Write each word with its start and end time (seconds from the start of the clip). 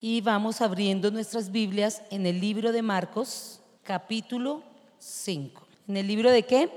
y 0.00 0.22
vamos 0.22 0.62
abriendo 0.62 1.10
nuestras 1.10 1.52
Biblias 1.52 2.02
en 2.10 2.24
el 2.24 2.40
libro 2.40 2.72
de 2.72 2.80
Marcos, 2.80 3.60
capítulo 3.82 4.62
5. 4.98 5.66
¿En 5.88 5.96
el 5.98 6.06
libro 6.06 6.30
de 6.30 6.42
qué? 6.44 6.70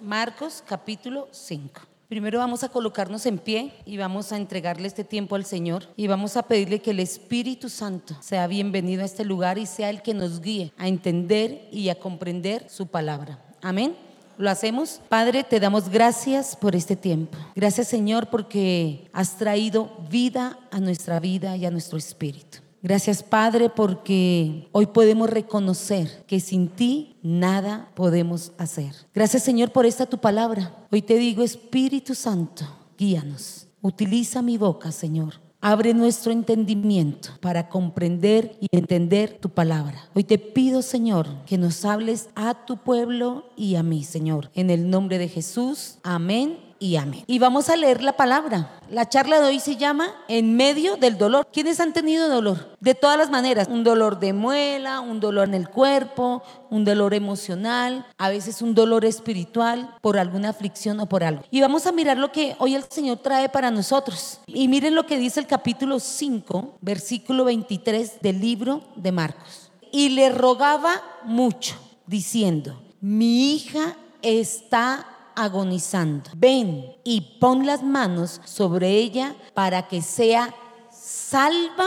Marcos, 0.00 0.64
capítulo 0.66 1.28
5. 1.30 1.82
Primero 2.08 2.38
vamos 2.38 2.64
a 2.64 2.70
colocarnos 2.70 3.26
en 3.26 3.38
pie 3.38 3.74
y 3.84 3.98
vamos 3.98 4.32
a 4.32 4.36
entregarle 4.38 4.88
este 4.88 5.04
tiempo 5.04 5.34
al 5.34 5.44
Señor 5.44 5.88
y 5.96 6.06
vamos 6.06 6.36
a 6.36 6.42
pedirle 6.42 6.80
que 6.80 6.92
el 6.92 7.00
Espíritu 7.00 7.68
Santo 7.68 8.16
sea 8.20 8.46
bienvenido 8.46 9.02
a 9.02 9.06
este 9.06 9.24
lugar 9.24 9.58
y 9.58 9.66
sea 9.66 9.90
el 9.90 10.02
que 10.02 10.14
nos 10.14 10.40
guíe 10.40 10.72
a 10.78 10.88
entender 10.88 11.68
y 11.70 11.90
a 11.90 11.98
comprender 11.98 12.68
su 12.70 12.86
palabra. 12.86 13.38
Amén. 13.62 13.96
¿Lo 14.38 14.50
hacemos? 14.50 15.00
Padre, 15.08 15.44
te 15.44 15.60
damos 15.60 15.88
gracias 15.88 16.56
por 16.56 16.74
este 16.74 16.96
tiempo. 16.96 17.38
Gracias 17.54 17.88
Señor 17.88 18.28
porque 18.30 19.08
has 19.12 19.36
traído 19.36 19.90
vida 20.10 20.58
a 20.70 20.80
nuestra 20.80 21.20
vida 21.20 21.56
y 21.56 21.66
a 21.66 21.70
nuestro 21.70 21.98
espíritu. 21.98 22.58
Gracias 22.82 23.22
Padre 23.22 23.68
porque 23.68 24.68
hoy 24.72 24.86
podemos 24.86 25.30
reconocer 25.30 26.24
que 26.26 26.40
sin 26.40 26.68
ti 26.68 27.16
nada 27.22 27.90
podemos 27.94 28.52
hacer. 28.58 28.94
Gracias 29.14 29.42
Señor 29.42 29.70
por 29.70 29.86
esta 29.86 30.06
tu 30.06 30.18
palabra. 30.18 30.74
Hoy 30.90 31.02
te 31.02 31.16
digo 31.16 31.42
Espíritu 31.42 32.14
Santo, 32.14 32.64
guíanos. 32.98 33.68
Utiliza 33.82 34.42
mi 34.42 34.58
boca 34.58 34.92
Señor 34.92 35.41
Abre 35.64 35.94
nuestro 35.94 36.32
entendimiento 36.32 37.28
para 37.40 37.68
comprender 37.68 38.56
y 38.58 38.66
entender 38.72 39.38
tu 39.40 39.48
palabra. 39.48 40.08
Hoy 40.12 40.24
te 40.24 40.36
pido, 40.36 40.82
Señor, 40.82 41.28
que 41.46 41.56
nos 41.56 41.84
hables 41.84 42.30
a 42.34 42.66
tu 42.66 42.78
pueblo 42.78 43.44
y 43.56 43.76
a 43.76 43.84
mí, 43.84 44.02
Señor. 44.02 44.50
En 44.54 44.70
el 44.70 44.90
nombre 44.90 45.18
de 45.18 45.28
Jesús. 45.28 45.98
Amén 46.02 46.71
y 46.82 46.96
amén. 46.96 47.22
Y 47.28 47.38
vamos 47.38 47.68
a 47.68 47.76
leer 47.76 48.02
la 48.02 48.16
palabra. 48.16 48.80
La 48.90 49.08
charla 49.08 49.40
de 49.40 49.46
hoy 49.46 49.60
se 49.60 49.76
llama 49.76 50.12
En 50.26 50.56
medio 50.56 50.96
del 50.96 51.16
dolor. 51.16 51.46
¿Quiénes 51.52 51.78
han 51.78 51.92
tenido 51.92 52.28
dolor? 52.28 52.76
De 52.80 52.96
todas 52.96 53.16
las 53.16 53.30
maneras. 53.30 53.68
Un 53.68 53.84
dolor 53.84 54.18
de 54.18 54.32
muela, 54.32 54.98
un 54.98 55.20
dolor 55.20 55.46
en 55.46 55.54
el 55.54 55.68
cuerpo, 55.68 56.42
un 56.70 56.84
dolor 56.84 57.14
emocional, 57.14 58.04
a 58.18 58.30
veces 58.30 58.62
un 58.62 58.74
dolor 58.74 59.04
espiritual 59.04 59.94
por 60.00 60.18
alguna 60.18 60.48
aflicción 60.48 60.98
o 60.98 61.08
por 61.08 61.22
algo. 61.22 61.44
Y 61.52 61.60
vamos 61.60 61.86
a 61.86 61.92
mirar 61.92 62.18
lo 62.18 62.32
que 62.32 62.56
hoy 62.58 62.74
el 62.74 62.82
Señor 62.90 63.18
trae 63.18 63.48
para 63.48 63.70
nosotros. 63.70 64.40
Y 64.48 64.66
miren 64.66 64.96
lo 64.96 65.06
que 65.06 65.18
dice 65.18 65.38
el 65.38 65.46
capítulo 65.46 66.00
5, 66.00 66.78
versículo 66.80 67.44
23 67.44 68.20
del 68.22 68.40
libro 68.40 68.82
de 68.96 69.12
Marcos. 69.12 69.70
Y 69.92 70.08
le 70.08 70.30
rogaba 70.30 71.00
mucho, 71.22 71.76
diciendo, 72.08 72.82
mi 73.00 73.54
hija 73.54 73.94
está 74.22 75.11
agonizando. 75.36 76.30
Ven 76.36 76.96
y 77.04 77.38
pon 77.40 77.66
las 77.66 77.82
manos 77.82 78.40
sobre 78.44 78.90
ella 78.90 79.34
para 79.54 79.88
que 79.88 80.02
sea 80.02 80.54
salva 80.90 81.86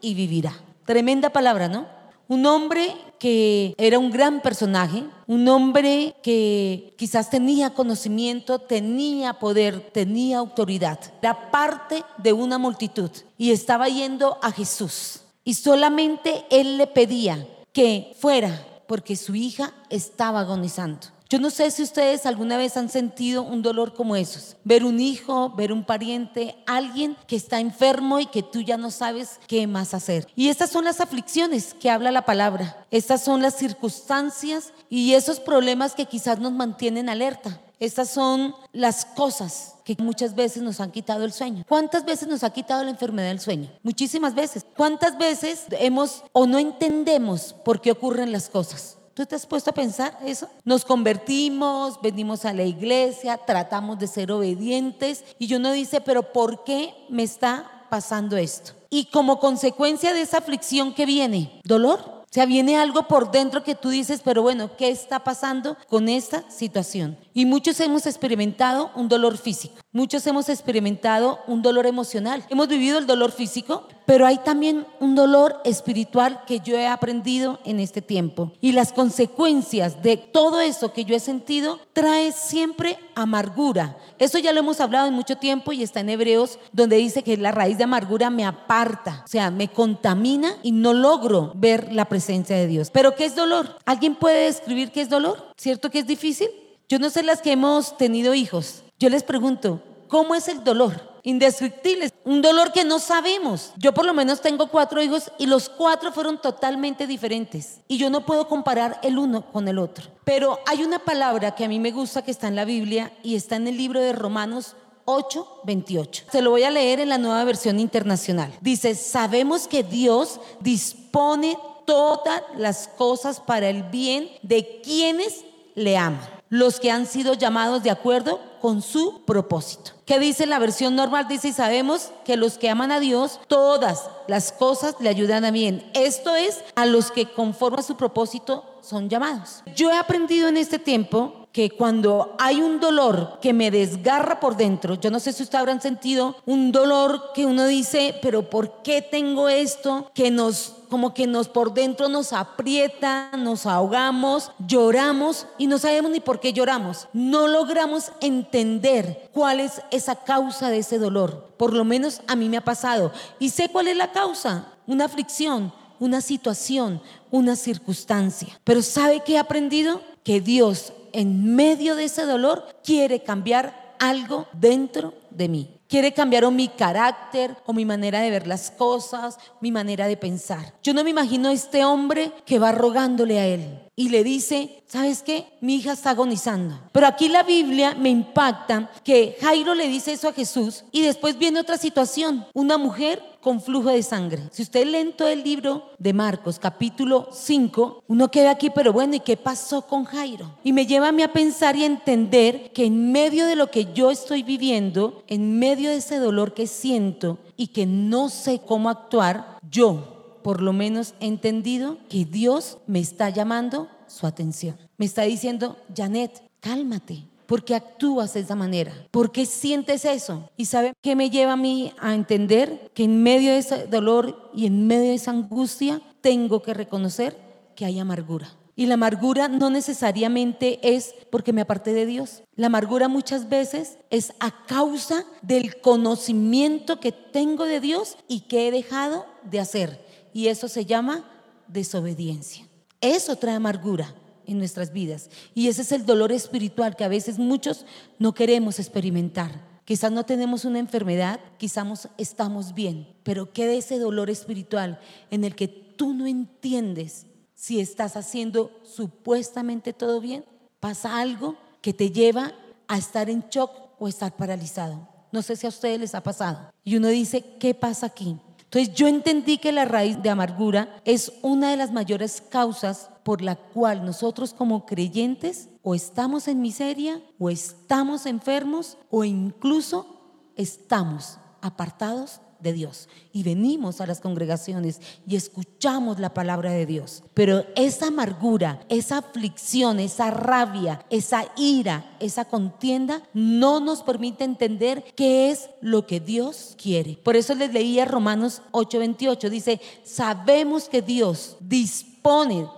y 0.00 0.14
vivirá. 0.14 0.52
Tremenda 0.84 1.30
palabra, 1.30 1.68
¿no? 1.68 1.86
Un 2.28 2.44
hombre 2.46 2.94
que 3.18 3.74
era 3.78 3.98
un 3.98 4.10
gran 4.10 4.40
personaje, 4.40 5.04
un 5.26 5.48
hombre 5.48 6.14
que 6.22 6.94
quizás 6.98 7.30
tenía 7.30 7.74
conocimiento, 7.74 8.58
tenía 8.58 9.34
poder, 9.34 9.90
tenía 9.92 10.38
autoridad, 10.38 10.98
era 11.22 11.50
parte 11.50 12.04
de 12.18 12.32
una 12.32 12.58
multitud 12.58 13.10
y 13.38 13.52
estaba 13.52 13.88
yendo 13.88 14.38
a 14.42 14.50
Jesús. 14.50 15.20
Y 15.44 15.54
solamente 15.54 16.44
él 16.50 16.78
le 16.78 16.88
pedía 16.88 17.46
que 17.72 18.12
fuera 18.18 18.66
porque 18.88 19.16
su 19.16 19.34
hija 19.34 19.72
estaba 19.90 20.40
agonizando. 20.40 21.08
Yo 21.28 21.40
no 21.40 21.50
sé 21.50 21.72
si 21.72 21.82
ustedes 21.82 22.24
alguna 22.24 22.56
vez 22.56 22.76
han 22.76 22.88
sentido 22.88 23.42
un 23.42 23.60
dolor 23.60 23.94
como 23.94 24.14
esos. 24.14 24.56
Ver 24.62 24.84
un 24.84 25.00
hijo, 25.00 25.50
ver 25.50 25.72
un 25.72 25.82
pariente, 25.82 26.56
alguien 26.66 27.16
que 27.26 27.34
está 27.34 27.58
enfermo 27.58 28.20
y 28.20 28.26
que 28.26 28.44
tú 28.44 28.60
ya 28.60 28.76
no 28.76 28.92
sabes 28.92 29.40
qué 29.48 29.66
más 29.66 29.92
hacer. 29.92 30.28
Y 30.36 30.50
estas 30.50 30.70
son 30.70 30.84
las 30.84 31.00
aflicciones 31.00 31.74
que 31.74 31.90
habla 31.90 32.12
la 32.12 32.24
palabra. 32.24 32.86
Estas 32.92 33.24
son 33.24 33.42
las 33.42 33.56
circunstancias 33.56 34.72
y 34.88 35.14
esos 35.14 35.40
problemas 35.40 35.96
que 35.96 36.06
quizás 36.06 36.38
nos 36.38 36.52
mantienen 36.52 37.08
alerta. 37.08 37.60
Estas 37.80 38.08
son 38.08 38.54
las 38.72 39.04
cosas 39.04 39.74
que 39.84 39.96
muchas 39.98 40.34
veces 40.34 40.62
nos 40.62 40.80
han 40.80 40.92
quitado 40.92 41.24
el 41.24 41.32
sueño. 41.32 41.64
¿Cuántas 41.68 42.04
veces 42.04 42.28
nos 42.28 42.44
ha 42.44 42.50
quitado 42.50 42.84
la 42.84 42.90
enfermedad 42.90 43.28
del 43.28 43.40
sueño? 43.40 43.68
Muchísimas 43.82 44.34
veces. 44.34 44.64
¿Cuántas 44.76 45.18
veces 45.18 45.64
hemos 45.72 46.22
o 46.32 46.46
no 46.46 46.58
entendemos 46.58 47.54
por 47.64 47.80
qué 47.80 47.90
ocurren 47.90 48.30
las 48.30 48.48
cosas? 48.48 48.96
¿Tú 49.16 49.26
has 49.34 49.46
puesto 49.46 49.70
a 49.70 49.72
pensar 49.72 50.18
eso? 50.26 50.46
Nos 50.62 50.84
convertimos, 50.84 51.98
venimos 52.02 52.44
a 52.44 52.52
la 52.52 52.64
iglesia, 52.64 53.38
tratamos 53.38 53.98
de 53.98 54.08
ser 54.08 54.30
obedientes 54.30 55.24
y 55.38 55.54
uno 55.54 55.72
dice, 55.72 56.02
pero 56.02 56.34
¿por 56.34 56.64
qué 56.64 56.92
me 57.08 57.22
está 57.22 57.86
pasando 57.88 58.36
esto? 58.36 58.72
Y 58.90 59.06
como 59.06 59.40
consecuencia 59.40 60.12
de 60.12 60.20
esa 60.20 60.36
aflicción 60.36 60.92
que 60.92 61.06
viene, 61.06 61.62
dolor, 61.64 62.00
o 62.00 62.28
sea, 62.30 62.44
viene 62.44 62.76
algo 62.76 63.08
por 63.08 63.30
dentro 63.30 63.64
que 63.64 63.74
tú 63.74 63.88
dices, 63.88 64.20
pero 64.22 64.42
bueno, 64.42 64.76
¿qué 64.76 64.90
está 64.90 65.24
pasando 65.24 65.78
con 65.88 66.10
esta 66.10 66.44
situación? 66.50 67.16
Y 67.32 67.46
muchos 67.46 67.80
hemos 67.80 68.04
experimentado 68.04 68.90
un 68.96 69.08
dolor 69.08 69.38
físico, 69.38 69.76
muchos 69.92 70.26
hemos 70.26 70.50
experimentado 70.50 71.38
un 71.46 71.62
dolor 71.62 71.86
emocional. 71.86 72.44
Hemos 72.50 72.68
vivido 72.68 72.98
el 72.98 73.06
dolor 73.06 73.32
físico, 73.32 73.88
pero 74.06 74.24
hay 74.24 74.38
también 74.38 74.86
un 75.00 75.14
dolor 75.14 75.60
espiritual 75.64 76.42
que 76.46 76.60
yo 76.60 76.76
he 76.76 76.86
aprendido 76.86 77.58
en 77.64 77.80
este 77.80 78.00
tiempo. 78.00 78.52
Y 78.60 78.72
las 78.72 78.92
consecuencias 78.92 80.02
de 80.02 80.16
todo 80.16 80.60
eso 80.60 80.92
que 80.92 81.04
yo 81.04 81.14
he 81.14 81.20
sentido 81.20 81.80
trae 81.92 82.32
siempre 82.32 82.98
amargura. 83.14 83.98
Eso 84.18 84.38
ya 84.38 84.52
lo 84.52 84.60
hemos 84.60 84.80
hablado 84.80 85.08
en 85.08 85.14
mucho 85.14 85.36
tiempo 85.36 85.72
y 85.72 85.82
está 85.82 86.00
en 86.00 86.10
Hebreos, 86.10 86.58
donde 86.72 86.96
dice 86.96 87.22
que 87.22 87.36
la 87.36 87.52
raíz 87.52 87.76
de 87.78 87.84
amargura 87.84 88.30
me 88.30 88.44
aparta, 88.44 89.22
o 89.24 89.28
sea, 89.28 89.50
me 89.50 89.68
contamina 89.68 90.56
y 90.62 90.72
no 90.72 90.94
logro 90.94 91.52
ver 91.54 91.92
la 91.92 92.06
presencia 92.06 92.56
de 92.56 92.66
Dios. 92.66 92.90
Pero 92.90 93.14
¿qué 93.14 93.24
es 93.24 93.34
dolor? 93.34 93.76
¿Alguien 93.84 94.14
puede 94.14 94.46
describir 94.46 94.92
qué 94.92 95.02
es 95.02 95.10
dolor? 95.10 95.52
¿Cierto 95.56 95.90
que 95.90 95.98
es 95.98 96.06
difícil? 96.06 96.48
Yo 96.88 96.98
no 96.98 97.10
sé 97.10 97.24
las 97.24 97.42
que 97.42 97.52
hemos 97.52 97.96
tenido 97.96 98.34
hijos. 98.34 98.84
Yo 98.98 99.08
les 99.10 99.24
pregunto, 99.24 99.82
¿cómo 100.08 100.34
es 100.34 100.46
el 100.48 100.62
dolor? 100.62 101.15
Indescriptibles, 101.26 102.14
un 102.24 102.40
dolor 102.40 102.72
que 102.72 102.84
no 102.84 103.00
sabemos. 103.00 103.72
Yo 103.76 103.92
por 103.92 104.06
lo 104.06 104.14
menos 104.14 104.40
tengo 104.40 104.68
cuatro 104.68 105.02
hijos 105.02 105.32
y 105.38 105.46
los 105.46 105.68
cuatro 105.68 106.12
fueron 106.12 106.40
totalmente 106.40 107.08
diferentes 107.08 107.80
y 107.88 107.98
yo 107.98 108.10
no 108.10 108.24
puedo 108.24 108.46
comparar 108.46 109.00
el 109.02 109.18
uno 109.18 109.50
con 109.50 109.66
el 109.66 109.78
otro. 109.78 110.06
Pero 110.24 110.60
hay 110.66 110.84
una 110.84 111.00
palabra 111.00 111.56
que 111.56 111.64
a 111.64 111.68
mí 111.68 111.80
me 111.80 111.90
gusta 111.90 112.22
que 112.22 112.30
está 112.30 112.46
en 112.46 112.54
la 112.54 112.64
Biblia 112.64 113.12
y 113.24 113.34
está 113.34 113.56
en 113.56 113.66
el 113.66 113.76
libro 113.76 114.00
de 114.00 114.12
Romanos 114.12 114.76
8, 115.04 115.62
28. 115.64 116.26
Se 116.30 116.42
lo 116.42 116.50
voy 116.50 116.62
a 116.62 116.70
leer 116.70 117.00
en 117.00 117.08
la 117.08 117.18
nueva 117.18 117.42
versión 117.42 117.80
internacional. 117.80 118.52
Dice, 118.60 118.94
sabemos 118.94 119.66
que 119.66 119.82
Dios 119.82 120.40
dispone 120.60 121.58
todas 121.86 122.42
las 122.56 122.86
cosas 122.86 123.40
para 123.40 123.68
el 123.68 123.82
bien 123.82 124.30
de 124.42 124.80
quienes 124.82 125.44
le 125.74 125.96
aman, 125.96 126.35
los 126.48 126.80
que 126.80 126.90
han 126.90 127.06
sido 127.06 127.34
llamados 127.34 127.82
de 127.82 127.90
acuerdo 127.90 128.40
con 128.60 128.82
su 128.82 129.22
propósito. 129.24 129.92
¿Qué 130.04 130.18
dice 130.18 130.46
la 130.46 130.58
versión 130.58 130.96
normal? 130.96 131.28
Dice, 131.28 131.48
y 131.48 131.52
sabemos 131.52 132.10
que 132.24 132.36
los 132.36 132.58
que 132.58 132.70
aman 132.70 132.92
a 132.92 133.00
Dios, 133.00 133.40
todas 133.48 134.08
las 134.28 134.52
cosas 134.52 134.96
le 135.00 135.08
ayudan 135.08 135.44
a 135.44 135.50
bien. 135.50 135.88
Esto 135.94 136.34
es 136.34 136.62
a 136.74 136.86
los 136.86 137.10
que 137.10 137.30
conforme 137.32 137.78
a 137.78 137.82
su 137.82 137.96
propósito 137.96 138.64
son 138.80 139.08
llamados. 139.08 139.62
Yo 139.74 139.90
he 139.90 139.96
aprendido 139.96 140.48
en 140.48 140.56
este 140.56 140.78
tiempo 140.78 141.46
que 141.52 141.70
cuando 141.70 142.36
hay 142.38 142.60
un 142.60 142.80
dolor 142.80 143.38
que 143.40 143.52
me 143.52 143.70
desgarra 143.70 144.40
por 144.40 144.56
dentro, 144.56 144.94
yo 144.94 145.10
no 145.10 145.18
sé 145.18 145.32
si 145.32 145.42
ustedes 145.42 145.60
habrán 145.60 145.80
sentido 145.80 146.36
un 146.44 146.70
dolor 146.70 147.32
que 147.34 147.46
uno 147.46 147.66
dice, 147.66 148.14
pero 148.20 148.50
¿por 148.50 148.82
qué 148.82 149.00
tengo 149.02 149.48
esto? 149.48 150.10
Que 150.14 150.30
nos 150.30 150.75
como 150.88 151.14
que 151.14 151.26
nos 151.26 151.48
por 151.48 151.74
dentro 151.74 152.08
nos 152.08 152.32
aprieta, 152.32 153.30
nos 153.36 153.66
ahogamos, 153.66 154.52
lloramos 154.58 155.46
y 155.58 155.66
no 155.66 155.78
sabemos 155.78 156.10
ni 156.10 156.20
por 156.20 156.40
qué 156.40 156.52
lloramos. 156.52 157.08
No 157.12 157.46
logramos 157.46 158.12
entender 158.20 159.30
cuál 159.32 159.60
es 159.60 159.82
esa 159.90 160.16
causa 160.16 160.70
de 160.70 160.78
ese 160.78 160.98
dolor. 160.98 161.48
Por 161.56 161.72
lo 161.72 161.84
menos 161.84 162.20
a 162.26 162.36
mí 162.36 162.48
me 162.48 162.56
ha 162.56 162.64
pasado. 162.64 163.12
Y 163.38 163.50
sé 163.50 163.68
cuál 163.68 163.88
es 163.88 163.96
la 163.96 164.12
causa, 164.12 164.72
una 164.86 165.06
aflicción, 165.06 165.72
una 165.98 166.20
situación, 166.20 167.00
una 167.30 167.56
circunstancia. 167.56 168.58
Pero 168.64 168.82
¿sabe 168.82 169.22
qué 169.24 169.34
he 169.34 169.38
aprendido? 169.38 170.00
Que 170.22 170.40
Dios 170.40 170.92
en 171.12 171.54
medio 171.54 171.96
de 171.96 172.04
ese 172.04 172.24
dolor 172.24 172.66
quiere 172.84 173.22
cambiar 173.22 173.94
algo 173.98 174.46
dentro 174.52 175.14
de 175.30 175.48
mí. 175.48 175.75
Quiere 175.88 176.12
cambiar 176.12 176.44
o 176.44 176.50
mi 176.50 176.68
carácter, 176.68 177.56
o 177.64 177.72
mi 177.72 177.84
manera 177.84 178.20
de 178.20 178.30
ver 178.30 178.46
las 178.46 178.70
cosas, 178.70 179.38
mi 179.60 179.70
manera 179.70 180.06
de 180.06 180.16
pensar. 180.16 180.74
Yo 180.82 180.92
no 180.92 181.04
me 181.04 181.10
imagino 181.10 181.48
a 181.48 181.52
este 181.52 181.84
hombre 181.84 182.32
que 182.44 182.58
va 182.58 182.72
rogándole 182.72 183.38
a 183.38 183.46
él 183.46 183.86
y 183.94 184.10
le 184.10 184.22
dice, 184.24 184.82
¿sabes 184.86 185.22
qué? 185.22 185.46
Mi 185.60 185.76
hija 185.76 185.92
está 185.92 186.10
agonizando. 186.10 186.78
Pero 186.92 187.06
aquí 187.06 187.28
la 187.28 187.42
Biblia 187.42 187.94
me 187.94 188.10
impacta 188.10 188.90
que 189.02 189.36
Jairo 189.40 189.74
le 189.74 189.88
dice 189.88 190.12
eso 190.12 190.28
a 190.28 190.34
Jesús 190.34 190.84
y 190.92 191.02
después 191.02 191.38
viene 191.38 191.60
otra 191.60 191.78
situación. 191.78 192.46
Una 192.52 192.76
mujer 192.76 193.22
con 193.46 193.60
flujo 193.60 193.90
de 193.90 194.02
sangre. 194.02 194.42
Si 194.50 194.62
usted 194.62 194.84
lee 194.84 195.14
todo 195.16 195.28
el 195.28 195.44
libro 195.44 195.90
de 196.00 196.12
Marcos, 196.12 196.58
capítulo 196.58 197.28
5, 197.30 198.02
uno 198.08 198.28
queda 198.28 198.50
aquí, 198.50 198.70
pero 198.70 198.92
bueno, 198.92 199.14
¿y 199.14 199.20
qué 199.20 199.36
pasó 199.36 199.82
con 199.82 200.04
Jairo? 200.04 200.58
Y 200.64 200.72
me 200.72 200.84
lleva 200.84 201.10
a 201.10 201.12
mí 201.12 201.22
a 201.22 201.32
pensar 201.32 201.76
y 201.76 201.84
a 201.84 201.86
entender 201.86 202.72
que 202.72 202.86
en 202.86 203.12
medio 203.12 203.46
de 203.46 203.54
lo 203.54 203.70
que 203.70 203.92
yo 203.94 204.10
estoy 204.10 204.42
viviendo, 204.42 205.22
en 205.28 205.60
medio 205.60 205.90
de 205.90 205.98
ese 205.98 206.18
dolor 206.18 206.54
que 206.54 206.66
siento 206.66 207.38
y 207.56 207.68
que 207.68 207.86
no 207.86 208.30
sé 208.30 208.62
cómo 208.66 208.90
actuar, 208.90 209.60
yo 209.70 210.40
por 210.42 210.60
lo 210.60 210.72
menos 210.72 211.14
he 211.20 211.28
entendido 211.28 211.98
que 212.08 212.24
Dios 212.24 212.78
me 212.88 212.98
está 212.98 213.30
llamando 213.30 213.86
su 214.08 214.26
atención. 214.26 214.76
Me 214.96 215.06
está 215.06 215.22
diciendo, 215.22 215.76
Janet, 215.96 216.42
cálmate, 216.58 217.22
¿Por 217.46 217.64
qué 217.64 217.74
actúas 217.74 218.34
de 218.34 218.40
esa 218.40 218.56
manera? 218.56 218.92
¿Por 219.10 219.30
qué 219.30 219.46
sientes 219.46 220.04
eso? 220.04 220.50
¿Y 220.56 220.64
sabe 220.64 220.92
qué 221.00 221.14
me 221.14 221.30
lleva 221.30 221.52
a 221.52 221.56
mí 221.56 221.92
a 221.98 222.14
entender 222.14 222.90
que 222.94 223.04
en 223.04 223.22
medio 223.22 223.52
de 223.52 223.58
ese 223.58 223.86
dolor 223.86 224.50
y 224.54 224.66
en 224.66 224.86
medio 224.86 225.10
de 225.10 225.14
esa 225.14 225.30
angustia 225.30 226.02
tengo 226.20 226.62
que 226.62 226.74
reconocer 226.74 227.36
que 227.76 227.84
hay 227.84 228.00
amargura? 228.00 228.48
Y 228.78 228.86
la 228.86 228.94
amargura 228.94 229.48
no 229.48 229.70
necesariamente 229.70 230.80
es 230.82 231.14
porque 231.30 231.54
me 231.54 231.62
aparté 231.62 231.94
de 231.94 232.04
Dios. 232.04 232.42
La 232.56 232.66
amargura 232.66 233.08
muchas 233.08 233.48
veces 233.48 233.96
es 234.10 234.34
a 234.38 234.66
causa 234.66 235.24
del 235.40 235.80
conocimiento 235.80 237.00
que 237.00 237.10
tengo 237.12 237.64
de 237.64 237.80
Dios 237.80 238.18
y 238.28 238.40
que 238.40 238.68
he 238.68 238.70
dejado 238.70 239.24
de 239.44 239.60
hacer. 239.60 240.04
Y 240.34 240.48
eso 240.48 240.68
se 240.68 240.84
llama 240.84 241.24
desobediencia. 241.68 242.68
Eso 243.00 243.36
trae 243.36 243.54
amargura 243.54 244.14
en 244.46 244.58
nuestras 244.58 244.92
vidas. 244.92 245.30
Y 245.54 245.68
ese 245.68 245.82
es 245.82 245.92
el 245.92 246.06
dolor 246.06 246.32
espiritual 246.32 246.96
que 246.96 247.04
a 247.04 247.08
veces 247.08 247.38
muchos 247.38 247.84
no 248.18 248.34
queremos 248.34 248.78
experimentar. 248.78 249.76
Quizás 249.84 250.10
no 250.10 250.24
tenemos 250.24 250.64
una 250.64 250.80
enfermedad, 250.80 251.38
quizás 251.58 252.08
estamos 252.18 252.74
bien, 252.74 253.06
pero 253.22 253.52
queda 253.52 253.72
ese 253.72 253.98
dolor 253.98 254.30
espiritual 254.30 254.98
en 255.30 255.44
el 255.44 255.54
que 255.54 255.68
tú 255.68 256.12
no 256.12 256.26
entiendes 256.26 257.26
si 257.54 257.80
estás 257.80 258.16
haciendo 258.16 258.70
supuestamente 258.82 259.92
todo 259.92 260.20
bien. 260.20 260.44
Pasa 260.80 261.20
algo 261.20 261.56
que 261.80 261.92
te 261.92 262.10
lleva 262.10 262.52
a 262.88 262.98
estar 262.98 263.30
en 263.30 263.44
shock 263.48 263.70
o 263.98 264.08
estar 264.08 264.36
paralizado. 264.36 265.08
No 265.32 265.42
sé 265.42 265.56
si 265.56 265.66
a 265.66 265.70
ustedes 265.70 266.00
les 266.00 266.14
ha 266.14 266.22
pasado. 266.22 266.72
Y 266.84 266.96
uno 266.96 267.08
dice, 267.08 267.44
¿qué 267.58 267.74
pasa 267.74 268.06
aquí? 268.06 268.38
Entonces 268.66 268.94
yo 268.94 269.06
entendí 269.06 269.58
que 269.58 269.70
la 269.70 269.84
raíz 269.84 270.20
de 270.22 270.30
amargura 270.30 271.00
es 271.04 271.32
una 271.42 271.70
de 271.70 271.76
las 271.76 271.92
mayores 271.92 272.40
causas 272.40 273.10
por 273.22 273.40
la 273.40 273.54
cual 273.54 274.04
nosotros 274.04 274.52
como 274.52 274.86
creyentes 274.86 275.68
o 275.82 275.94
estamos 275.94 276.48
en 276.48 276.60
miseria 276.60 277.22
o 277.38 277.48
estamos 277.48 278.26
enfermos 278.26 278.98
o 279.08 279.24
incluso 279.24 280.50
estamos 280.56 281.38
apartados 281.60 282.40
de 282.66 282.72
Dios 282.72 283.08
y 283.32 283.42
venimos 283.44 284.00
a 284.00 284.06
las 284.06 284.20
congregaciones 284.20 285.00
y 285.26 285.36
escuchamos 285.36 286.18
la 286.18 286.34
palabra 286.34 286.72
de 286.72 286.84
Dios. 286.84 287.22
Pero 287.32 287.64
esa 287.76 288.08
amargura, 288.08 288.80
esa 288.88 289.18
aflicción, 289.18 290.00
esa 290.00 290.30
rabia, 290.30 291.04
esa 291.10 291.46
ira, 291.56 292.16
esa 292.18 292.44
contienda 292.44 293.22
no 293.32 293.78
nos 293.80 294.02
permite 294.02 294.44
entender 294.44 295.04
qué 295.14 295.50
es 295.50 295.70
lo 295.80 296.06
que 296.06 296.18
Dios 296.18 296.74
quiere. 296.76 297.18
Por 297.22 297.36
eso 297.36 297.54
les 297.54 297.72
leía 297.72 298.04
Romanos 298.04 298.62
8:28, 298.72 299.48
dice, 299.48 299.80
sabemos 300.04 300.88
que 300.88 301.02
Dios 301.02 301.56
dispone 301.60 302.16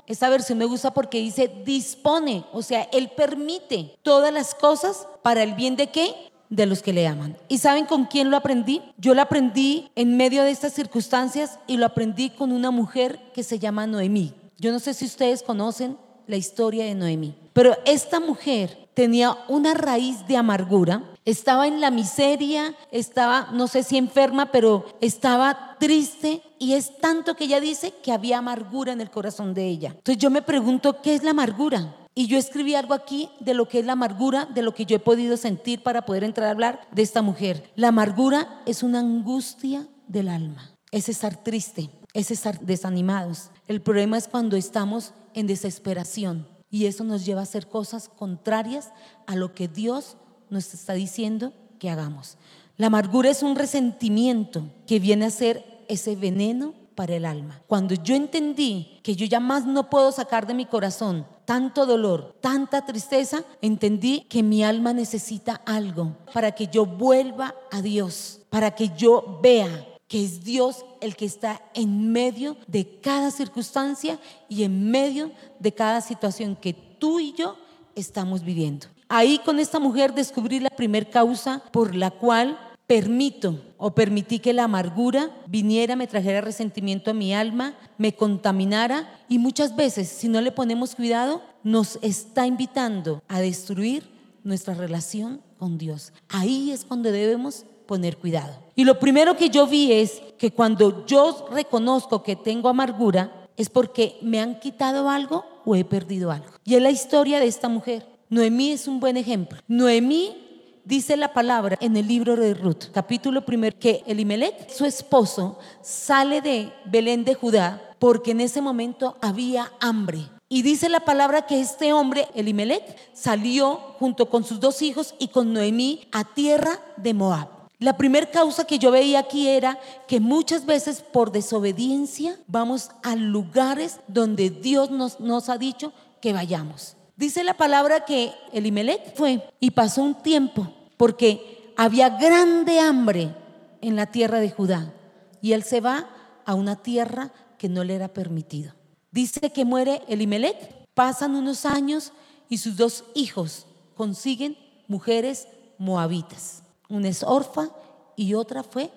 esta 0.06 0.28
versión 0.28 0.58
me 0.58 0.66
gusta 0.66 0.92
porque 0.92 1.20
dice 1.20 1.50
dispone, 1.64 2.44
o 2.52 2.60
sea, 2.60 2.82
Él 2.92 3.10
permite 3.16 3.96
todas 4.02 4.30
las 4.30 4.54
cosas 4.54 5.08
para 5.22 5.42
el 5.42 5.54
bien 5.54 5.74
de 5.74 5.86
qué? 5.86 6.14
De 6.50 6.66
los 6.66 6.82
que 6.82 6.92
le 6.92 7.06
aman. 7.06 7.36
¿Y 7.48 7.58
saben 7.58 7.84
con 7.84 8.06
quién 8.06 8.30
lo 8.30 8.36
aprendí? 8.36 8.80
Yo 8.96 9.14
lo 9.14 9.22
aprendí 9.22 9.90
en 9.94 10.16
medio 10.16 10.42
de 10.42 10.50
estas 10.50 10.72
circunstancias 10.72 11.58
y 11.66 11.76
lo 11.76 11.86
aprendí 11.86 12.30
con 12.30 12.52
una 12.52 12.70
mujer 12.70 13.20
que 13.34 13.42
se 13.42 13.58
llama 13.58 13.86
Noemí. 13.86 14.32
Yo 14.58 14.72
no 14.72 14.78
sé 14.80 14.94
si 14.94 15.04
ustedes 15.04 15.42
conocen 15.42 15.96
la 16.26 16.36
historia 16.36 16.84
de 16.84 16.94
Noemí, 16.94 17.34
pero 17.52 17.76
esta 17.84 18.20
mujer 18.20 18.88
tenía 18.94 19.36
una 19.46 19.74
raíz 19.74 20.26
de 20.26 20.36
amargura, 20.36 21.04
estaba 21.24 21.68
en 21.68 21.80
la 21.80 21.92
miseria, 21.92 22.74
estaba, 22.90 23.48
no 23.52 23.68
sé 23.68 23.84
si 23.84 23.96
enferma, 23.96 24.50
pero 24.50 24.86
estaba 25.00 25.76
triste 25.78 26.42
y 26.58 26.72
es 26.72 26.98
tanto 26.98 27.36
que 27.36 27.44
ella 27.44 27.60
dice 27.60 27.94
que 28.02 28.10
había 28.10 28.38
amargura 28.38 28.92
en 28.92 29.00
el 29.00 29.10
corazón 29.10 29.54
de 29.54 29.68
ella. 29.68 29.90
Entonces 29.90 30.18
yo 30.18 30.30
me 30.30 30.42
pregunto, 30.42 31.00
¿qué 31.00 31.14
es 31.14 31.22
la 31.22 31.30
amargura? 31.30 31.94
Y 32.18 32.26
yo 32.26 32.36
escribí 32.36 32.74
algo 32.74 32.94
aquí 32.94 33.30
de 33.38 33.54
lo 33.54 33.68
que 33.68 33.78
es 33.78 33.86
la 33.86 33.92
amargura, 33.92 34.44
de 34.46 34.62
lo 34.62 34.74
que 34.74 34.84
yo 34.84 34.96
he 34.96 34.98
podido 34.98 35.36
sentir 35.36 35.84
para 35.84 36.04
poder 36.04 36.24
entrar 36.24 36.48
a 36.48 36.50
hablar 36.50 36.80
de 36.90 37.02
esta 37.02 37.22
mujer. 37.22 37.70
La 37.76 37.88
amargura 37.90 38.60
es 38.66 38.82
una 38.82 38.98
angustia 38.98 39.86
del 40.08 40.28
alma, 40.28 40.72
es 40.90 41.08
estar 41.08 41.44
triste, 41.44 41.90
es 42.14 42.32
estar 42.32 42.58
desanimados. 42.58 43.52
El 43.68 43.80
problema 43.80 44.18
es 44.18 44.26
cuando 44.26 44.56
estamos 44.56 45.14
en 45.32 45.46
desesperación 45.46 46.48
y 46.72 46.86
eso 46.86 47.04
nos 47.04 47.24
lleva 47.24 47.38
a 47.38 47.44
hacer 47.44 47.68
cosas 47.68 48.08
contrarias 48.08 48.90
a 49.28 49.36
lo 49.36 49.54
que 49.54 49.68
Dios 49.68 50.16
nos 50.50 50.74
está 50.74 50.94
diciendo 50.94 51.52
que 51.78 51.88
hagamos. 51.88 52.36
La 52.78 52.88
amargura 52.88 53.30
es 53.30 53.44
un 53.44 53.54
resentimiento 53.54 54.64
que 54.88 54.98
viene 54.98 55.26
a 55.26 55.30
ser 55.30 55.84
ese 55.86 56.16
veneno 56.16 56.74
para 56.96 57.14
el 57.14 57.24
alma. 57.24 57.62
Cuando 57.68 57.94
yo 57.94 58.16
entendí 58.16 58.98
que 59.04 59.14
yo 59.14 59.24
ya 59.24 59.38
más 59.38 59.66
no 59.66 59.88
puedo 59.88 60.10
sacar 60.10 60.48
de 60.48 60.54
mi 60.54 60.66
corazón 60.66 61.24
tanto 61.48 61.86
dolor, 61.86 62.36
tanta 62.42 62.84
tristeza, 62.84 63.42
entendí 63.62 64.20
que 64.28 64.42
mi 64.42 64.62
alma 64.62 64.92
necesita 64.92 65.62
algo 65.64 66.14
para 66.34 66.52
que 66.52 66.66
yo 66.66 66.84
vuelva 66.84 67.54
a 67.70 67.80
Dios, 67.80 68.42
para 68.50 68.72
que 68.72 68.90
yo 68.94 69.40
vea 69.42 69.88
que 70.08 70.22
es 70.22 70.44
Dios 70.44 70.84
el 71.00 71.16
que 71.16 71.24
está 71.24 71.62
en 71.72 72.12
medio 72.12 72.58
de 72.66 73.00
cada 73.00 73.30
circunstancia 73.30 74.18
y 74.50 74.64
en 74.64 74.90
medio 74.90 75.30
de 75.58 75.72
cada 75.72 76.02
situación 76.02 76.54
que 76.54 76.74
tú 76.74 77.18
y 77.18 77.32
yo 77.32 77.56
estamos 77.94 78.42
viviendo. 78.42 78.86
Ahí 79.08 79.38
con 79.38 79.58
esta 79.58 79.80
mujer 79.80 80.12
descubrí 80.12 80.60
la 80.60 80.68
primer 80.68 81.08
causa 81.08 81.62
por 81.72 81.94
la 81.94 82.10
cual 82.10 82.58
permito 82.88 83.60
o 83.76 83.94
permití 83.94 84.40
que 84.40 84.54
la 84.54 84.64
amargura 84.64 85.30
viniera, 85.46 85.94
me 85.94 86.06
trajera 86.06 86.40
resentimiento 86.40 87.10
a 87.10 87.14
mi 87.14 87.34
alma, 87.34 87.74
me 87.98 88.14
contaminara 88.14 89.20
y 89.28 89.38
muchas 89.38 89.76
veces, 89.76 90.08
si 90.08 90.26
no 90.26 90.40
le 90.40 90.50
ponemos 90.50 90.96
cuidado, 90.96 91.42
nos 91.62 91.98
está 92.00 92.46
invitando 92.46 93.22
a 93.28 93.40
destruir 93.40 94.08
nuestra 94.42 94.72
relación 94.72 95.42
con 95.58 95.76
Dios. 95.76 96.14
Ahí 96.30 96.70
es 96.70 96.86
cuando 96.86 97.12
debemos 97.12 97.66
poner 97.86 98.16
cuidado. 98.16 98.58
Y 98.74 98.84
lo 98.84 98.98
primero 98.98 99.36
que 99.36 99.50
yo 99.50 99.66
vi 99.66 99.92
es 99.92 100.22
que 100.38 100.50
cuando 100.50 101.04
yo 101.04 101.46
reconozco 101.52 102.22
que 102.22 102.36
tengo 102.36 102.70
amargura, 102.70 103.48
es 103.58 103.68
porque 103.68 104.16
me 104.22 104.40
han 104.40 104.60
quitado 104.60 105.10
algo 105.10 105.44
o 105.66 105.76
he 105.76 105.84
perdido 105.84 106.30
algo. 106.30 106.52
Y 106.64 106.74
es 106.74 106.82
la 106.82 106.90
historia 106.90 107.38
de 107.38 107.48
esta 107.48 107.68
mujer. 107.68 108.06
Noemí 108.30 108.70
es 108.72 108.88
un 108.88 108.98
buen 108.98 109.18
ejemplo. 109.18 109.58
Noemí 109.68 110.47
dice 110.88 111.18
la 111.18 111.34
palabra 111.34 111.76
en 111.82 111.96
el 111.98 112.08
libro 112.08 112.34
de 112.34 112.54
Ruth, 112.54 112.86
capítulo 112.92 113.44
primero, 113.44 113.78
que 113.78 114.02
Elimelech, 114.06 114.70
su 114.70 114.86
esposo, 114.86 115.58
sale 115.82 116.40
de 116.40 116.72
Belén 116.86 117.24
de 117.24 117.34
Judá 117.34 117.82
porque 117.98 118.30
en 118.30 118.40
ese 118.40 118.62
momento 118.62 119.16
había 119.20 119.70
hambre. 119.80 120.30
Y 120.48 120.62
dice 120.62 120.88
la 120.88 121.00
palabra 121.00 121.42
que 121.42 121.60
este 121.60 121.92
hombre, 121.92 122.26
Elimelech, 122.34 122.82
salió 123.12 123.76
junto 123.98 124.30
con 124.30 124.44
sus 124.44 124.60
dos 124.60 124.80
hijos 124.80 125.14
y 125.18 125.28
con 125.28 125.52
Noemí 125.52 126.08
a 126.10 126.24
tierra 126.24 126.80
de 126.96 127.12
Moab. 127.12 127.48
La 127.78 127.98
primera 127.98 128.30
causa 128.30 128.64
que 128.64 128.78
yo 128.78 128.90
veía 128.90 129.18
aquí 129.18 129.46
era 129.46 129.78
que 130.08 130.20
muchas 130.20 130.64
veces 130.64 131.02
por 131.02 131.32
desobediencia 131.32 132.36
vamos 132.46 132.90
a 133.02 133.14
lugares 133.14 134.00
donde 134.08 134.48
Dios 134.48 134.90
nos, 134.90 135.20
nos 135.20 135.50
ha 135.50 135.58
dicho 135.58 135.92
que 136.22 136.32
vayamos. 136.32 136.96
Dice 137.14 137.44
la 137.44 137.56
palabra 137.56 138.06
que 138.06 138.32
Elimelech 138.52 139.14
fue 139.14 139.42
y 139.60 139.72
pasó 139.72 140.02
un 140.02 140.14
tiempo 140.14 140.72
porque 140.98 141.72
había 141.78 142.10
grande 142.10 142.80
hambre 142.80 143.34
en 143.80 143.96
la 143.96 144.06
tierra 144.06 144.40
de 144.40 144.50
Judá 144.50 144.92
y 145.40 145.52
él 145.52 145.62
se 145.62 145.80
va 145.80 146.10
a 146.44 146.54
una 146.54 146.76
tierra 146.76 147.32
que 147.56 147.70
no 147.70 147.84
le 147.84 147.94
era 147.94 148.08
permitido. 148.08 148.74
Dice 149.10 149.50
que 149.50 149.64
muere 149.64 150.02
Elimelech, 150.08 150.86
pasan 150.92 151.34
unos 151.34 151.64
años 151.64 152.12
y 152.50 152.58
sus 152.58 152.76
dos 152.76 153.04
hijos 153.14 153.64
consiguen 153.94 154.58
mujeres 154.86 155.48
moabitas. 155.78 156.62
Una 156.88 157.08
es 157.08 157.22
Orfa 157.22 157.70
y 158.16 158.34
otra 158.34 158.62
fue 158.62 158.90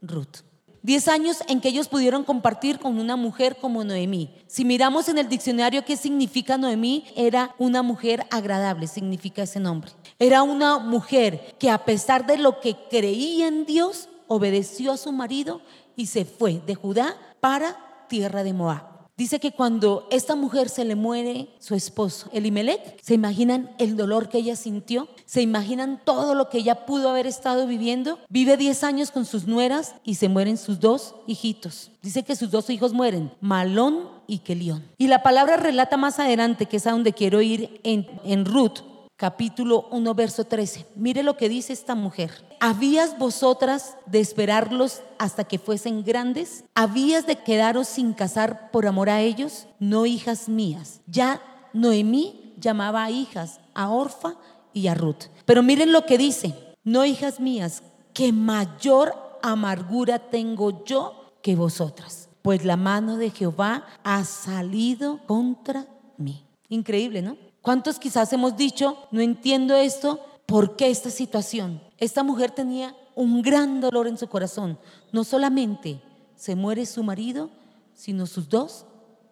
Ruth. 0.00 0.38
Diez 0.82 1.06
años 1.06 1.38
en 1.46 1.60
que 1.60 1.68
ellos 1.68 1.86
pudieron 1.86 2.24
compartir 2.24 2.80
con 2.80 2.98
una 2.98 3.14
mujer 3.14 3.56
como 3.60 3.84
Noemí. 3.84 4.34
Si 4.48 4.64
miramos 4.64 5.08
en 5.08 5.18
el 5.18 5.28
diccionario 5.28 5.84
qué 5.84 5.96
significa 5.96 6.58
Noemí, 6.58 7.04
era 7.14 7.54
una 7.58 7.82
mujer 7.82 8.26
agradable, 8.30 8.88
significa 8.88 9.42
ese 9.42 9.60
nombre. 9.60 9.92
Era 10.22 10.44
una 10.44 10.78
mujer 10.78 11.56
que 11.58 11.68
a 11.68 11.84
pesar 11.84 12.26
de 12.26 12.38
lo 12.38 12.60
que 12.60 12.76
creía 12.88 13.48
en 13.48 13.66
Dios, 13.66 14.08
obedeció 14.28 14.92
a 14.92 14.96
su 14.96 15.10
marido 15.10 15.62
y 15.96 16.06
se 16.06 16.24
fue 16.24 16.62
de 16.64 16.76
Judá 16.76 17.16
para 17.40 18.06
tierra 18.08 18.44
de 18.44 18.52
Moab. 18.52 18.84
Dice 19.16 19.40
que 19.40 19.50
cuando 19.50 20.06
esta 20.12 20.36
mujer 20.36 20.68
se 20.68 20.84
le 20.84 20.94
muere 20.94 21.48
su 21.58 21.74
esposo, 21.74 22.30
Elimelech, 22.32 23.02
se 23.02 23.14
imaginan 23.14 23.74
el 23.80 23.96
dolor 23.96 24.28
que 24.28 24.38
ella 24.38 24.54
sintió, 24.54 25.08
se 25.26 25.42
imaginan 25.42 26.00
todo 26.04 26.36
lo 26.36 26.48
que 26.48 26.58
ella 26.58 26.86
pudo 26.86 27.10
haber 27.10 27.26
estado 27.26 27.66
viviendo. 27.66 28.20
Vive 28.28 28.56
10 28.56 28.84
años 28.84 29.10
con 29.10 29.24
sus 29.24 29.48
nueras 29.48 29.96
y 30.04 30.14
se 30.14 30.28
mueren 30.28 30.56
sus 30.56 30.78
dos 30.78 31.16
hijitos. 31.26 31.90
Dice 32.00 32.22
que 32.22 32.36
sus 32.36 32.52
dos 32.52 32.70
hijos 32.70 32.92
mueren, 32.92 33.32
Malón 33.40 34.08
y 34.28 34.38
Kelión. 34.38 34.84
Y 34.98 35.08
la 35.08 35.24
palabra 35.24 35.56
relata 35.56 35.96
más 35.96 36.20
adelante, 36.20 36.66
que 36.66 36.76
es 36.76 36.86
a 36.86 36.92
donde 36.92 37.12
quiero 37.12 37.42
ir 37.42 37.80
en, 37.82 38.06
en 38.24 38.44
Ruth, 38.44 38.91
capítulo 39.22 39.86
1, 39.92 40.14
verso 40.16 40.42
13. 40.42 40.84
Mire 40.96 41.22
lo 41.22 41.36
que 41.36 41.48
dice 41.48 41.72
esta 41.72 41.94
mujer. 41.94 42.32
¿Habías 42.58 43.16
vosotras 43.16 43.96
de 44.06 44.18
esperarlos 44.18 45.00
hasta 45.16 45.44
que 45.44 45.60
fuesen 45.60 46.02
grandes? 46.02 46.64
¿Habías 46.74 47.24
de 47.24 47.36
quedaros 47.36 47.86
sin 47.86 48.14
casar 48.14 48.72
por 48.72 48.84
amor 48.84 49.08
a 49.08 49.20
ellos? 49.20 49.68
No, 49.78 50.06
hijas 50.06 50.48
mías. 50.48 51.02
Ya 51.06 51.40
Noemí 51.72 52.54
llamaba 52.58 53.04
a 53.04 53.12
hijas 53.12 53.60
a 53.74 53.90
Orfa 53.90 54.34
y 54.72 54.88
a 54.88 54.94
Ruth. 54.94 55.26
Pero 55.44 55.62
miren 55.62 55.92
lo 55.92 56.04
que 56.04 56.18
dice. 56.18 56.56
No, 56.82 57.04
hijas 57.04 57.38
mías, 57.38 57.84
que 58.14 58.32
mayor 58.32 59.14
amargura 59.40 60.18
tengo 60.18 60.84
yo 60.84 61.32
que 61.42 61.54
vosotras, 61.54 62.28
pues 62.42 62.64
la 62.64 62.76
mano 62.76 63.18
de 63.18 63.30
Jehová 63.30 63.86
ha 64.02 64.24
salido 64.24 65.20
contra 65.28 65.86
mí. 66.16 66.44
Increíble, 66.68 67.22
¿no? 67.22 67.36
¿Cuántos 67.62 68.00
quizás 68.00 68.32
hemos 68.32 68.56
dicho, 68.56 68.98
no 69.12 69.20
entiendo 69.20 69.76
esto, 69.76 70.20
por 70.46 70.74
qué 70.76 70.90
esta 70.90 71.10
situación? 71.10 71.80
Esta 71.96 72.24
mujer 72.24 72.50
tenía 72.50 72.96
un 73.14 73.40
gran 73.40 73.80
dolor 73.80 74.08
en 74.08 74.18
su 74.18 74.26
corazón. 74.26 74.78
No 75.12 75.22
solamente 75.22 76.02
se 76.34 76.56
muere 76.56 76.84
su 76.86 77.04
marido, 77.04 77.50
sino 77.94 78.26
sus 78.26 78.48
dos 78.48 78.84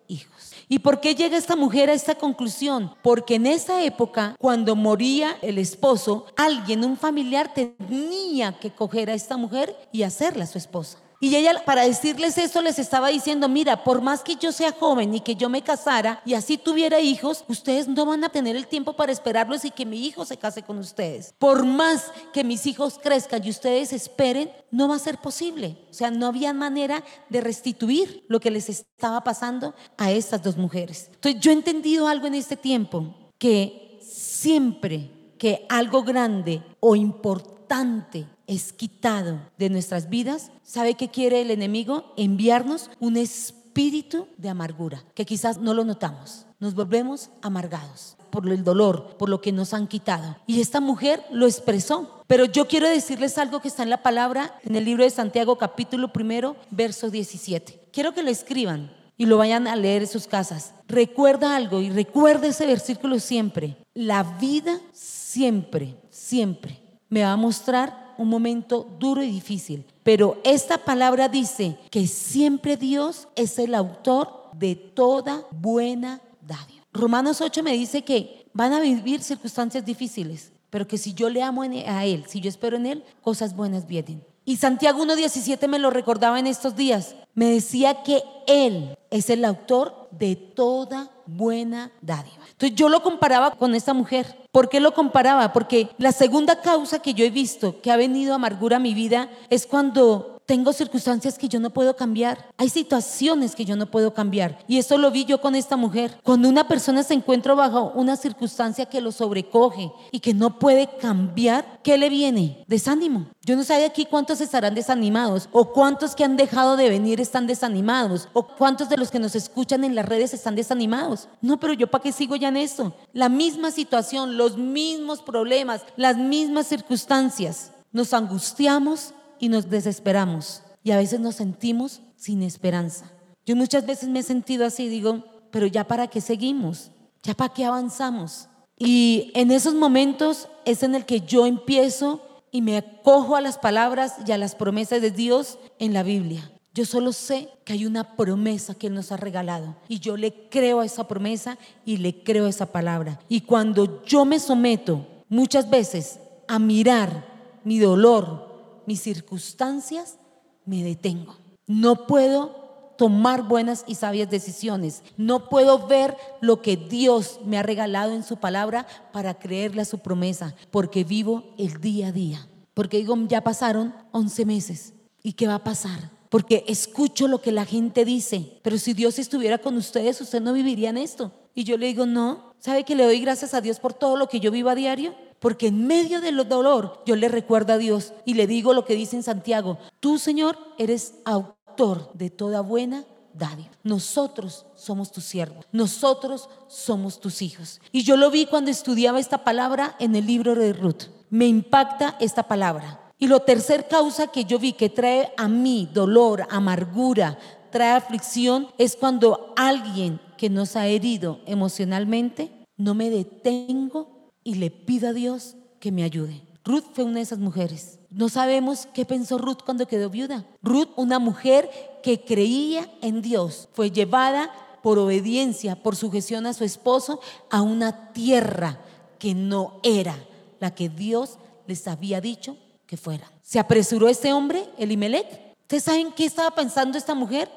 hijos. 0.06 0.52
¿Y 0.68 0.78
por 0.78 1.00
qué 1.00 1.16
llega 1.16 1.37
esta 1.37 1.56
mujer 1.56 1.90
a 1.90 1.92
esta 1.92 2.14
conclusión? 2.14 2.94
Porque 3.02 3.34
en 3.34 3.46
esa 3.46 3.82
época, 3.82 4.37
cuando 4.38 4.76
moría 4.76 5.37
el 5.42 5.58
esposo, 5.58 6.26
alguien, 6.37 6.84
un 6.84 6.96
familiar, 6.96 7.52
tenía 7.52 8.58
que 8.60 8.70
coger 8.70 9.10
a 9.10 9.14
esta 9.14 9.37
mujer 9.37 9.76
y 9.90 10.04
hacerla 10.04 10.46
su 10.46 10.58
esposa. 10.58 10.99
Y 11.23 11.37
ella 11.37 11.62
para 11.67 11.83
decirles 11.83 12.39
eso 12.39 12.62
les 12.62 12.79
estaba 12.79 13.09
diciendo, 13.09 13.47
mira, 13.47 13.85
por 13.85 14.00
más 14.00 14.23
que 14.23 14.37
yo 14.37 14.53
sea 14.53 14.73
joven 14.73 15.15
y 15.15 15.21
que 15.21 15.37
yo 15.37 15.50
me 15.50 15.61
casara 15.61 16.23
y 16.25 16.33
así 16.33 16.57
tuviera 16.57 16.99
hijos, 17.00 17.45
ustedes 17.47 17.89
no 17.89 18.07
van 18.07 18.25
a 18.25 18.31
tener 18.31 18.57
el 18.57 18.67
tiempo 18.67 18.95
para 18.95 19.12
esperarlos 19.12 19.67
y 19.67 19.71
que 19.71 19.85
mi 19.85 20.07
hijo 20.07 20.25
se 20.25 20.39
case 20.39 20.62
con 20.62 20.79
ustedes. 20.79 21.35
Por 21.39 21.67
más 21.67 22.11
que 22.33 22.43
mis 22.43 22.65
hijos 22.65 22.99
crezcan 23.03 23.45
y 23.45 23.50
ustedes 23.50 23.93
esperen, 23.93 24.50
no 24.71 24.89
va 24.89 24.97
a 24.97 24.99
ser 24.99 25.19
posible. 25.19 25.77
O 25.91 25.93
sea, 25.93 26.11
no 26.11 26.27
había 26.27 26.55
manera 26.55 27.05
de 27.29 27.43
restituir 27.43 28.25
lo 28.29 28.41
que 28.41 28.50
les 28.50 28.71
estaba 28.71 29.23
pasando 29.23 29.75
a 29.99 30.11
estas 30.12 30.43
dos 30.43 30.57
mujeres. 30.57 31.11
Entonces 31.12 31.39
yo 31.43 31.50
he 31.50 31.55
entendido 31.55 32.09
algo 32.09 32.29
en 32.29 32.35
este 32.35 32.57
tiempo, 32.57 33.15
que 33.37 33.99
siempre 34.00 35.11
que 35.39 35.67
algo 35.69 36.03
grande 36.03 36.62
o 36.81 36.97
importante 36.97 38.27
es 38.50 38.73
quitado 38.73 39.40
de 39.59 39.71
nuestras 39.71 40.11
vidas, 40.11 40.50
¿sabe 40.64 40.95
qué 40.95 41.09
quiere 41.09 41.40
el 41.40 41.52
enemigo? 41.52 42.12
Enviarnos 42.16 42.90
un 42.99 43.16
espíritu 43.16 44.26
de 44.38 44.49
amargura, 44.49 45.04
que 45.14 45.25
quizás 45.25 45.59
no 45.59 45.73
lo 45.73 45.85
notamos. 45.85 46.47
Nos 46.59 46.75
volvemos 46.75 47.30
amargados 47.42 48.16
por 48.30 48.49
el 48.49 48.64
dolor, 48.64 49.16
por 49.19 49.28
lo 49.28 49.40
que 49.40 49.52
nos 49.52 49.73
han 49.73 49.87
quitado. 49.87 50.37
Y 50.49 50.61
esta 50.61 50.80
mujer 50.80 51.25
lo 51.30 51.47
expresó. 51.47 52.25
Pero 52.26 52.45
yo 52.45 52.66
quiero 52.66 52.88
decirles 52.88 53.38
algo 53.38 53.61
que 53.61 53.69
está 53.69 53.85
en 53.85 53.90
la 53.90 54.02
palabra, 54.02 54.59
en 54.64 54.75
el 54.75 54.85
libro 54.85 55.04
de 55.04 55.11
Santiago 55.11 55.57
capítulo 55.57 56.12
primero, 56.12 56.57
verso 56.71 57.09
17. 57.09 57.88
Quiero 57.92 58.14
que 58.14 58.25
lo 58.25 58.30
escriban 58.30 58.92
y 59.16 59.26
lo 59.26 59.38
vayan 59.38 59.69
a 59.69 59.76
leer 59.76 60.02
en 60.02 60.09
sus 60.09 60.26
casas. 60.26 60.75
Recuerda 60.88 61.54
algo 61.54 61.80
y 61.80 61.90
recuerda 61.90 62.49
ese 62.49 62.66
versículo 62.66 63.21
siempre. 63.21 63.76
La 63.95 64.25
vida 64.25 64.80
siempre, 64.92 65.95
siempre 66.11 66.80
me 67.09 67.23
va 67.23 67.33
a 67.33 67.37
mostrar 67.37 68.10
un 68.21 68.29
momento 68.29 68.87
duro 68.99 69.23
y 69.23 69.31
difícil. 69.31 69.85
Pero 70.03 70.41
esta 70.45 70.79
palabra 70.79 71.29
dice 71.29 71.79
que 71.91 72.07
siempre 72.07 72.77
Dios 72.77 73.29
es 73.35 73.59
el 73.59 73.75
autor 73.75 74.50
de 74.53 74.75
toda 74.75 75.47
buena 75.50 76.21
dádiva. 76.43 76.85
Romanos 76.93 77.41
8 77.41 77.62
me 77.62 77.73
dice 77.73 78.03
que 78.03 78.47
van 78.53 78.73
a 78.73 78.81
vivir 78.81 79.23
circunstancias 79.23 79.85
difíciles, 79.85 80.53
pero 80.69 80.87
que 80.87 80.99
si 80.99 81.15
yo 81.15 81.31
le 81.31 81.43
amo 81.43 81.62
a 81.62 82.05
Él, 82.05 82.25
si 82.29 82.41
yo 82.41 82.49
espero 82.49 82.77
en 82.77 82.87
Él, 82.87 83.05
cosas 83.23 83.57
buenas 83.57 83.87
vienen. 83.87 84.23
Y 84.45 84.57
Santiago 84.57 85.03
1.17 85.05 85.69
me 85.69 85.79
lo 85.79 85.91
recordaba 85.91 86.39
en 86.39 86.47
estos 86.47 86.77
días. 86.77 87.15
Me 87.35 87.47
decía 87.47 88.03
que 88.03 88.23
Él 88.47 88.99
es 89.11 89.31
el 89.31 89.45
autor 89.45 90.09
de 90.11 90.37
toda 90.37 91.11
buena 91.37 91.92
dádiva. 92.00 92.44
Entonces 92.50 92.76
yo 92.76 92.88
lo 92.88 93.02
comparaba 93.02 93.52
con 93.52 93.75
esta 93.75 93.94
mujer. 93.94 94.37
¿Por 94.52 94.68
qué 94.68 94.80
lo 94.80 94.94
comparaba? 94.94 95.52
Porque 95.52 95.88
la 95.99 96.12
segunda 96.12 96.60
causa 96.60 97.00
que 97.00 97.14
yo 97.14 97.25
he 97.25 97.30
visto 97.30 97.80
que 97.80 97.90
ha 97.90 97.96
venido 97.96 98.34
amargura 98.34 98.76
a 98.76 98.80
mi 98.80 98.94
vida 98.94 99.30
es 99.49 99.66
cuando 99.66 100.39
tengo 100.50 100.73
circunstancias 100.73 101.38
que 101.38 101.49
yo 101.49 101.61
no 101.61 101.71
puedo 101.71 101.95
cambiar. 101.95 102.50
Hay 102.57 102.71
situaciones 102.71 103.54
que 103.54 103.64
yo 103.64 103.76
no 103.76 103.88
puedo 103.88 104.12
cambiar. 104.12 104.59
Y 104.66 104.78
eso 104.78 104.99
lo 104.99 105.12
vi 105.12 105.25
yo 105.25 105.40
con 105.40 105.54
esta 105.54 105.76
mujer. 105.76 106.19
Cuando 106.25 106.49
una 106.49 106.66
persona 106.66 107.04
se 107.04 107.14
encuentra 107.14 107.54
bajo 107.54 107.92
una 107.95 108.16
circunstancia 108.16 108.87
que 108.87 109.00
lo 109.00 109.12
sobrecoge 109.12 109.92
y 110.11 110.19
que 110.19 110.35
no 110.35 110.59
puede 110.59 110.88
cambiar, 110.97 111.78
¿qué 111.85 111.97
le 111.97 112.09
viene? 112.09 112.64
Desánimo. 112.66 113.28
Yo 113.42 113.54
no 113.54 113.62
sé 113.62 113.85
aquí 113.85 114.07
cuántos 114.07 114.40
estarán 114.40 114.75
desanimados 114.75 115.49
o 115.52 115.71
cuántos 115.73 116.16
que 116.16 116.25
han 116.25 116.37
dejado 116.37 116.76
de 116.76 116.88
venir 116.88 117.21
están 117.21 117.47
desanimados 117.47 118.28
o 118.33 118.45
cuántos 118.45 118.88
de 118.88 118.97
los 118.97 119.12
que 119.12 119.21
nos 119.21 119.37
escuchan 119.37 119.85
en 119.85 119.95
las 119.95 120.07
redes 120.07 120.35
están 120.35 120.57
desanimados. 120.57 121.28
No, 121.40 121.61
pero 121.61 121.75
yo 121.75 121.87
para 121.87 122.02
qué 122.02 122.11
sigo 122.11 122.35
ya 122.35 122.49
en 122.49 122.57
esto. 122.57 122.92
La 123.12 123.28
misma 123.28 123.71
situación, 123.71 124.37
los 124.37 124.57
mismos 124.57 125.23
problemas, 125.23 125.83
las 125.97 126.16
mismas 126.16 126.66
circunstancias. 126.66 127.71
Nos 127.92 128.12
angustiamos 128.12 129.14
y 129.40 129.49
nos 129.49 129.68
desesperamos 129.70 130.62
y 130.82 130.92
a 130.92 130.97
veces 130.97 131.20
nos 131.20 131.37
sentimos 131.37 132.00
sin 132.16 132.42
esperanza. 132.42 133.11
Yo 133.44 133.56
muchas 133.56 133.87
veces 133.87 134.09
me 134.09 134.20
he 134.20 134.23
sentido 134.23 134.66
así, 134.66 134.88
digo, 134.88 135.25
pero 135.50 135.66
ya 135.66 135.85
para 135.87 136.09
qué 136.09 136.20
seguimos, 136.20 136.90
ya 137.23 137.35
para 137.35 137.52
qué 137.52 137.64
avanzamos. 137.64 138.49
Y 138.78 139.30
en 139.35 139.50
esos 139.50 139.75
momentos 139.75 140.49
es 140.64 140.82
en 140.82 140.94
el 140.94 141.04
que 141.04 141.20
yo 141.20 141.47
empiezo 141.47 142.23
y 142.50 142.62
me 142.62 142.76
acojo 142.76 143.37
a 143.37 143.40
las 143.40 143.59
palabras 143.59 144.16
y 144.26 144.32
a 144.32 144.38
las 144.38 144.54
promesas 144.54 145.02
de 145.02 145.11
Dios 145.11 145.59
en 145.78 145.92
la 145.92 146.02
Biblia. 146.02 146.50
Yo 146.73 146.85
solo 146.85 147.12
sé 147.12 147.49
que 147.64 147.73
hay 147.73 147.85
una 147.85 148.16
promesa 148.16 148.75
que 148.75 148.87
Él 148.87 148.94
nos 148.94 149.11
ha 149.11 149.16
regalado 149.16 149.76
y 149.88 149.99
yo 149.99 150.16
le 150.16 150.49
creo 150.49 150.80
a 150.80 150.87
esa 150.87 151.09
promesa 151.09 151.59
y 151.85 151.97
le 151.97 152.23
creo 152.23 152.47
a 152.47 152.50
esa 152.50 152.66
palabra. 152.66 153.18
Y 153.28 153.40
cuando 153.42 154.02
yo 154.04 154.25
me 154.25 154.38
someto 154.38 155.06
muchas 155.28 155.68
veces 155.68 156.20
a 156.47 156.59
mirar 156.59 157.61
mi 157.64 157.78
dolor, 157.80 158.50
mis 158.90 159.02
circunstancias, 159.02 160.18
me 160.64 160.82
detengo. 160.82 161.37
No 161.68 162.09
puedo 162.09 162.94
tomar 162.99 163.44
buenas 163.47 163.85
y 163.87 163.94
sabias 163.94 164.28
decisiones. 164.28 165.04
No 165.16 165.49
puedo 165.49 165.87
ver 165.87 166.16
lo 166.40 166.61
que 166.61 166.76
Dios 166.76 167.38
me 167.44 167.56
ha 167.56 167.62
regalado 167.62 168.14
en 168.14 168.25
su 168.25 168.38
palabra 168.38 168.88
para 169.12 169.35
creerle 169.38 169.82
a 169.82 169.85
su 169.85 170.00
promesa, 170.00 170.56
porque 170.73 171.04
vivo 171.04 171.54
el 171.56 171.80
día 171.80 172.09
a 172.09 172.12
día. 172.12 172.49
Porque 172.75 172.97
digo, 172.97 173.16
ya 173.28 173.42
pasaron 173.42 173.94
11 174.11 174.44
meses. 174.44 174.92
¿Y 175.23 175.35
qué 175.35 175.47
va 175.47 175.54
a 175.54 175.64
pasar? 175.64 176.11
Porque 176.28 176.64
escucho 176.66 177.28
lo 177.28 177.40
que 177.40 177.52
la 177.52 177.64
gente 177.64 178.04
dice, 178.04 178.59
pero 178.64 178.76
si 178.76 178.92
Dios 178.92 179.20
estuviera 179.20 179.59
con 179.59 179.76
ustedes, 179.76 180.20
usted 180.20 180.40
no 180.40 180.52
viviría 180.52 180.90
en 180.90 180.97
esto. 180.97 181.32
Y 181.54 181.64
yo 181.64 181.76
le 181.76 181.87
digo, 181.87 182.07
no, 182.07 182.54
¿sabe 182.59 182.85
que 182.85 182.95
le 182.95 183.04
doy 183.04 183.21
gracias 183.21 183.54
a 183.54 183.61
Dios 183.61 183.80
por 183.80 183.92
todo 183.95 184.16
lo 184.16 184.28
que 184.28 184.40
yo 184.40 184.50
vivo 184.50 184.71
a 184.71 184.75
diario? 184.75 185.14
Porque 185.40 185.69
en 185.69 185.87
medio 185.87 186.21
del 186.21 186.37
dolor 186.49 187.02
yo 187.07 187.16
le 187.16 187.28
recuerdo 187.28 187.73
a 187.73 187.78
Dios 187.78 188.12
y 188.25 188.35
le 188.35 188.47
digo 188.47 188.75
lo 188.75 188.85
que 188.85 188.95
dice 188.95 189.16
en 189.16 189.23
Santiago. 189.23 189.78
Tú, 189.99 190.19
Señor, 190.19 190.59
eres 190.78 191.14
autor 191.25 192.11
de 192.14 192.30
toda 192.30 192.61
buena 192.61 193.04
dádiva. 193.33 193.71
Nosotros 193.83 194.66
somos 194.75 195.11
tus 195.11 195.25
siervos. 195.25 195.64
Nosotros 195.73 196.49
somos 196.69 197.21
tus 197.21 197.42
hijos. 197.42 197.80
Y 197.92 198.02
yo 198.02 198.16
lo 198.16 198.30
vi 198.30 198.47
cuando 198.47 198.71
estudiaba 198.71 199.19
esta 199.19 199.45
palabra 199.45 199.97
en 199.99 200.14
el 200.14 200.26
libro 200.26 200.54
de 200.54 200.73
Ruth. 200.73 201.04
Me 201.30 201.47
impacta 201.47 202.16
esta 202.21 202.42
palabra. 202.45 203.12
Y 203.19 203.26
lo 203.26 203.40
tercer 203.40 203.87
causa 203.87 204.28
que 204.28 204.45
yo 204.45 204.59
vi 204.59 204.73
que 204.73 204.88
trae 204.88 205.33
a 205.37 205.47
mí 205.47 205.88
dolor, 205.92 206.47
amargura, 206.50 207.38
trae 207.71 207.93
aflicción, 207.93 208.69
es 208.79 208.97
cuando 208.97 209.53
alguien 209.57 210.21
que 210.37 210.50
nos 210.50 210.77
ha 210.77 210.87
herido 210.87 211.41
emocionalmente, 211.47 212.50
no 212.77 212.95
me 212.95 213.11
detengo 213.11 214.31
y 214.43 214.55
le 214.55 214.71
pido 214.71 215.09
a 215.09 215.12
Dios 215.12 215.57
que 215.79 215.93
me 215.93 216.03
ayude. 216.03 216.43
Ruth 216.65 216.85
fue 216.93 217.05
una 217.05 217.17
de 217.17 217.23
esas 217.23 217.39
mujeres. 217.39 217.99
No 218.11 218.29
sabemos 218.29 218.89
qué 218.93 219.05
pensó 219.05 219.39
Ruth 219.39 219.59
cuando 219.65 219.87
quedó 219.87 220.11
viuda. 220.11 220.47
Ruth, 220.62 220.89
una 220.97 221.19
mujer 221.19 221.71
que 222.03 222.25
creía 222.25 222.91
en 223.03 223.23
Dios, 223.23 223.69
fue 223.73 223.91
llevada 223.91 224.50
por 224.83 224.99
obediencia, 224.99 225.83
por 225.83 225.97
sujeción 225.97 226.47
a 226.47 226.53
su 226.53 226.65
esposo, 226.65 227.21
a 227.50 227.62
una 227.62 228.12
tierra 228.12 228.81
que 229.19 229.35
no 229.35 229.81
era 229.83 230.17
la 230.59 230.75
que 230.75 230.89
Dios 230.89 231.39
les 231.67 231.87
había 231.87 232.21
dicho 232.21 232.57
que 232.87 232.97
fuera. 232.97 233.31
Se 233.43 233.59
apresuró 233.59 234.09
este 234.09 234.33
hombre, 234.33 234.69
Elimelech. 234.79 235.55
¿Ustedes 235.62 235.85
saben 235.85 236.12
qué 236.12 236.25
estaba 236.25 236.50
pensando 236.50 236.99
esta 236.99 237.15
mujer? 237.15 237.49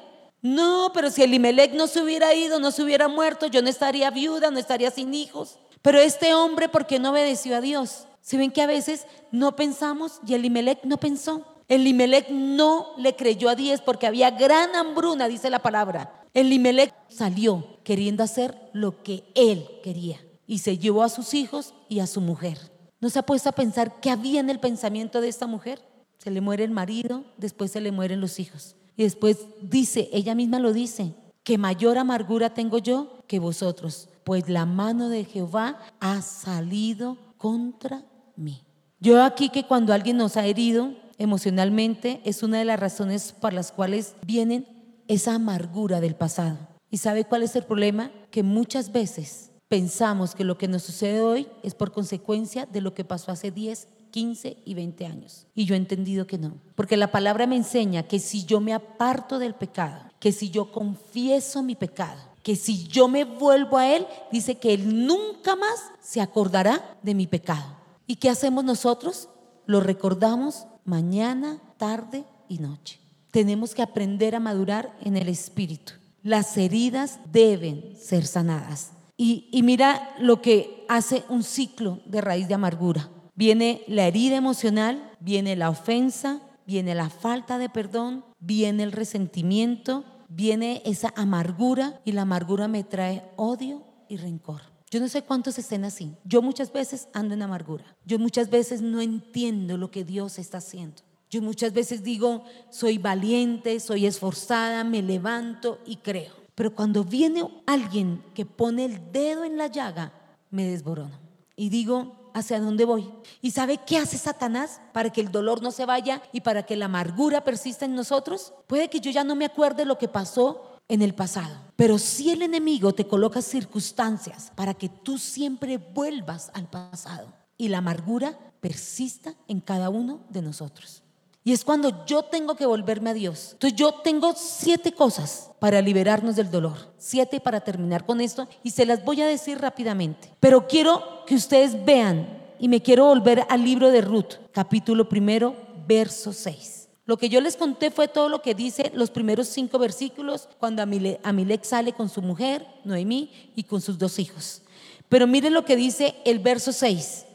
No, 0.44 0.90
pero 0.92 1.10
si 1.10 1.22
Elimelech 1.22 1.72
no 1.72 1.86
se 1.86 2.02
hubiera 2.02 2.34
ido, 2.34 2.60
no 2.60 2.70
se 2.70 2.82
hubiera 2.82 3.08
muerto, 3.08 3.46
yo 3.46 3.62
no 3.62 3.70
estaría 3.70 4.10
viuda, 4.10 4.50
no 4.50 4.58
estaría 4.58 4.90
sin 4.90 5.14
hijos. 5.14 5.58
Pero 5.80 5.98
este 5.98 6.34
hombre, 6.34 6.68
¿por 6.68 6.86
qué 6.86 6.98
no 6.98 7.12
obedeció 7.12 7.56
a 7.56 7.62
Dios? 7.62 8.06
Si 8.20 8.36
ven 8.36 8.50
que 8.50 8.60
a 8.60 8.66
veces 8.66 9.06
no 9.32 9.56
pensamos 9.56 10.20
y 10.26 10.34
Elimelech 10.34 10.84
no 10.84 10.98
pensó. 10.98 11.46
Elimelech 11.66 12.28
no 12.28 12.92
le 12.98 13.16
creyó 13.16 13.48
a 13.48 13.54
Dios 13.54 13.80
porque 13.80 14.06
había 14.06 14.32
gran 14.32 14.76
hambruna, 14.76 15.28
dice 15.28 15.48
la 15.48 15.60
palabra. 15.60 16.22
Elimelech 16.34 16.92
salió 17.08 17.78
queriendo 17.82 18.22
hacer 18.22 18.68
lo 18.74 19.02
que 19.02 19.24
él 19.34 19.66
quería 19.82 20.20
y 20.46 20.58
se 20.58 20.76
llevó 20.76 21.04
a 21.04 21.08
sus 21.08 21.32
hijos 21.32 21.72
y 21.88 22.00
a 22.00 22.06
su 22.06 22.20
mujer. 22.20 22.58
¿No 23.00 23.08
se 23.08 23.18
ha 23.18 23.22
puesto 23.22 23.48
a 23.48 23.52
pensar 23.52 23.98
qué 23.98 24.10
había 24.10 24.40
en 24.40 24.50
el 24.50 24.60
pensamiento 24.60 25.22
de 25.22 25.28
esta 25.28 25.46
mujer? 25.46 25.80
Se 26.18 26.30
le 26.30 26.42
muere 26.42 26.64
el 26.64 26.70
marido, 26.70 27.24
después 27.38 27.70
se 27.70 27.80
le 27.80 27.92
mueren 27.92 28.20
los 28.20 28.38
hijos. 28.38 28.76
Y 28.96 29.02
después 29.02 29.46
dice, 29.60 30.08
ella 30.12 30.34
misma 30.34 30.58
lo 30.58 30.72
dice, 30.72 31.14
que 31.42 31.58
mayor 31.58 31.98
amargura 31.98 32.54
tengo 32.54 32.78
yo 32.78 33.24
que 33.26 33.38
vosotros, 33.38 34.08
pues 34.24 34.48
la 34.48 34.66
mano 34.66 35.08
de 35.08 35.24
Jehová 35.24 35.78
ha 36.00 36.22
salido 36.22 37.18
contra 37.36 38.04
mí. 38.36 38.62
Yo 39.00 39.22
aquí 39.22 39.50
que 39.50 39.66
cuando 39.66 39.92
alguien 39.92 40.16
nos 40.16 40.36
ha 40.36 40.46
herido 40.46 40.94
emocionalmente 41.18 42.20
es 42.24 42.42
una 42.42 42.58
de 42.58 42.64
las 42.64 42.80
razones 42.80 43.34
por 43.38 43.52
las 43.52 43.72
cuales 43.72 44.14
vienen 44.26 44.66
esa 45.08 45.34
amargura 45.34 46.00
del 46.00 46.14
pasado. 46.14 46.56
¿Y 46.90 46.98
sabe 46.98 47.24
cuál 47.24 47.42
es 47.42 47.54
el 47.56 47.64
problema? 47.64 48.10
Que 48.30 48.42
muchas 48.42 48.92
veces 48.92 49.50
pensamos 49.68 50.34
que 50.34 50.44
lo 50.44 50.56
que 50.56 50.68
nos 50.68 50.82
sucede 50.82 51.20
hoy 51.20 51.48
es 51.62 51.74
por 51.74 51.92
consecuencia 51.92 52.66
de 52.66 52.80
lo 52.80 52.94
que 52.94 53.04
pasó 53.04 53.32
hace 53.32 53.50
10, 53.50 53.88
15 54.14 54.58
y 54.64 54.74
20 54.74 55.06
años. 55.06 55.48
Y 55.56 55.64
yo 55.64 55.74
he 55.74 55.76
entendido 55.76 56.28
que 56.28 56.38
no. 56.38 56.54
Porque 56.76 56.96
la 56.96 57.10
palabra 57.10 57.48
me 57.48 57.56
enseña 57.56 58.04
que 58.04 58.20
si 58.20 58.44
yo 58.44 58.60
me 58.60 58.72
aparto 58.72 59.40
del 59.40 59.56
pecado, 59.56 60.04
que 60.20 60.30
si 60.30 60.50
yo 60.50 60.70
confieso 60.70 61.64
mi 61.64 61.74
pecado, 61.74 62.22
que 62.44 62.54
si 62.54 62.86
yo 62.86 63.08
me 63.08 63.24
vuelvo 63.24 63.76
a 63.76 63.92
Él, 63.92 64.06
dice 64.30 64.54
que 64.54 64.72
Él 64.72 65.04
nunca 65.04 65.56
más 65.56 65.90
se 66.00 66.20
acordará 66.20 66.96
de 67.02 67.12
mi 67.12 67.26
pecado. 67.26 67.76
¿Y 68.06 68.14
qué 68.14 68.30
hacemos 68.30 68.62
nosotros? 68.62 69.30
Lo 69.66 69.80
recordamos 69.80 70.68
mañana, 70.84 71.60
tarde 71.76 72.24
y 72.48 72.58
noche. 72.58 73.00
Tenemos 73.32 73.74
que 73.74 73.82
aprender 73.82 74.36
a 74.36 74.40
madurar 74.40 74.96
en 75.00 75.16
el 75.16 75.28
Espíritu. 75.28 75.94
Las 76.22 76.56
heridas 76.56 77.18
deben 77.32 77.96
ser 78.00 78.28
sanadas. 78.28 78.92
Y, 79.16 79.48
y 79.50 79.64
mira 79.64 80.14
lo 80.20 80.40
que 80.40 80.86
hace 80.88 81.24
un 81.28 81.42
ciclo 81.42 81.98
de 82.06 82.20
raíz 82.20 82.46
de 82.46 82.54
amargura. 82.54 83.10
Viene 83.34 83.82
la 83.88 84.06
herida 84.06 84.36
emocional, 84.36 85.12
viene 85.20 85.56
la 85.56 85.70
ofensa, 85.70 86.40
viene 86.66 86.94
la 86.94 87.10
falta 87.10 87.58
de 87.58 87.68
perdón, 87.68 88.24
viene 88.38 88.84
el 88.84 88.92
resentimiento, 88.92 90.04
viene 90.28 90.82
esa 90.84 91.12
amargura 91.16 92.00
y 92.04 92.12
la 92.12 92.22
amargura 92.22 92.68
me 92.68 92.84
trae 92.84 93.30
odio 93.36 93.82
y 94.08 94.16
rencor. 94.16 94.62
Yo 94.90 95.00
no 95.00 95.08
sé 95.08 95.22
cuántos 95.22 95.58
estén 95.58 95.84
así. 95.84 96.14
Yo 96.24 96.40
muchas 96.40 96.72
veces 96.72 97.08
ando 97.12 97.34
en 97.34 97.42
amargura. 97.42 97.84
Yo 98.04 98.18
muchas 98.20 98.48
veces 98.48 98.80
no 98.80 99.00
entiendo 99.00 99.76
lo 99.76 99.90
que 99.90 100.04
Dios 100.04 100.38
está 100.38 100.58
haciendo. 100.58 101.02
Yo 101.28 101.42
muchas 101.42 101.72
veces 101.72 102.04
digo, 102.04 102.44
soy 102.70 102.98
valiente, 102.98 103.80
soy 103.80 104.06
esforzada, 104.06 104.84
me 104.84 105.02
levanto 105.02 105.80
y 105.84 105.96
creo. 105.96 106.32
Pero 106.54 106.76
cuando 106.76 107.02
viene 107.02 107.42
alguien 107.66 108.22
que 108.34 108.46
pone 108.46 108.84
el 108.84 109.10
dedo 109.10 109.42
en 109.42 109.56
la 109.56 109.66
llaga, 109.66 110.12
me 110.50 110.64
desborono. 110.64 111.18
Y 111.56 111.70
digo, 111.70 112.23
hacia 112.34 112.60
dónde 112.60 112.84
voy. 112.84 113.10
¿Y 113.40 113.52
sabe 113.52 113.78
qué 113.86 113.96
hace 113.96 114.18
Satanás 114.18 114.80
para 114.92 115.10
que 115.10 115.22
el 115.22 115.32
dolor 115.32 115.62
no 115.62 115.70
se 115.70 115.86
vaya 115.86 116.20
y 116.32 116.42
para 116.42 116.64
que 116.64 116.76
la 116.76 116.86
amargura 116.86 117.44
persista 117.44 117.86
en 117.86 117.94
nosotros? 117.94 118.52
Puede 118.66 118.90
que 118.90 119.00
yo 119.00 119.10
ya 119.10 119.24
no 119.24 119.36
me 119.36 119.46
acuerde 119.46 119.86
lo 119.86 119.96
que 119.96 120.08
pasó 120.08 120.80
en 120.88 121.00
el 121.00 121.14
pasado, 121.14 121.56
pero 121.76 121.96
si 121.96 122.30
el 122.30 122.42
enemigo 122.42 122.92
te 122.92 123.06
coloca 123.06 123.40
circunstancias 123.40 124.52
para 124.54 124.74
que 124.74 124.90
tú 124.90 125.16
siempre 125.16 125.78
vuelvas 125.78 126.50
al 126.52 126.68
pasado 126.68 127.32
y 127.56 127.68
la 127.68 127.78
amargura 127.78 128.38
persista 128.60 129.34
en 129.48 129.60
cada 129.60 129.88
uno 129.88 130.20
de 130.28 130.42
nosotros. 130.42 131.03
Y 131.46 131.52
es 131.52 131.62
cuando 131.62 132.06
yo 132.06 132.22
tengo 132.22 132.56
que 132.56 132.64
volverme 132.64 133.10
a 133.10 133.14
Dios. 133.14 133.50
Entonces 133.52 133.78
yo 133.78 133.92
tengo 134.02 134.32
siete 134.34 134.92
cosas 134.92 135.50
para 135.58 135.82
liberarnos 135.82 136.36
del 136.36 136.50
dolor. 136.50 136.94
Siete 136.96 137.38
para 137.38 137.60
terminar 137.60 138.06
con 138.06 138.22
esto 138.22 138.48
y 138.62 138.70
se 138.70 138.86
las 138.86 139.04
voy 139.04 139.20
a 139.20 139.26
decir 139.26 139.58
rápidamente. 139.58 140.30
Pero 140.40 140.66
quiero 140.66 141.24
que 141.26 141.34
ustedes 141.34 141.84
vean 141.84 142.26
y 142.58 142.68
me 142.68 142.80
quiero 142.80 143.04
volver 143.04 143.44
al 143.50 143.62
libro 143.62 143.90
de 143.90 144.00
Ruth, 144.00 144.36
capítulo 144.52 145.06
primero, 145.06 145.54
verso 145.86 146.32
6. 146.32 146.88
Lo 147.04 147.18
que 147.18 147.28
yo 147.28 147.42
les 147.42 147.56
conté 147.56 147.90
fue 147.90 148.08
todo 148.08 148.30
lo 148.30 148.40
que 148.40 148.54
dice 148.54 148.90
los 148.94 149.10
primeros 149.10 149.48
cinco 149.48 149.78
versículos 149.78 150.48
cuando 150.58 150.82
Amilek 150.82 151.64
sale 151.64 151.92
con 151.92 152.08
su 152.08 152.22
mujer, 152.22 152.66
Noemí, 152.84 153.30
y 153.54 153.64
con 153.64 153.82
sus 153.82 153.98
dos 153.98 154.18
hijos. 154.18 154.62
Pero 155.10 155.26
miren 155.26 155.52
lo 155.52 155.66
que 155.66 155.76
dice 155.76 156.14
el 156.24 156.38
verso 156.38 156.72
6. 156.72 157.26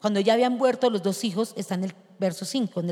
Cuando 0.00 0.20
ya 0.20 0.32
habían 0.32 0.56
muerto 0.56 0.88
los 0.88 1.02
dos 1.02 1.24
hijos, 1.24 1.52
está 1.56 1.74
en 1.74 1.84
el 1.84 1.94
verso 2.18 2.44
5. 2.44 2.82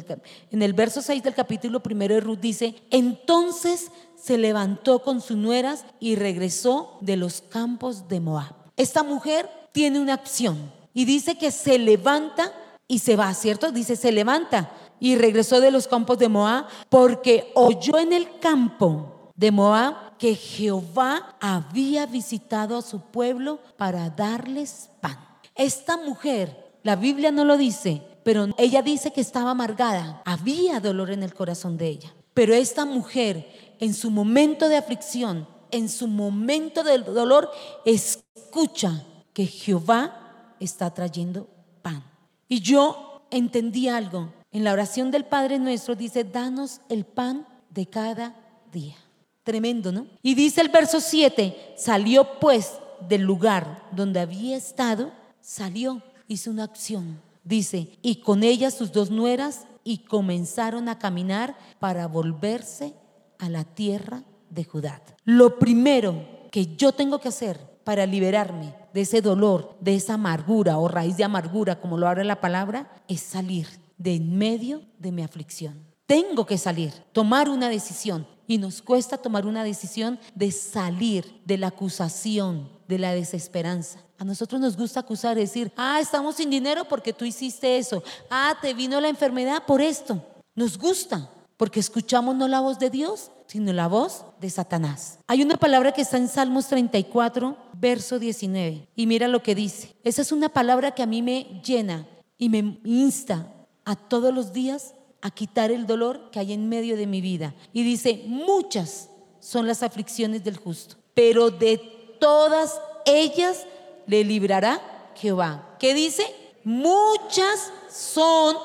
En 0.50 0.62
el, 0.62 0.72
verso 0.72 1.02
6 1.02 1.22
del 1.22 1.34
capítulo 1.34 1.82
primero 1.82 2.14
de 2.14 2.20
Ruth 2.20 2.40
dice, 2.40 2.74
entonces 2.90 3.90
se 4.16 4.38
levantó 4.38 5.02
con 5.02 5.20
sus 5.20 5.36
nueras 5.36 5.84
y 6.00 6.16
regresó 6.16 6.98
de 7.00 7.16
los 7.16 7.40
campos 7.40 8.08
de 8.08 8.20
Moab. 8.20 8.54
Esta 8.76 9.02
mujer 9.02 9.48
tiene 9.72 10.00
una 10.00 10.14
acción 10.14 10.72
y 10.94 11.04
dice 11.04 11.36
que 11.36 11.50
se 11.50 11.78
levanta 11.78 12.52
y 12.88 13.00
se 13.00 13.16
va, 13.16 13.32
¿cierto? 13.34 13.72
Dice, 13.72 13.96
se 13.96 14.12
levanta 14.12 14.70
y 15.00 15.16
regresó 15.16 15.60
de 15.60 15.70
los 15.70 15.86
campos 15.86 16.18
de 16.18 16.28
Moab 16.28 16.66
porque 16.88 17.50
oyó 17.54 17.98
en 17.98 18.12
el 18.12 18.38
campo 18.38 19.32
de 19.34 19.50
Moab 19.50 20.16
que 20.18 20.34
Jehová 20.34 21.36
había 21.40 22.06
visitado 22.06 22.78
a 22.78 22.82
su 22.82 23.00
pueblo 23.00 23.60
para 23.76 24.10
darles 24.10 24.90
pan. 25.00 25.18
Esta 25.54 25.96
mujer, 25.96 26.78
la 26.82 26.96
Biblia 26.96 27.30
no 27.30 27.44
lo 27.44 27.56
dice, 27.56 28.02
pero 28.26 28.48
ella 28.58 28.82
dice 28.82 29.12
que 29.12 29.20
estaba 29.20 29.52
amargada. 29.52 30.20
Había 30.24 30.80
dolor 30.80 31.12
en 31.12 31.22
el 31.22 31.32
corazón 31.32 31.76
de 31.76 31.86
ella. 31.86 32.12
Pero 32.34 32.54
esta 32.54 32.84
mujer, 32.84 33.76
en 33.78 33.94
su 33.94 34.10
momento 34.10 34.68
de 34.68 34.76
aflicción, 34.76 35.46
en 35.70 35.88
su 35.88 36.08
momento 36.08 36.82
de 36.82 36.98
dolor, 36.98 37.48
escucha 37.84 39.04
que 39.32 39.46
Jehová 39.46 40.56
está 40.58 40.92
trayendo 40.92 41.46
pan. 41.82 42.02
Y 42.48 42.58
yo 42.62 43.22
entendí 43.30 43.88
algo. 43.88 44.32
En 44.50 44.64
la 44.64 44.72
oración 44.72 45.12
del 45.12 45.24
Padre 45.24 45.60
nuestro 45.60 45.94
dice, 45.94 46.24
danos 46.24 46.80
el 46.88 47.04
pan 47.04 47.46
de 47.70 47.86
cada 47.86 48.34
día. 48.72 48.96
Tremendo, 49.44 49.92
¿no? 49.92 50.08
Y 50.20 50.34
dice 50.34 50.62
el 50.62 50.70
verso 50.70 50.98
7, 50.98 51.74
salió 51.76 52.40
pues 52.40 52.72
del 53.08 53.22
lugar 53.22 53.84
donde 53.92 54.18
había 54.18 54.56
estado, 54.56 55.12
salió, 55.40 56.02
hizo 56.26 56.50
una 56.50 56.64
acción 56.64 57.24
Dice, 57.46 57.96
y 58.02 58.16
con 58.16 58.42
ella 58.42 58.72
sus 58.72 58.90
dos 58.90 59.12
nueras 59.12 59.68
y 59.84 59.98
comenzaron 59.98 60.88
a 60.88 60.98
caminar 60.98 61.56
para 61.78 62.08
volverse 62.08 62.92
a 63.38 63.48
la 63.48 63.62
tierra 63.62 64.24
de 64.50 64.64
Judá. 64.64 65.00
Lo 65.24 65.60
primero 65.60 66.48
que 66.50 66.74
yo 66.74 66.90
tengo 66.90 67.20
que 67.20 67.28
hacer 67.28 67.78
para 67.84 68.04
liberarme 68.04 68.74
de 68.92 69.02
ese 69.02 69.20
dolor, 69.20 69.76
de 69.80 69.94
esa 69.94 70.14
amargura 70.14 70.76
o 70.78 70.88
raíz 70.88 71.16
de 71.16 71.22
amargura, 71.22 71.80
como 71.80 71.96
lo 71.96 72.08
habla 72.08 72.24
la 72.24 72.40
palabra, 72.40 72.92
es 73.06 73.20
salir 73.20 73.68
de 73.96 74.16
en 74.16 74.36
medio 74.36 74.82
de 74.98 75.12
mi 75.12 75.22
aflicción. 75.22 75.86
Tengo 76.06 76.46
que 76.46 76.58
salir, 76.58 76.92
tomar 77.12 77.48
una 77.48 77.68
decisión. 77.68 78.26
Y 78.48 78.58
nos 78.58 78.82
cuesta 78.82 79.18
tomar 79.18 79.46
una 79.46 79.62
decisión 79.62 80.18
de 80.34 80.50
salir 80.50 81.42
de 81.44 81.58
la 81.58 81.68
acusación, 81.68 82.70
de 82.88 82.98
la 82.98 83.12
desesperanza. 83.12 84.00
A 84.18 84.24
nosotros 84.24 84.60
nos 84.60 84.76
gusta 84.76 85.00
acusar, 85.00 85.36
decir, 85.36 85.72
ah, 85.76 86.00
estamos 86.00 86.36
sin 86.36 86.50
dinero 86.50 86.84
porque 86.88 87.12
tú 87.12 87.24
hiciste 87.24 87.78
eso. 87.78 88.02
Ah, 88.30 88.56
te 88.60 88.74
vino 88.74 89.00
la 89.00 89.08
enfermedad 89.08 89.64
por 89.66 89.80
esto. 89.80 90.22
Nos 90.54 90.78
gusta 90.78 91.30
porque 91.56 91.80
escuchamos 91.80 92.34
no 92.34 92.48
la 92.48 92.60
voz 92.60 92.78
de 92.78 92.90
Dios, 92.90 93.30
sino 93.46 93.72
la 93.72 93.88
voz 93.88 94.24
de 94.40 94.50
Satanás. 94.50 95.18
Hay 95.26 95.42
una 95.42 95.56
palabra 95.56 95.92
que 95.92 96.02
está 96.02 96.16
en 96.16 96.28
Salmos 96.28 96.66
34, 96.68 97.56
verso 97.74 98.18
19. 98.18 98.88
Y 98.94 99.06
mira 99.06 99.28
lo 99.28 99.42
que 99.42 99.54
dice. 99.54 99.94
Esa 100.02 100.22
es 100.22 100.32
una 100.32 100.48
palabra 100.48 100.92
que 100.92 101.02
a 101.02 101.06
mí 101.06 101.22
me 101.22 101.60
llena 101.64 102.06
y 102.38 102.48
me 102.48 102.80
insta 102.84 103.52
a 103.84 103.96
todos 103.96 104.34
los 104.34 104.52
días 104.52 104.94
a 105.22 105.30
quitar 105.30 105.70
el 105.70 105.86
dolor 105.86 106.30
que 106.30 106.38
hay 106.38 106.52
en 106.52 106.68
medio 106.68 106.96
de 106.96 107.06
mi 107.06 107.20
vida. 107.20 107.54
Y 107.72 107.82
dice, 107.82 108.24
muchas 108.26 109.10
son 109.40 109.66
las 109.66 109.82
aflicciones 109.82 110.44
del 110.44 110.56
justo, 110.56 110.96
pero 111.14 111.50
de 111.50 111.95
todas 112.18 112.80
ellas 113.04 113.66
le 114.06 114.24
librará 114.24 114.80
Jehová. 115.14 115.76
¿Qué 115.78 115.94
dice? 115.94 116.34
Muchas 116.64 117.70
son 117.90 118.56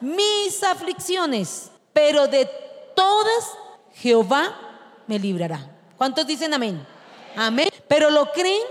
mis 0.00 0.62
aflicciones, 0.62 1.70
pero 1.92 2.26
de 2.26 2.46
todas 2.94 3.50
Jehová 3.94 4.54
me 5.06 5.18
librará. 5.18 5.70
¿Cuántos 5.96 6.26
dicen 6.26 6.52
amén? 6.52 6.84
Amén. 7.36 7.68
¿Pero 7.88 8.10
lo 8.10 8.30
creen? 8.32 8.62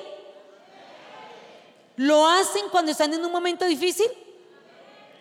¿Lo 1.95 2.27
hacen 2.27 2.65
cuando 2.71 2.91
están 2.91 3.13
en 3.13 3.23
un 3.23 3.31
momento 3.31 3.65
difícil? 3.65 4.07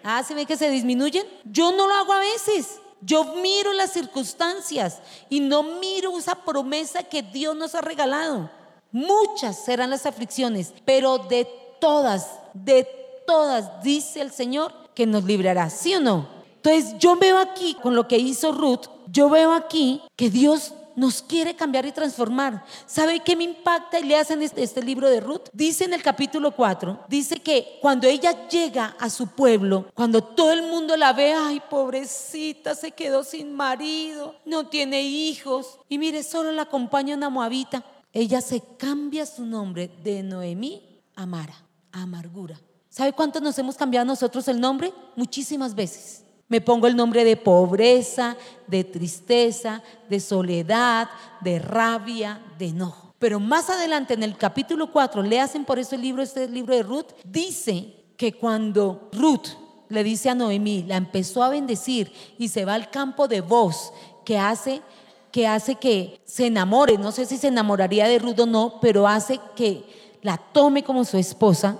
Ah, 0.02 0.22
¿se 0.24 0.34
ve 0.34 0.46
que 0.46 0.56
se 0.56 0.70
disminuyen? 0.70 1.26
Yo 1.44 1.72
no 1.72 1.86
lo 1.86 1.94
hago 1.94 2.12
a 2.12 2.18
veces. 2.18 2.80
Yo 3.00 3.24
miro 3.36 3.72
las 3.72 3.92
circunstancias 3.92 5.00
y 5.28 5.40
no 5.40 5.62
miro 5.62 6.16
esa 6.18 6.36
promesa 6.36 7.02
que 7.02 7.22
Dios 7.22 7.56
nos 7.56 7.74
ha 7.74 7.80
regalado. 7.80 8.50
Muchas 8.92 9.64
serán 9.64 9.90
las 9.90 10.06
aflicciones, 10.06 10.72
pero 10.84 11.18
de 11.18 11.48
todas, 11.80 12.28
de 12.54 12.86
todas, 13.26 13.82
dice 13.82 14.20
el 14.20 14.30
Señor, 14.30 14.72
que 14.94 15.06
nos 15.06 15.24
librará, 15.24 15.70
¿sí 15.70 15.94
o 15.94 16.00
no? 16.00 16.28
Entonces 16.56 16.94
yo 16.98 17.16
veo 17.16 17.38
aquí, 17.38 17.74
con 17.82 17.96
lo 17.96 18.06
que 18.06 18.18
hizo 18.18 18.52
Ruth, 18.52 18.86
yo 19.10 19.28
veo 19.28 19.52
aquí 19.52 20.00
que 20.14 20.30
Dios 20.30 20.74
nos 20.96 21.22
quiere 21.22 21.54
cambiar 21.54 21.86
y 21.86 21.92
transformar. 21.92 22.64
¿Sabe 22.86 23.20
qué 23.20 23.36
me 23.36 23.44
impacta 23.44 23.98
y 23.98 24.04
le 24.04 24.16
hacen 24.16 24.42
este, 24.42 24.62
este, 24.62 24.82
libro 24.82 25.08
de 25.08 25.20
Ruth? 25.20 25.48
Dice 25.52 25.84
en 25.84 25.94
el 25.94 26.02
capítulo 26.02 26.52
4, 26.52 27.04
dice 27.08 27.40
que 27.40 27.78
cuando 27.80 28.06
ella 28.06 28.48
llega 28.48 28.96
a 28.98 29.10
su 29.10 29.28
pueblo, 29.28 29.86
cuando 29.94 30.22
todo 30.22 30.52
el 30.52 30.62
mundo 30.62 30.96
la 30.96 31.12
ve, 31.12 31.32
ay, 31.32 31.62
pobrecita, 31.68 32.74
se 32.74 32.92
quedó 32.92 33.24
sin 33.24 33.54
marido, 33.54 34.34
no 34.44 34.68
tiene 34.68 35.02
hijos, 35.02 35.78
y 35.88 35.98
mire, 35.98 36.22
solo 36.22 36.52
la 36.52 36.62
acompaña 36.62 37.16
una 37.16 37.30
moabita. 37.30 37.82
Ella 38.12 38.40
se 38.40 38.62
cambia 38.76 39.24
su 39.24 39.46
nombre 39.46 39.90
de 40.02 40.22
Noemí 40.22 41.00
a 41.16 41.24
Mara, 41.24 41.54
amargura. 41.92 42.60
¿Sabe 42.90 43.14
cuántos 43.14 43.40
nos 43.40 43.58
hemos 43.58 43.76
cambiado 43.76 44.04
nosotros 44.04 44.46
el 44.48 44.60
nombre? 44.60 44.92
Muchísimas 45.16 45.74
veces. 45.74 46.22
Me 46.46 46.60
pongo 46.60 46.86
el 46.86 46.94
nombre 46.94 47.24
de 47.24 47.38
pobreza, 47.38 48.36
de 48.66 48.84
tristeza, 48.84 49.82
de 50.10 50.20
soledad, 50.20 51.08
de 51.40 51.58
rabia, 51.58 52.42
de 52.58 52.66
enojo. 52.66 53.14
Pero 53.18 53.40
más 53.40 53.70
adelante 53.70 54.12
en 54.12 54.22
el 54.22 54.36
capítulo 54.36 54.92
4, 54.92 55.22
le 55.22 55.40
hacen 55.40 55.64
por 55.64 55.78
eso 55.78 55.94
el 55.94 56.02
libro, 56.02 56.22
este 56.22 56.46
libro 56.48 56.74
de 56.74 56.82
Ruth, 56.82 57.12
dice 57.24 57.94
que 58.18 58.34
cuando 58.34 59.08
Ruth 59.12 59.48
le 59.88 60.04
dice 60.04 60.28
a 60.28 60.34
Noemí, 60.34 60.82
la 60.82 60.96
empezó 60.96 61.42
a 61.42 61.48
bendecir 61.48 62.12
y 62.36 62.48
se 62.48 62.66
va 62.66 62.74
al 62.74 62.90
campo 62.90 63.26
de 63.28 63.40
voz 63.40 63.92
que 64.24 64.38
hace 64.38 64.82
que 65.32 65.46
hace 65.46 65.76
que 65.76 66.20
se 66.24 66.46
enamore, 66.46 66.98
no 66.98 67.10
sé 67.10 67.26
si 67.26 67.38
se 67.38 67.48
enamoraría 67.48 68.06
de 68.06 68.18
Ruth 68.18 68.40
o 68.40 68.46
no, 68.46 68.78
pero 68.80 69.08
hace 69.08 69.40
que 69.56 69.84
la 70.22 70.36
tome 70.36 70.84
como 70.84 71.04
su 71.04 71.16
esposa, 71.16 71.78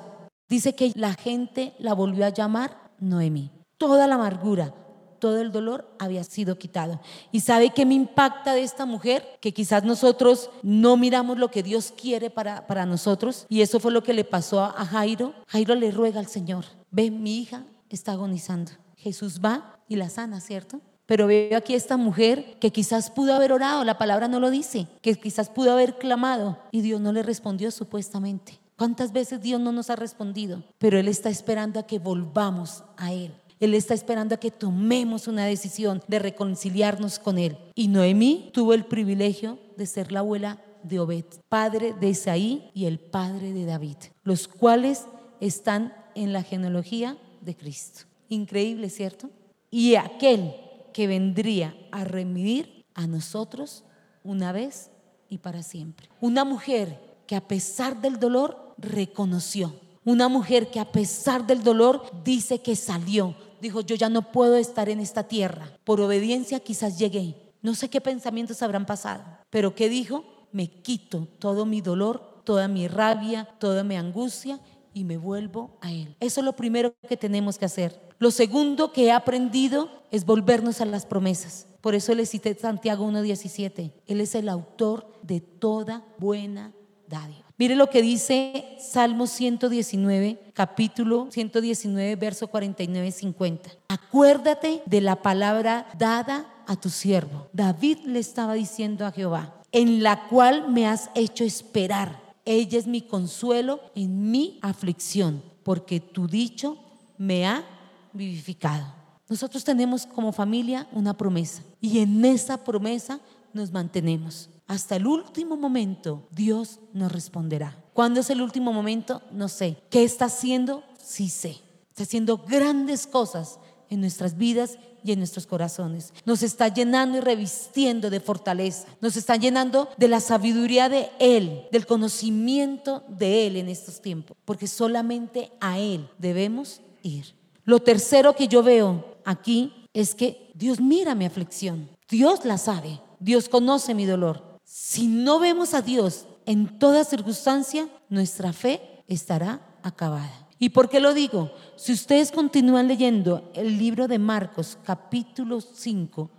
dice 0.48 0.74
que 0.74 0.92
la 0.96 1.14
gente 1.14 1.74
la 1.78 1.94
volvió 1.94 2.26
a 2.26 2.30
llamar 2.30 2.90
Noemí 2.98 3.50
toda 3.82 4.06
la 4.06 4.14
amargura, 4.14 4.72
todo 5.18 5.40
el 5.40 5.50
dolor 5.50 5.92
había 5.98 6.22
sido 6.22 6.56
quitado. 6.56 7.00
¿Y 7.32 7.40
sabe 7.40 7.70
qué 7.70 7.84
me 7.84 7.94
impacta 7.94 8.54
de 8.54 8.62
esta 8.62 8.86
mujer? 8.86 9.26
Que 9.40 9.52
quizás 9.52 9.82
nosotros 9.82 10.50
no 10.62 10.96
miramos 10.96 11.36
lo 11.36 11.50
que 11.50 11.64
Dios 11.64 11.92
quiere 12.00 12.30
para, 12.30 12.68
para 12.68 12.86
nosotros. 12.86 13.44
Y 13.48 13.60
eso 13.60 13.80
fue 13.80 13.90
lo 13.90 14.04
que 14.04 14.12
le 14.12 14.22
pasó 14.22 14.62
a 14.62 14.86
Jairo. 14.86 15.34
Jairo 15.48 15.74
le 15.74 15.90
ruega 15.90 16.20
al 16.20 16.28
Señor, 16.28 16.64
ve, 16.92 17.10
mi 17.10 17.40
hija 17.40 17.64
está 17.90 18.12
agonizando. 18.12 18.70
Jesús 18.94 19.40
va 19.44 19.80
y 19.88 19.96
la 19.96 20.08
sana, 20.08 20.40
¿cierto? 20.40 20.80
Pero 21.12 21.26
veo 21.26 21.58
aquí 21.58 21.74
esta 21.74 21.98
mujer 21.98 22.56
que 22.58 22.70
quizás 22.70 23.10
pudo 23.10 23.34
haber 23.34 23.52
orado, 23.52 23.84
la 23.84 23.98
palabra 23.98 24.28
no 24.28 24.40
lo 24.40 24.50
dice, 24.50 24.86
que 25.02 25.14
quizás 25.14 25.50
pudo 25.50 25.72
haber 25.72 25.98
clamado 25.98 26.58
y 26.70 26.80
Dios 26.80 27.02
no 27.02 27.12
le 27.12 27.22
respondió 27.22 27.70
supuestamente. 27.70 28.58
¿Cuántas 28.78 29.12
veces 29.12 29.42
Dios 29.42 29.60
no 29.60 29.72
nos 29.72 29.90
ha 29.90 29.96
respondido? 29.96 30.62
Pero 30.78 30.98
Él 30.98 31.08
está 31.08 31.28
esperando 31.28 31.78
a 31.78 31.86
que 31.86 31.98
volvamos 31.98 32.82
a 32.96 33.12
Él. 33.12 33.34
Él 33.60 33.74
está 33.74 33.92
esperando 33.92 34.34
a 34.34 34.40
que 34.40 34.50
tomemos 34.50 35.28
una 35.28 35.44
decisión 35.44 36.00
de 36.08 36.18
reconciliarnos 36.18 37.18
con 37.18 37.36
Él. 37.36 37.58
Y 37.74 37.88
Noemí 37.88 38.48
tuvo 38.54 38.72
el 38.72 38.86
privilegio 38.86 39.58
de 39.76 39.84
ser 39.84 40.12
la 40.12 40.20
abuela 40.20 40.62
de 40.82 40.98
Obed, 40.98 41.26
padre 41.50 41.92
de 41.92 42.08
Isaí 42.08 42.70
y 42.72 42.86
el 42.86 42.98
padre 42.98 43.52
de 43.52 43.66
David, 43.66 43.98
los 44.24 44.48
cuales 44.48 45.04
están 45.40 45.92
en 46.14 46.32
la 46.32 46.42
genealogía 46.42 47.18
de 47.42 47.54
Cristo. 47.54 48.06
Increíble, 48.30 48.88
¿cierto? 48.88 49.28
Y 49.70 49.96
aquel 49.96 50.54
que 50.92 51.06
vendría 51.06 51.76
a 51.90 52.04
remitir 52.04 52.84
a 52.94 53.06
nosotros 53.06 53.84
una 54.22 54.52
vez 54.52 54.90
y 55.28 55.38
para 55.38 55.62
siempre. 55.62 56.08
Una 56.20 56.44
mujer 56.44 57.00
que 57.26 57.36
a 57.36 57.46
pesar 57.48 58.00
del 58.00 58.18
dolor 58.18 58.74
reconoció. 58.78 59.74
Una 60.04 60.28
mujer 60.28 60.70
que 60.70 60.80
a 60.80 60.90
pesar 60.90 61.46
del 61.46 61.62
dolor 61.62 62.02
dice 62.24 62.60
que 62.60 62.76
salió, 62.76 63.36
dijo, 63.60 63.80
yo 63.80 63.94
ya 63.94 64.08
no 64.08 64.32
puedo 64.32 64.56
estar 64.56 64.88
en 64.88 65.00
esta 65.00 65.22
tierra. 65.22 65.78
Por 65.84 66.00
obediencia 66.00 66.60
quizás 66.60 66.98
llegué. 66.98 67.36
No 67.62 67.74
sé 67.74 67.88
qué 67.88 68.00
pensamientos 68.00 68.60
habrán 68.62 68.84
pasado, 68.84 69.22
pero 69.48 69.74
¿qué 69.74 69.88
dijo? 69.88 70.24
Me 70.50 70.68
quito 70.68 71.28
todo 71.38 71.64
mi 71.64 71.80
dolor, 71.80 72.42
toda 72.44 72.66
mi 72.66 72.88
rabia, 72.88 73.48
toda 73.58 73.84
mi 73.84 73.94
angustia 73.96 74.58
y 74.92 75.04
me 75.04 75.16
vuelvo 75.16 75.78
a 75.80 75.92
Él. 75.92 76.16
Eso 76.18 76.40
es 76.40 76.44
lo 76.44 76.54
primero 76.54 76.92
que 77.08 77.16
tenemos 77.16 77.56
que 77.56 77.64
hacer. 77.64 77.98
Lo 78.22 78.30
segundo 78.30 78.92
que 78.92 79.06
he 79.06 79.10
aprendido 79.10 79.90
es 80.12 80.24
volvernos 80.24 80.80
a 80.80 80.84
las 80.84 81.06
promesas. 81.06 81.66
Por 81.80 81.96
eso 81.96 82.14
le 82.14 82.24
cité 82.24 82.54
Santiago 82.54 83.04
1.17. 83.04 83.90
Él 84.06 84.20
es 84.20 84.36
el 84.36 84.48
autor 84.48 85.12
de 85.24 85.40
toda 85.40 86.04
buena 86.18 86.72
dádiva. 87.08 87.44
Mire 87.58 87.74
lo 87.74 87.90
que 87.90 88.00
dice 88.00 88.76
Salmo 88.78 89.26
119, 89.26 90.52
capítulo 90.54 91.26
119, 91.32 92.14
verso 92.14 92.46
49 92.46 93.10
50. 93.10 93.70
Acuérdate 93.88 94.84
de 94.86 95.00
la 95.00 95.20
palabra 95.20 95.88
dada 95.98 96.46
a 96.68 96.76
tu 96.76 96.90
siervo. 96.90 97.48
David 97.52 98.04
le 98.04 98.20
estaba 98.20 98.54
diciendo 98.54 99.04
a 99.04 99.10
Jehová, 99.10 99.60
en 99.72 100.04
la 100.04 100.28
cual 100.28 100.68
me 100.68 100.86
has 100.86 101.10
hecho 101.16 101.42
esperar. 101.42 102.22
Ella 102.44 102.78
es 102.78 102.86
mi 102.86 103.00
consuelo 103.02 103.80
en 103.96 104.30
mi 104.30 104.60
aflicción, 104.62 105.42
porque 105.64 105.98
tu 105.98 106.28
dicho 106.28 106.78
me 107.18 107.48
ha 107.48 107.64
vivificado. 108.12 108.86
Nosotros 109.28 109.64
tenemos 109.64 110.06
como 110.06 110.32
familia 110.32 110.88
una 110.92 111.16
promesa 111.16 111.62
y 111.80 112.00
en 112.00 112.24
esa 112.24 112.62
promesa 112.62 113.20
nos 113.52 113.70
mantenemos 113.70 114.48
hasta 114.72 114.96
el 114.96 115.06
último 115.06 115.56
momento, 115.56 116.26
Dios 116.30 116.80
nos 116.94 117.12
responderá. 117.12 117.76
¿Cuándo 117.92 118.20
es 118.20 118.30
el 118.30 118.40
último 118.40 118.72
momento? 118.72 119.20
No 119.30 119.48
sé. 119.48 119.76
¿Qué 119.90 120.02
está 120.02 120.24
haciendo? 120.24 120.82
Sí 120.98 121.28
sé. 121.28 121.58
Está 121.90 122.04
haciendo 122.04 122.38
grandes 122.38 123.06
cosas 123.06 123.58
en 123.90 124.00
nuestras 124.00 124.38
vidas 124.38 124.78
y 125.04 125.12
en 125.12 125.18
nuestros 125.18 125.46
corazones. 125.46 126.14
Nos 126.24 126.42
está 126.42 126.68
llenando 126.68 127.18
y 127.18 127.20
revistiendo 127.20 128.08
de 128.08 128.20
fortaleza. 128.20 128.86
Nos 129.02 129.18
está 129.18 129.36
llenando 129.36 129.90
de 129.98 130.08
la 130.08 130.20
sabiduría 130.20 130.88
de 130.88 131.10
Él, 131.18 131.66
del 131.70 131.86
conocimiento 131.86 133.04
de 133.08 133.46
Él 133.46 133.56
en 133.56 133.68
estos 133.68 134.00
tiempos. 134.00 134.38
Porque 134.46 134.68
solamente 134.68 135.52
a 135.60 135.78
Él 135.78 136.08
debemos 136.16 136.80
ir. 137.02 137.34
Lo 137.64 137.80
tercero 137.80 138.34
que 138.34 138.48
yo 138.48 138.62
veo 138.62 139.16
aquí 139.24 139.88
es 139.92 140.14
que 140.14 140.50
Dios 140.54 140.80
mira 140.80 141.14
mi 141.14 141.24
aflicción. 141.24 141.88
Dios 142.08 142.44
la 142.44 142.58
sabe. 142.58 143.00
Dios 143.20 143.48
conoce 143.48 143.94
mi 143.94 144.04
dolor. 144.04 144.58
Si 144.64 145.06
no 145.06 145.38
vemos 145.38 145.74
a 145.74 145.82
Dios 145.82 146.26
en 146.44 146.78
toda 146.78 147.04
circunstancia, 147.04 147.88
nuestra 148.08 148.52
fe 148.52 149.02
estará 149.06 149.60
acabada. 149.82 150.48
¿Y 150.58 150.70
por 150.70 150.88
qué 150.88 151.00
lo 151.00 151.14
digo? 151.14 151.50
Si 151.76 151.92
ustedes 151.92 152.30
continúan 152.30 152.88
leyendo 152.88 153.50
el 153.54 153.78
libro 153.78 154.08
de 154.08 154.18
Marcos 154.18 154.78
capítulo 154.84 155.60
5, 155.60 156.30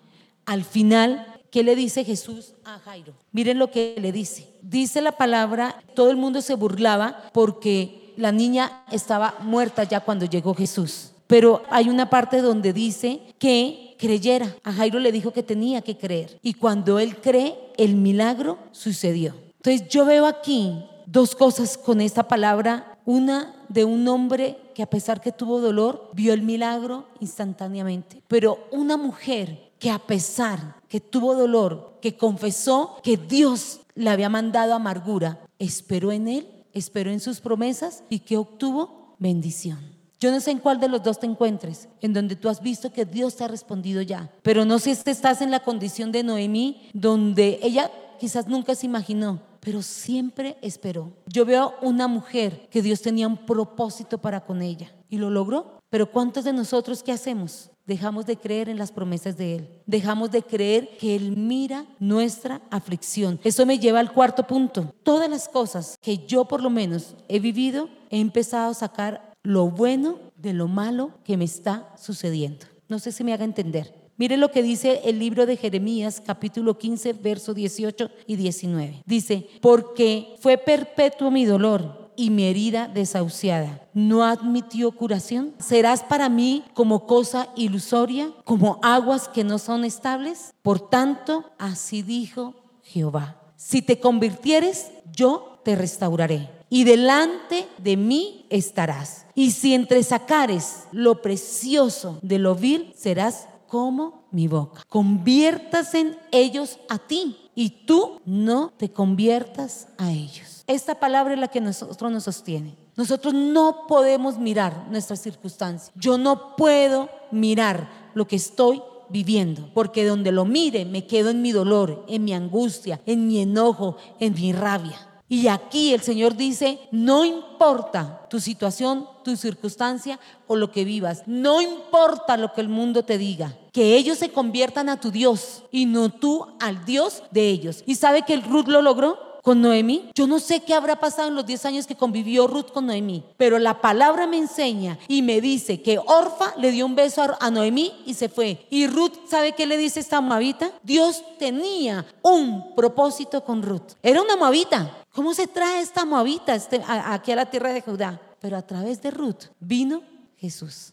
al 0.46 0.64
final, 0.64 1.42
¿qué 1.52 1.64
le 1.64 1.76
dice 1.76 2.04
Jesús 2.04 2.54
a 2.66 2.80
Jairo? 2.80 3.14
Miren 3.32 3.60
lo 3.60 3.72
que 3.72 3.96
le 4.00 4.12
dice. 4.12 4.54
Dice 4.62 5.02
la 5.02 5.14
palabra, 5.14 5.82
todo 5.96 6.10
el 6.10 6.18
mundo 6.18 6.42
se 6.42 6.56
burlaba 6.56 7.32
porque 7.34 8.14
la 8.18 8.32
niña 8.32 8.84
estaba 8.92 9.36
muerta 9.42 9.84
ya 9.84 10.02
cuando 10.02 10.26
llegó 10.26 10.54
Jesús. 10.54 11.13
Pero 11.34 11.64
hay 11.72 11.90
una 11.90 12.12
parte 12.12 12.44
donde 12.44 12.74
dice 12.74 13.20
que 13.40 13.96
creyera. 13.98 14.56
A 14.64 14.72
Jairo 14.72 15.00
le 15.00 15.12
dijo 15.12 15.34
que 15.34 15.42
tenía 15.42 15.82
que 15.82 15.98
creer. 15.98 16.38
Y 16.44 16.54
cuando 16.54 17.00
él 17.00 17.18
cree, 17.18 17.58
el 17.76 17.96
milagro 17.96 18.60
sucedió. 18.72 19.34
Entonces 19.56 19.88
yo 19.90 20.06
veo 20.06 20.28
aquí 20.28 20.86
dos 21.08 21.34
cosas 21.34 21.76
con 21.76 22.02
esta 22.02 22.28
palabra. 22.28 23.00
Una 23.04 23.66
de 23.68 23.84
un 23.84 24.08
hombre 24.08 24.60
que 24.76 24.84
a 24.84 24.90
pesar 24.92 25.22
que 25.22 25.32
tuvo 25.32 25.60
dolor, 25.60 26.12
vio 26.14 26.34
el 26.34 26.44
milagro 26.44 27.08
instantáneamente. 27.20 28.22
Pero 28.28 28.68
una 28.70 28.96
mujer 28.96 29.72
que 29.80 29.90
a 29.90 29.98
pesar 29.98 30.76
que 30.88 31.00
tuvo 31.00 31.34
dolor, 31.34 31.98
que 32.00 32.16
confesó 32.16 32.98
que 33.02 33.18
Dios 33.18 33.80
le 33.96 34.12
había 34.12 34.30
mandado 34.30 34.76
amargura, 34.76 35.40
esperó 35.58 36.12
en 36.12 36.28
él, 36.28 36.48
esperó 36.74 37.10
en 37.10 37.20
sus 37.20 37.42
promesas 37.42 38.04
y 38.08 38.20
que 38.20 38.38
obtuvo 38.38 39.16
bendición. 39.18 39.93
Yo 40.24 40.32
no 40.32 40.40
sé 40.40 40.52
en 40.52 40.60
cuál 40.60 40.80
de 40.80 40.88
los 40.88 41.04
dos 41.04 41.20
te 41.20 41.26
encuentres, 41.26 41.90
en 42.00 42.14
donde 42.14 42.38
tú 42.38 42.48
has 42.48 42.62
visto 42.62 42.94
que 42.94 43.04
Dios 43.04 43.36
te 43.36 43.44
ha 43.44 43.50
respondido 43.50 44.02
ya. 44.02 44.32
Pero 44.42 44.64
no 44.64 44.80
sé 44.80 44.96
si 44.96 45.10
estás 45.10 45.42
en 45.42 45.52
la 45.52 45.60
condición 45.60 46.14
de 46.14 46.24
Noemí, 46.24 46.88
donde 46.94 47.60
ella 47.62 47.92
quizás 48.22 48.48
nunca 48.48 48.74
se 48.74 48.86
imaginó, 48.86 49.42
pero 49.60 49.82
siempre 49.82 50.56
esperó. 50.62 51.12
Yo 51.26 51.44
veo 51.44 51.74
una 51.82 52.08
mujer 52.08 52.70
que 52.70 52.82
Dios 52.82 53.02
tenía 53.02 53.28
un 53.28 53.36
propósito 53.36 54.18
para 54.18 54.46
con 54.46 54.62
ella 54.62 54.94
y 55.10 55.18
lo 55.18 55.30
logró. 55.30 55.82
Pero 55.90 56.10
¿cuántos 56.10 56.46
de 56.46 56.54
nosotros 56.54 57.04
qué 57.04 57.12
hacemos? 57.12 57.70
Dejamos 57.86 58.26
de 58.26 58.38
creer 58.38 58.70
en 58.70 58.78
las 58.78 58.94
promesas 58.94 59.36
de 59.36 59.56
Él. 59.56 59.70
Dejamos 59.86 60.32
de 60.32 60.42
creer 60.42 60.98
que 61.00 61.18
Él 61.18 61.36
mira 61.36 61.86
nuestra 62.00 62.62
aflicción. 62.72 63.42
Eso 63.44 63.66
me 63.66 63.78
lleva 63.78 64.00
al 64.00 64.14
cuarto 64.14 64.48
punto. 64.48 64.96
Todas 65.04 65.30
las 65.30 65.50
cosas 65.50 65.98
que 66.00 66.20
yo 66.26 66.46
por 66.46 66.62
lo 66.62 66.70
menos 66.70 67.14
he 67.28 67.42
vivido, 67.42 67.90
he 68.10 68.22
empezado 68.22 68.72
a 68.72 68.74
sacar 68.74 69.33
lo 69.44 69.70
bueno 69.70 70.20
de 70.38 70.54
lo 70.54 70.68
malo 70.68 71.12
que 71.24 71.38
me 71.38 71.46
está 71.46 71.94
sucediendo. 71.98 72.66
No 72.88 72.98
sé 73.00 73.12
si 73.12 73.24
me 73.24 73.34
haga 73.34 73.46
entender. 73.46 74.04
Mire 74.16 74.38
lo 74.38 74.52
que 74.52 74.64
dice 74.64 75.02
el 75.06 75.20
libro 75.20 75.46
de 75.46 75.58
Jeremías, 75.58 76.22
capítulo 76.26 76.78
15, 76.78 77.14
verso 77.14 77.54
18 77.54 78.10
y 78.28 78.36
19. 78.36 79.04
Dice, 79.06 79.48
porque 79.62 80.36
fue 80.40 80.58
perpetuo 80.58 81.32
mi 81.32 81.46
dolor 81.46 82.12
y 82.16 82.30
mi 82.30 82.46
herida 82.46 82.88
desahuciada. 82.88 83.88
¿No 83.94 84.24
admitió 84.24 84.92
curación? 84.92 85.56
¿Serás 85.60 86.04
para 86.04 86.30
mí 86.30 86.64
como 86.74 87.08
cosa 87.08 87.50
ilusoria, 87.56 88.32
como 88.46 88.80
aguas 88.84 89.28
que 89.28 89.44
no 89.44 89.58
son 89.58 89.84
estables? 89.84 90.54
Por 90.62 90.90
tanto, 90.90 91.52
así 91.58 92.04
dijo 92.04 92.54
Jehová. 92.84 93.42
Si 93.56 93.82
te 93.82 94.00
convirtieres, 94.00 94.92
yo 95.12 95.60
te 95.64 95.76
restauraré 95.76 96.50
y 96.74 96.86
delante 96.86 97.68
de 97.78 97.96
mí 97.96 98.48
estarás. 98.50 99.28
Y 99.36 99.52
si 99.52 99.76
entresacares 99.76 100.86
lo 100.92 101.22
precioso 101.22 102.18
de 102.24 102.40
lo 102.40 102.56
vil, 102.56 102.92
serás 102.98 103.48
como 103.68 104.24
mi 104.32 104.48
boca. 104.48 104.82
Conviértase 104.90 106.00
en 106.00 106.18
ellos 106.32 106.80
a 106.90 106.98
ti 106.98 107.38
y 107.54 107.86
tú 107.86 108.20
no 108.26 108.74
te 108.76 108.90
conviertas 108.90 109.88
a 110.00 110.12
ellos. 110.12 110.64
Esta 110.66 111.00
palabra 111.00 111.36
es 111.36 111.40
la 111.40 111.50
que 111.50 111.62
nosotros 111.62 112.12
nos 112.12 112.24
sostiene. 112.24 112.76
Nosotros 112.96 113.36
no 113.36 113.86
podemos 113.88 114.40
mirar 114.40 114.88
nuestras 114.90 115.22
circunstancias. 115.22 115.92
Yo 115.94 116.18
no 116.18 116.56
puedo 116.56 117.08
mirar 117.30 117.88
lo 118.16 118.26
que 118.28 118.38
estoy 118.38 118.82
viviendo, 119.12 119.70
porque 119.76 120.08
donde 120.08 120.32
lo 120.32 120.44
mire 120.44 120.86
me 120.86 121.06
quedo 121.06 121.30
en 121.30 121.44
mi 121.44 121.52
dolor, 121.52 122.04
en 122.08 122.24
mi 122.24 122.34
angustia, 122.34 123.00
en 123.06 123.28
mi 123.28 123.42
enojo, 123.42 123.98
en 124.20 124.34
mi 124.34 124.54
rabia. 124.54 125.13
Y 125.34 125.48
aquí 125.48 125.96
el 125.96 126.02
Señor 126.04 126.36
dice, 126.36 126.78
no 126.92 127.26
importa 127.26 128.28
tu 128.30 128.40
situación, 128.40 129.08
tu 129.24 129.36
circunstancia 129.36 130.20
o 130.46 130.56
lo 130.56 130.72
que 130.72 130.86
vivas, 130.86 131.24
no 131.26 131.60
importa 131.60 132.38
lo 132.38 132.54
que 132.54 132.62
el 132.62 132.70
mundo 132.70 133.04
te 133.04 133.18
diga, 133.18 133.58
que 133.72 133.96
ellos 133.96 134.20
se 134.20 134.30
conviertan 134.30 134.90
a 134.90 135.00
tu 135.00 135.10
Dios 135.10 135.64
y 135.72 135.88
no 135.88 136.12
tú 136.12 136.46
al 136.60 136.86
Dios 136.86 137.24
de 137.32 137.50
ellos. 137.50 137.84
¿Y 137.88 137.96
sabe 137.96 138.22
que 138.22 138.38
Ruth 138.38 138.68
lo 138.68 138.84
logró? 138.84 139.34
con 139.42 139.62
Noemí. 139.62 140.10
Yo 140.16 140.26
no 140.26 140.40
sé 140.40 140.62
qué 140.62 140.74
habrá 140.74 141.02
pasado 141.02 141.28
en 141.28 141.36
los 141.36 141.46
10 141.46 141.66
años 141.66 141.86
que 141.86 141.98
convivió 141.98 142.48
Ruth 142.48 142.72
con 142.72 142.86
Noemí, 142.86 143.26
pero 143.36 143.60
la 143.60 143.82
palabra 143.82 144.26
me 144.26 144.38
enseña 144.38 144.98
y 145.10 145.22
me 145.22 145.42
dice 145.42 145.82
que 145.82 146.00
Orfa 146.00 146.54
le 146.58 146.72
dio 146.72 146.86
un 146.86 146.96
beso 146.96 147.36
a, 147.38 147.52
Noemí 147.52 147.92
y 148.06 148.14
se 148.14 148.30
fue. 148.30 148.66
Y 148.70 148.88
Ruth, 148.88 149.28
¿sabe 149.28 149.52
qué 149.52 149.66
le 149.66 149.76
dice 149.76 150.00
esta 150.00 150.22
moabita? 150.22 150.72
Dios 150.82 151.24
tenía 151.40 152.06
un 152.22 152.74
propósito 152.74 153.44
con 153.44 153.64
Ruth. 153.64 153.96
Era 154.02 154.22
una 154.22 154.38
moabita. 154.38 155.03
¿Cómo 155.14 155.36
se 155.36 155.46
trae 155.46 155.80
esta 155.80 156.06
moabita 156.06 156.56
este, 156.56 156.82
aquí 156.88 157.32
a 157.32 157.36
la 157.36 157.46
tierra 157.46 157.72
de 157.72 157.82
Judá? 157.82 158.20
Pero 158.42 158.58
a 158.58 158.64
través 158.64 159.00
de 159.02 159.12
Ruth 159.12 159.46
vino 159.60 160.02
Jesús. 160.38 160.92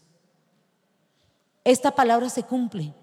Esta 1.63 1.91
palabra 1.91 2.29
se 2.29 2.43
cumple 2.43 2.93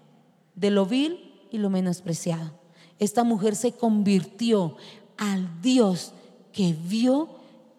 de 0.55 0.71
lo 0.71 0.85
vil 0.85 1.47
y 1.51 1.57
lo 1.57 1.69
menospreciado. 1.69 2.51
Esta 2.99 3.25
mujer 3.25 3.57
se 3.57 3.73
convirtió 3.73 4.77
al 5.17 5.61
Dios 5.61 6.13
que 6.53 6.73
vio 6.73 7.29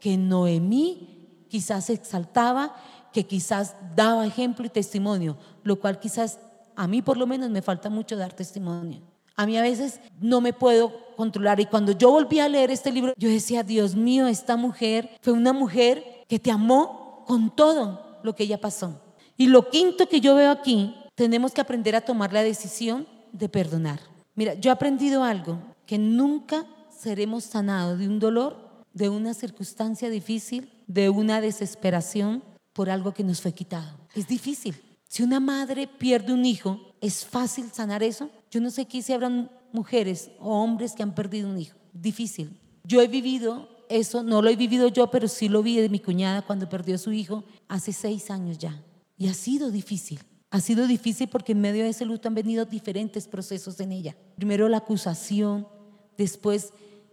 que 0.00 0.18
Noemí 0.18 1.46
quizás 1.48 1.88
exaltaba, 1.88 2.76
que 3.12 3.26
quizás 3.26 3.74
daba 3.96 4.26
ejemplo 4.26 4.66
y 4.66 4.70
testimonio, 4.70 5.38
lo 5.62 5.81
cual 5.81 5.98
quizás 5.98 6.38
a 6.76 6.87
mí 6.87 7.00
por 7.00 7.16
lo 7.16 7.26
menos 7.26 7.48
me 7.48 7.62
falta 7.62 7.88
mucho 7.88 8.16
dar 8.16 8.35
testimonio. 8.35 9.00
A 9.37 9.47
mí 9.47 9.57
a 9.57 9.62
veces 9.62 10.01
no 10.21 10.40
me 10.40 10.53
puedo 10.53 11.14
controlar 11.16 11.61
y 11.61 11.66
cuando 11.66 11.93
yo 11.93 12.11
volví 12.11 12.38
a 12.40 12.49
leer 12.49 12.71
este 12.71 12.93
libro, 12.93 13.12
yo 13.16 13.29
decía, 13.29 13.62
Dios 13.62 13.95
mío, 13.95 14.27
esta 14.27 14.57
mujer 14.57 15.11
fue 15.21 15.33
una 15.33 15.53
mujer 15.53 16.25
que 16.29 16.38
te 16.38 16.51
amó 16.51 17.25
con 17.27 17.55
todo 17.55 18.21
lo 18.23 18.35
que 18.35 18.45
ella 18.45 18.61
pasó. 18.61 19.01
Y 19.37 19.47
lo 19.47 19.71
quinto 19.71 20.09
que 20.09 20.21
yo 20.21 20.35
veo 20.35 20.51
aquí, 20.51 20.95
tenemos 21.14 21.53
que 21.53 21.61
aprender 21.61 21.97
a 21.97 22.01
tomar 22.01 22.33
la 22.33 22.43
decisión 22.43 23.07
de 23.33 23.49
perdonar. 23.49 24.01
Mira, 24.35 24.55
yo 24.55 24.71
he 24.71 24.73
aprendido 24.73 25.25
algo, 25.25 25.59
que 25.87 25.99
nunca 25.99 26.66
seremos 26.90 27.45
sanados 27.45 27.99
de 27.99 28.07
un 28.09 28.19
dolor, 28.19 28.85
de 28.93 29.09
una 29.09 29.35
circunstancia 29.35 30.11
difícil, 30.11 30.71
de 30.87 31.09
una 31.09 31.40
desesperación 31.40 32.43
por 32.73 32.90
algo 32.90 33.12
que 33.12 33.25
nos 33.25 33.40
fue 33.40 33.53
quitado. 33.53 33.99
Es 34.14 34.27
difícil. 34.27 34.75
Si 35.09 35.23
una 35.23 35.40
madre 35.40 35.87
pierde 35.87 36.33
un 36.33 36.45
hijo, 36.45 36.81
¿es 37.01 37.25
fácil 37.25 37.71
sanar 37.73 38.03
eso? 38.03 38.31
Yo 38.51 38.61
no 38.61 38.71
sé 38.71 38.87
qué 38.87 39.03
habrán 39.13 39.51
mujeres 39.73 40.31
o 40.41 40.63
hombres 40.63 40.93
que 40.93 41.03
han 41.03 41.15
perdido 41.15 41.49
un 41.49 41.59
hijo. 41.59 41.79
Difícil. 41.93 42.59
Yo 42.85 43.01
he 43.01 43.09
vivido 43.09 43.69
eso, 43.89 44.23
no 44.23 44.43
lo 44.43 44.49
he 44.49 44.57
vivido 44.57 44.89
yo, 44.89 45.11
pero 45.11 45.29
sí 45.29 45.49
lo 45.49 45.63
vi 45.63 45.77
de 45.77 45.89
mi 45.89 45.99
cuñada 45.99 46.43
cuando 46.43 46.69
perdió 46.69 46.95
a 46.95 46.99
su 46.99 47.13
hijo 47.13 47.45
hace 47.69 47.93
seis 47.93 48.31
años 48.31 48.59
ya. 48.59 48.83
Y 49.17 49.29
ha 49.29 49.35
sido 49.35 49.71
difícil. 49.71 50.21
Ha 50.51 50.61
sido 50.61 50.87
difícil 50.87 51.29
porque 51.29 51.53
en 51.53 51.61
medio 51.61 51.85
de 51.85 51.91
ese 51.91 52.05
luto 52.05 52.27
han 52.27 52.35
venido 52.35 52.65
diferentes 52.65 53.29
procesos 53.29 53.79
en 53.81 53.93
ella. 53.93 54.17
Primero 54.37 54.69
la 54.69 54.79
acusación, 54.79 55.69
después 56.17 56.73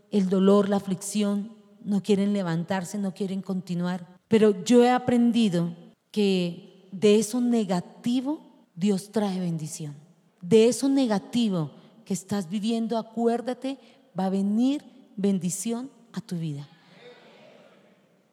el 0.10 0.30
dolor, 0.30 0.70
la 0.70 0.78
aflicción, 0.78 1.56
no 1.84 2.02
quieren 2.02 2.34
levantarse, 2.34 2.98
no 2.98 3.14
quieren 3.14 3.42
continuar. 3.42 4.18
Pero 4.28 4.64
yo 4.64 4.84
he 4.84 4.90
aprendido 4.90 5.76
que 6.12 6.90
de 6.92 7.20
eso 7.20 7.42
negativo 7.42 8.70
Dios 8.76 9.12
trae 9.12 9.40
bendición. 9.40 10.07
De 10.42 10.68
eso 10.68 10.88
negativo 10.90 11.72
que 12.06 12.14
estás 12.14 12.50
viviendo, 12.50 12.98
acuérdate, 12.98 13.78
va 14.18 14.26
a 14.26 14.30
venir 14.30 14.84
bendición 15.16 15.90
a 16.14 16.22
tu 16.22 16.38
vida. 16.38 16.68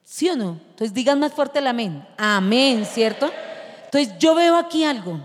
¿Sí 0.03 0.29
o 0.29 0.37
no? 0.37 0.61
Entonces 0.71 0.95
digan 0.95 1.19
más 1.19 1.33
fuerte 1.33 1.59
el 1.59 1.67
amén. 1.67 2.07
Amén, 2.17 2.85
¿cierto? 2.85 3.31
Entonces 3.87 4.15
yo 4.19 4.35
veo 4.35 4.57
aquí 4.57 4.85
algo, 4.85 5.21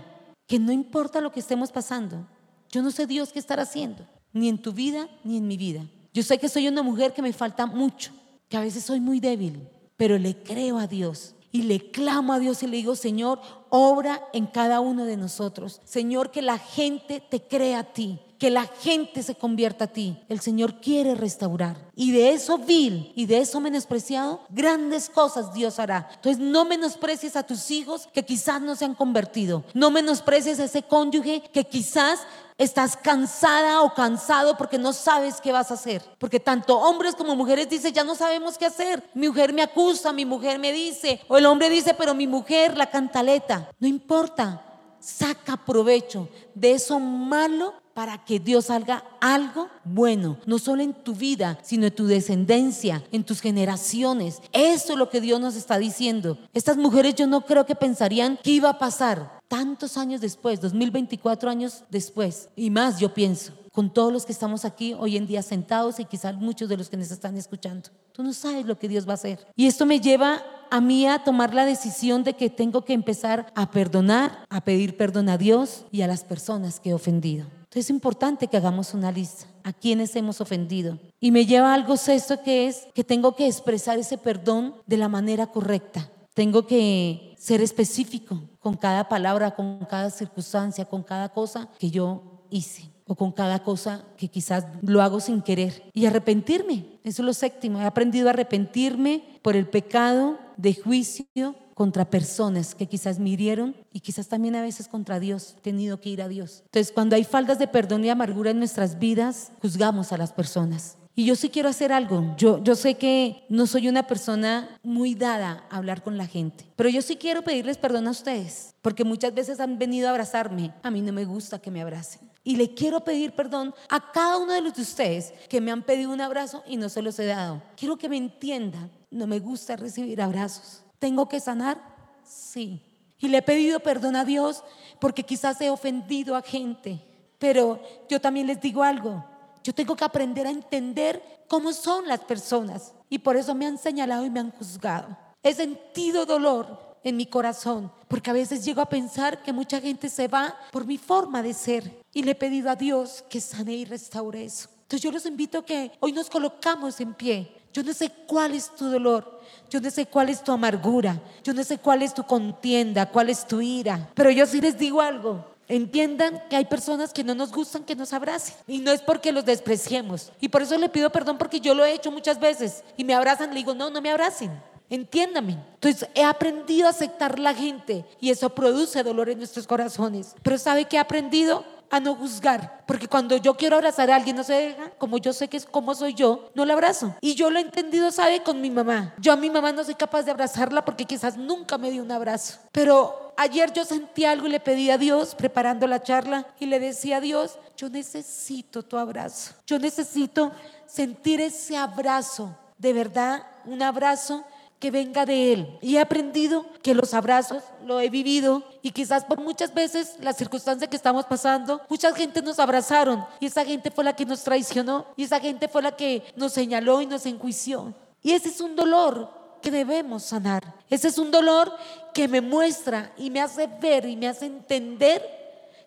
que 0.46 0.58
no 0.58 0.72
importa 0.72 1.20
lo 1.20 1.30
que 1.30 1.40
estemos 1.40 1.70
pasando, 1.70 2.26
yo 2.70 2.82
no 2.82 2.90
sé 2.90 3.06
Dios 3.06 3.32
qué 3.32 3.38
estar 3.38 3.60
haciendo, 3.60 4.06
ni 4.32 4.48
en 4.48 4.60
tu 4.60 4.72
vida 4.72 5.08
ni 5.24 5.36
en 5.36 5.46
mi 5.46 5.56
vida. 5.56 5.84
Yo 6.12 6.22
sé 6.22 6.38
que 6.38 6.48
soy 6.48 6.68
una 6.68 6.82
mujer 6.82 7.12
que 7.12 7.22
me 7.22 7.32
falta 7.32 7.66
mucho, 7.66 8.12
que 8.48 8.56
a 8.56 8.60
veces 8.60 8.84
soy 8.84 9.00
muy 9.00 9.20
débil, 9.20 9.68
pero 9.96 10.18
le 10.18 10.36
creo 10.42 10.78
a 10.78 10.86
Dios 10.86 11.34
y 11.52 11.62
le 11.62 11.90
clamo 11.90 12.32
a 12.32 12.38
Dios 12.38 12.62
y 12.62 12.66
le 12.66 12.76
digo, 12.76 12.94
Señor, 12.96 13.40
obra 13.70 14.22
en 14.32 14.46
cada 14.46 14.80
uno 14.80 15.04
de 15.04 15.16
nosotros. 15.16 15.80
Señor, 15.84 16.30
que 16.30 16.42
la 16.42 16.58
gente 16.58 17.20
te 17.20 17.42
crea 17.42 17.80
a 17.80 17.84
ti, 17.92 18.20
que 18.40 18.50
la 18.50 18.66
gente 18.66 19.22
se 19.22 19.34
convierta 19.34 19.84
a 19.84 19.88
ti. 19.88 20.18
El 20.30 20.40
Señor 20.40 20.80
quiere 20.80 21.14
restaurar. 21.14 21.76
Y 21.94 22.10
de 22.10 22.30
eso 22.30 22.56
vil 22.56 23.12
y 23.14 23.26
de 23.26 23.38
eso 23.38 23.60
menospreciado, 23.60 24.40
grandes 24.48 25.10
cosas 25.10 25.52
Dios 25.52 25.78
hará. 25.78 26.08
Entonces 26.14 26.42
no 26.42 26.64
menosprecies 26.64 27.36
a 27.36 27.42
tus 27.42 27.70
hijos 27.70 28.08
que 28.14 28.24
quizás 28.24 28.62
no 28.62 28.74
se 28.74 28.86
han 28.86 28.94
convertido. 28.94 29.62
No 29.74 29.90
menosprecies 29.90 30.58
a 30.58 30.64
ese 30.64 30.82
cónyuge 30.82 31.42
que 31.52 31.64
quizás 31.64 32.20
estás 32.56 32.96
cansada 32.96 33.82
o 33.82 33.92
cansado 33.92 34.56
porque 34.56 34.78
no 34.78 34.94
sabes 34.94 35.42
qué 35.42 35.52
vas 35.52 35.70
a 35.70 35.74
hacer. 35.74 36.02
Porque 36.18 36.40
tanto 36.40 36.78
hombres 36.78 37.14
como 37.14 37.36
mujeres 37.36 37.68
dicen, 37.68 37.92
ya 37.92 38.04
no 38.04 38.14
sabemos 38.14 38.56
qué 38.56 38.64
hacer. 38.64 39.04
Mi 39.12 39.28
mujer 39.28 39.52
me 39.52 39.60
acusa, 39.60 40.14
mi 40.14 40.24
mujer 40.24 40.58
me 40.58 40.72
dice, 40.72 41.20
o 41.28 41.36
el 41.36 41.44
hombre 41.44 41.68
dice, 41.68 41.92
pero 41.92 42.14
mi 42.14 42.26
mujer, 42.26 42.78
la 42.78 42.88
cantaleta. 42.88 43.70
No 43.78 43.86
importa, 43.86 44.64
saca 44.98 45.56
provecho 45.56 46.28
de 46.54 46.72
eso 46.72 46.98
malo 46.98 47.74
para 47.94 48.24
que 48.24 48.40
Dios 48.40 48.70
haga 48.70 49.04
algo 49.20 49.68
bueno, 49.84 50.38
no 50.46 50.58
solo 50.58 50.82
en 50.82 50.92
tu 50.92 51.14
vida, 51.14 51.58
sino 51.62 51.86
en 51.86 51.94
tu 51.94 52.06
descendencia, 52.06 53.02
en 53.12 53.24
tus 53.24 53.40
generaciones. 53.40 54.40
Eso 54.52 54.92
es 54.92 54.98
lo 54.98 55.10
que 55.10 55.20
Dios 55.20 55.40
nos 55.40 55.56
está 55.56 55.78
diciendo. 55.78 56.38
Estas 56.54 56.76
mujeres 56.76 57.14
yo 57.14 57.26
no 57.26 57.44
creo 57.44 57.66
que 57.66 57.74
pensarían 57.74 58.38
que 58.42 58.52
iba 58.52 58.70
a 58.70 58.78
pasar 58.78 59.40
tantos 59.48 59.96
años 59.96 60.20
después, 60.20 60.60
2024 60.60 61.50
años 61.50 61.82
después, 61.90 62.48
y 62.54 62.70
más 62.70 63.00
yo 63.00 63.12
pienso, 63.12 63.52
con 63.80 63.88
todos 63.88 64.12
los 64.12 64.26
que 64.26 64.32
estamos 64.32 64.66
aquí 64.66 64.92
hoy 64.92 65.16
en 65.16 65.26
día 65.26 65.40
sentados 65.40 66.00
y 66.00 66.04
quizás 66.04 66.36
muchos 66.36 66.68
de 66.68 66.76
los 66.76 66.90
que 66.90 66.98
nos 66.98 67.10
están 67.10 67.38
escuchando. 67.38 67.88
Tú 68.12 68.22
no 68.22 68.34
sabes 68.34 68.66
lo 68.66 68.78
que 68.78 68.88
Dios 68.88 69.08
va 69.08 69.12
a 69.12 69.14
hacer. 69.14 69.38
Y 69.56 69.66
esto 69.66 69.86
me 69.86 70.00
lleva 70.00 70.42
a 70.70 70.82
mí 70.82 71.06
a 71.06 71.24
tomar 71.24 71.54
la 71.54 71.64
decisión 71.64 72.22
de 72.22 72.34
que 72.34 72.50
tengo 72.50 72.84
que 72.84 72.92
empezar 72.92 73.50
a 73.54 73.70
perdonar, 73.70 74.44
a 74.50 74.60
pedir 74.60 74.98
perdón 74.98 75.30
a 75.30 75.38
Dios 75.38 75.86
y 75.90 76.02
a 76.02 76.06
las 76.06 76.24
personas 76.24 76.78
que 76.78 76.90
he 76.90 76.92
ofendido. 76.92 77.46
Entonces 77.46 77.86
es 77.86 77.88
importante 77.88 78.48
que 78.48 78.58
hagamos 78.58 78.92
una 78.92 79.10
lista 79.10 79.46
a 79.64 79.72
quienes 79.72 80.14
hemos 80.14 80.42
ofendido. 80.42 80.98
Y 81.18 81.30
me 81.30 81.46
lleva 81.46 81.70
a 81.70 81.74
algo 81.74 81.96
sexto 81.96 82.42
que 82.42 82.68
es 82.68 82.86
que 82.94 83.02
tengo 83.02 83.34
que 83.34 83.46
expresar 83.46 83.98
ese 83.98 84.18
perdón 84.18 84.74
de 84.86 84.98
la 84.98 85.08
manera 85.08 85.46
correcta. 85.46 86.10
Tengo 86.34 86.66
que 86.66 87.34
ser 87.38 87.62
específico 87.62 88.42
con 88.58 88.76
cada 88.76 89.08
palabra, 89.08 89.52
con 89.52 89.86
cada 89.86 90.10
circunstancia, 90.10 90.84
con 90.84 91.02
cada 91.02 91.30
cosa 91.30 91.66
que 91.78 91.90
yo 91.90 92.44
hice 92.50 92.90
o 93.10 93.16
con 93.16 93.32
cada 93.32 93.64
cosa 93.64 94.04
que 94.16 94.28
quizás 94.28 94.66
lo 94.82 95.02
hago 95.02 95.18
sin 95.18 95.42
querer. 95.42 95.82
Y 95.94 96.06
arrepentirme, 96.06 96.86
eso 97.02 97.22
es 97.22 97.26
lo 97.26 97.32
séptimo. 97.32 97.80
He 97.80 97.84
aprendido 97.84 98.28
a 98.28 98.30
arrepentirme 98.30 99.24
por 99.42 99.56
el 99.56 99.66
pecado 99.66 100.38
de 100.56 100.74
juicio 100.74 101.56
contra 101.74 102.08
personas 102.08 102.76
que 102.76 102.86
quizás 102.86 103.18
me 103.18 103.30
hirieron 103.30 103.74
y 103.92 103.98
quizás 103.98 104.28
también 104.28 104.54
a 104.54 104.62
veces 104.62 104.86
contra 104.86 105.18
Dios, 105.18 105.56
he 105.58 105.60
tenido 105.62 106.00
que 106.00 106.10
ir 106.10 106.22
a 106.22 106.28
Dios. 106.28 106.62
Entonces, 106.66 106.92
cuando 106.92 107.16
hay 107.16 107.24
faltas 107.24 107.58
de 107.58 107.66
perdón 107.66 108.04
y 108.04 108.10
amargura 108.10 108.52
en 108.52 108.60
nuestras 108.60 109.00
vidas, 109.00 109.50
juzgamos 109.60 110.12
a 110.12 110.16
las 110.16 110.32
personas. 110.32 110.96
Y 111.16 111.24
yo 111.24 111.34
sí 111.34 111.48
quiero 111.48 111.68
hacer 111.68 111.92
algo. 111.92 112.36
Yo, 112.38 112.62
yo 112.62 112.76
sé 112.76 112.94
que 112.94 113.42
no 113.48 113.66
soy 113.66 113.88
una 113.88 114.06
persona 114.06 114.78
muy 114.84 115.16
dada 115.16 115.64
a 115.68 115.78
hablar 115.78 116.04
con 116.04 116.16
la 116.16 116.28
gente, 116.28 116.64
pero 116.76 116.88
yo 116.88 117.02
sí 117.02 117.16
quiero 117.16 117.42
pedirles 117.42 117.76
perdón 117.76 118.06
a 118.06 118.12
ustedes, 118.12 118.76
porque 118.82 119.02
muchas 119.02 119.34
veces 119.34 119.58
han 119.58 119.80
venido 119.80 120.06
a 120.06 120.12
abrazarme. 120.12 120.72
A 120.84 120.92
mí 120.92 121.02
no 121.02 121.12
me 121.12 121.24
gusta 121.24 121.58
que 121.58 121.72
me 121.72 121.82
abracen. 121.82 122.29
Y 122.42 122.56
le 122.56 122.74
quiero 122.74 123.00
pedir 123.00 123.32
perdón 123.32 123.74
a 123.88 124.12
cada 124.12 124.38
uno 124.38 124.52
de 124.52 124.62
los 124.62 124.74
de 124.74 124.82
ustedes 124.82 125.32
que 125.48 125.60
me 125.60 125.70
han 125.70 125.82
pedido 125.82 126.10
un 126.10 126.20
abrazo 126.20 126.62
y 126.66 126.76
no 126.76 126.88
se 126.88 127.02
los 127.02 127.18
he 127.18 127.26
dado. 127.26 127.62
Quiero 127.76 127.98
que 127.98 128.08
me 128.08 128.16
entiendan. 128.16 128.90
No 129.10 129.26
me 129.26 129.40
gusta 129.40 129.76
recibir 129.76 130.22
abrazos. 130.22 130.82
¿Tengo 130.98 131.28
que 131.28 131.40
sanar? 131.40 131.82
Sí. 132.24 132.82
Y 133.18 133.28
le 133.28 133.38
he 133.38 133.42
pedido 133.42 133.80
perdón 133.80 134.16
a 134.16 134.24
Dios 134.24 134.64
porque 135.00 135.24
quizás 135.24 135.60
he 135.60 135.68
ofendido 135.68 136.34
a 136.36 136.42
gente. 136.42 137.04
Pero 137.38 137.80
yo 138.08 138.20
también 138.20 138.46
les 138.46 138.60
digo 138.60 138.82
algo. 138.82 139.24
Yo 139.62 139.74
tengo 139.74 139.94
que 139.94 140.04
aprender 140.04 140.46
a 140.46 140.50
entender 140.50 141.44
cómo 141.48 141.72
son 141.72 142.08
las 142.08 142.20
personas. 142.20 142.94
Y 143.10 143.18
por 143.18 143.36
eso 143.36 143.54
me 143.54 143.66
han 143.66 143.76
señalado 143.76 144.24
y 144.24 144.30
me 144.30 144.40
han 144.40 144.52
juzgado. 144.52 145.16
He 145.42 145.52
sentido 145.52 146.24
dolor 146.24 146.96
en 147.02 147.16
mi 147.16 147.26
corazón, 147.26 147.90
porque 148.08 148.30
a 148.30 148.34
veces 148.34 148.64
llego 148.64 148.80
a 148.82 148.88
pensar 148.88 149.42
que 149.42 149.52
mucha 149.52 149.80
gente 149.80 150.08
se 150.08 150.28
va 150.28 150.54
por 150.70 150.86
mi 150.86 150.98
forma 150.98 151.42
de 151.42 151.54
ser. 151.54 151.99
Y 152.12 152.22
le 152.22 152.32
he 152.32 152.34
pedido 152.34 152.70
a 152.70 152.76
Dios 152.76 153.24
que 153.28 153.40
sane 153.40 153.74
y 153.74 153.84
restaure 153.84 154.44
eso. 154.44 154.68
Entonces 154.82 155.02
yo 155.02 155.12
los 155.12 155.26
invito 155.26 155.58
a 155.58 155.64
que 155.64 155.92
hoy 156.00 156.12
nos 156.12 156.28
colocamos 156.28 157.00
en 157.00 157.14
pie. 157.14 157.56
Yo 157.72 157.84
no 157.84 157.92
sé 157.92 158.10
cuál 158.26 158.54
es 158.54 158.74
tu 158.74 158.86
dolor, 158.86 159.40
yo 159.68 159.80
no 159.80 159.88
sé 159.92 160.06
cuál 160.06 160.28
es 160.28 160.42
tu 160.42 160.50
amargura, 160.50 161.22
yo 161.44 161.54
no 161.54 161.62
sé 161.62 161.78
cuál 161.78 162.02
es 162.02 162.12
tu 162.12 162.24
contienda, 162.24 163.08
cuál 163.08 163.30
es 163.30 163.46
tu 163.46 163.60
ira, 163.60 164.10
pero 164.12 164.28
yo 164.32 164.44
sí 164.44 164.60
les 164.60 164.76
digo 164.76 165.00
algo, 165.00 165.44
Entiendan 165.70 166.42
que 166.50 166.56
hay 166.56 166.64
personas 166.64 167.12
que 167.12 167.22
no 167.22 167.32
nos 167.32 167.52
gustan 167.52 167.84
que 167.84 167.94
nos 167.94 168.12
abracen. 168.12 168.56
Y 168.66 168.78
no 168.78 168.90
es 168.90 169.02
porque 169.02 169.30
los 169.30 169.44
despreciemos. 169.44 170.32
Y 170.40 170.48
por 170.48 170.62
eso 170.62 170.76
le 170.76 170.88
pido 170.88 171.10
perdón 171.10 171.38
porque 171.38 171.60
yo 171.60 171.76
lo 171.76 171.84
he 171.84 171.92
hecho 171.92 172.10
muchas 172.10 172.40
veces. 172.40 172.82
Y 172.96 173.04
me 173.04 173.14
abrazan, 173.14 173.50
le 173.50 173.54
digo, 173.58 173.72
no, 173.72 173.88
no 173.88 174.00
me 174.00 174.10
abracen. 174.10 174.50
Entiéndame. 174.88 175.52
Entonces 175.74 176.08
he 176.16 176.24
aprendido 176.24 176.88
a 176.88 176.90
aceptar 176.90 177.38
la 177.38 177.54
gente 177.54 178.04
y 178.20 178.30
eso 178.30 178.50
produce 178.50 179.04
dolor 179.04 179.28
en 179.30 179.38
nuestros 179.38 179.68
corazones. 179.68 180.34
Pero 180.42 180.58
¿sabe 180.58 180.86
qué 180.86 180.96
he 180.96 180.98
aprendido? 180.98 181.64
A 181.90 181.98
no 181.98 182.14
juzgar, 182.14 182.84
porque 182.86 183.08
cuando 183.08 183.36
yo 183.36 183.54
quiero 183.54 183.76
abrazar 183.76 184.10
a 184.10 184.16
alguien 184.16 184.36
no 184.36 184.44
se 184.44 184.54
deja, 184.54 184.90
como 184.98 185.18
yo 185.18 185.32
sé 185.32 185.48
que 185.48 185.56
es 185.56 185.66
como 185.66 185.94
soy 185.94 186.14
yo, 186.14 186.50
no 186.54 186.64
la 186.64 186.74
abrazo. 186.74 187.16
Y 187.20 187.34
yo 187.34 187.50
lo 187.50 187.58
he 187.58 187.62
entendido, 187.62 188.12
¿sabe? 188.12 188.42
Con 188.42 188.60
mi 188.60 188.70
mamá. 188.70 189.12
Yo 189.18 189.32
a 189.32 189.36
mi 189.36 189.50
mamá 189.50 189.72
no 189.72 189.82
soy 189.82 189.96
capaz 189.96 190.22
de 190.22 190.30
abrazarla 190.30 190.84
porque 190.84 191.04
quizás 191.04 191.36
nunca 191.36 191.78
me 191.78 191.90
dio 191.90 192.02
un 192.02 192.12
abrazo. 192.12 192.58
Pero 192.70 193.32
ayer 193.36 193.72
yo 193.72 193.84
sentí 193.84 194.24
algo 194.24 194.46
y 194.46 194.50
le 194.50 194.60
pedí 194.60 194.90
a 194.90 194.98
Dios, 194.98 195.34
preparando 195.34 195.86
la 195.88 196.02
charla, 196.02 196.46
y 196.60 196.66
le 196.66 196.78
decía 196.78 197.16
a 197.16 197.20
Dios, 197.20 197.58
yo 197.76 197.88
necesito 197.88 198.84
tu 198.84 198.96
abrazo. 198.96 199.54
Yo 199.66 199.78
necesito 199.78 200.52
sentir 200.86 201.40
ese 201.40 201.76
abrazo, 201.76 202.56
de 202.78 202.92
verdad, 202.92 203.46
un 203.64 203.82
abrazo 203.82 204.44
que 204.80 204.90
venga 204.90 205.26
de 205.26 205.52
Él. 205.52 205.78
Y 205.82 205.96
he 205.96 206.00
aprendido 206.00 206.64
que 206.82 206.94
los 206.94 207.12
abrazos 207.14 207.62
lo 207.84 208.00
he 208.00 208.08
vivido 208.08 208.64
y 208.82 208.90
quizás 208.90 209.24
por 209.24 209.38
muchas 209.40 209.72
veces 209.74 210.16
la 210.20 210.32
circunstancia 210.32 210.88
que 210.88 210.96
estamos 210.96 211.26
pasando, 211.26 211.82
mucha 211.88 212.12
gente 212.14 212.42
nos 212.42 212.58
abrazaron 212.58 213.24
y 213.38 213.46
esa 213.46 213.64
gente 213.64 213.90
fue 213.90 214.02
la 214.02 214.16
que 214.16 214.24
nos 214.24 214.42
traicionó 214.42 215.06
y 215.16 215.24
esa 215.24 215.38
gente 215.38 215.68
fue 215.68 215.82
la 215.82 215.92
que 215.92 216.24
nos 216.34 216.52
señaló 216.52 217.02
y 217.02 217.06
nos 217.06 217.26
enjuició. 217.26 217.94
Y 218.22 218.32
ese 218.32 218.48
es 218.48 218.60
un 218.60 218.74
dolor 218.74 219.30
que 219.60 219.70
debemos 219.70 220.22
sanar. 220.22 220.74
Ese 220.88 221.08
es 221.08 221.18
un 221.18 221.30
dolor 221.30 221.72
que 222.14 222.26
me 222.26 222.40
muestra 222.40 223.12
y 223.18 223.28
me 223.28 223.42
hace 223.42 223.66
ver 223.66 224.06
y 224.06 224.16
me 224.16 224.28
hace 224.28 224.46
entender 224.46 225.22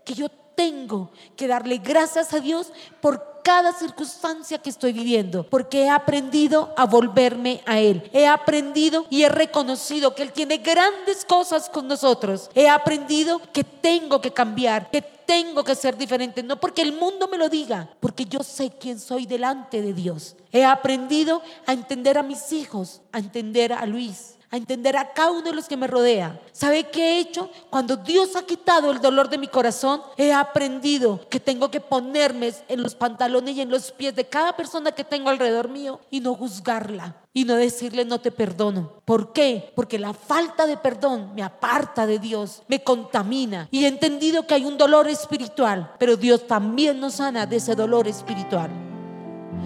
que 0.05 0.13
yo 0.13 0.29
tengo 0.55 1.11
que 1.35 1.47
darle 1.47 1.79
gracias 1.79 2.31
a 2.31 2.39
Dios 2.39 2.71
por 3.01 3.32
cada 3.43 3.73
circunstancia 3.73 4.57
que 4.57 4.69
estoy 4.69 4.93
viviendo, 4.93 5.43
porque 5.43 5.83
he 5.83 5.89
aprendido 5.89 6.73
a 6.77 6.85
volverme 6.85 7.61
a 7.65 7.79
Él. 7.79 8.09
He 8.13 8.25
aprendido 8.25 9.05
y 9.09 9.23
he 9.23 9.29
reconocido 9.29 10.15
que 10.15 10.23
Él 10.23 10.31
tiene 10.31 10.57
grandes 10.57 11.25
cosas 11.25 11.69
con 11.69 11.87
nosotros. 11.87 12.49
He 12.55 12.69
aprendido 12.69 13.41
que 13.51 13.63
tengo 13.63 14.21
que 14.21 14.31
cambiar, 14.31 14.89
que 14.89 15.01
tengo 15.01 15.63
que 15.63 15.75
ser 15.75 15.97
diferente, 15.97 16.43
no 16.43 16.59
porque 16.59 16.81
el 16.81 16.93
mundo 16.93 17.27
me 17.27 17.37
lo 17.37 17.49
diga, 17.49 17.89
porque 17.99 18.25
yo 18.25 18.43
sé 18.43 18.71
quién 18.79 18.99
soy 18.99 19.25
delante 19.25 19.81
de 19.81 19.93
Dios. 19.93 20.35
He 20.51 20.63
aprendido 20.63 21.41
a 21.65 21.73
entender 21.73 22.17
a 22.17 22.23
mis 22.23 22.51
hijos, 22.51 23.01
a 23.11 23.19
entender 23.19 23.73
a 23.73 23.85
Luis, 23.85 24.35
a 24.53 24.57
entender 24.57 24.95
a 24.95 25.13
cada 25.13 25.31
uno 25.31 25.41
de 25.41 25.55
los 25.55 25.67
que 25.67 25.75
me 25.75 25.87
rodea. 25.87 26.39
¿Sabe 26.51 26.83
qué 26.83 27.13
he 27.13 27.19
hecho? 27.19 27.49
Cuando 27.71 27.97
Dios 27.97 28.35
ha 28.35 28.43
quitado 28.43 28.91
el 28.91 29.01
dolor 29.01 29.27
de 29.27 29.39
mi 29.39 29.47
corazón, 29.47 30.03
he 30.15 30.31
aprendido 30.31 31.27
que 31.27 31.39
tengo 31.39 31.71
que 31.71 31.81
ponerme 31.81 32.53
en 32.67 32.83
los 32.83 32.93
pantalones 32.93 33.55
y 33.55 33.61
en 33.61 33.71
los 33.71 33.91
pies 33.91 34.15
de 34.15 34.25
cada 34.25 34.55
persona 34.55 34.91
que 34.91 35.03
tengo 35.03 35.31
alrededor 35.31 35.69
mío 35.69 35.99
y 36.11 36.19
no 36.19 36.35
juzgarla 36.35 37.15
y 37.33 37.45
no 37.45 37.55
decirle 37.55 38.05
no 38.05 38.21
te 38.21 38.29
perdono. 38.29 38.91
¿Por 39.05 39.33
qué? 39.33 39.73
Porque 39.75 39.97
la 39.97 40.13
falta 40.13 40.67
de 40.67 40.77
perdón 40.77 41.33
me 41.33 41.41
aparta 41.41 42.05
de 42.05 42.19
Dios, 42.19 42.61
me 42.67 42.83
contamina. 42.83 43.67
Y 43.71 43.85
he 43.85 43.87
entendido 43.87 44.45
que 44.45 44.53
hay 44.53 44.65
un 44.65 44.77
dolor 44.77 45.07
espiritual, 45.07 45.95
pero 45.97 46.15
Dios 46.15 46.45
también 46.45 46.99
nos 46.99 47.15
sana 47.15 47.47
de 47.47 47.55
ese 47.55 47.73
dolor 47.73 48.07
espiritual. 48.07 48.69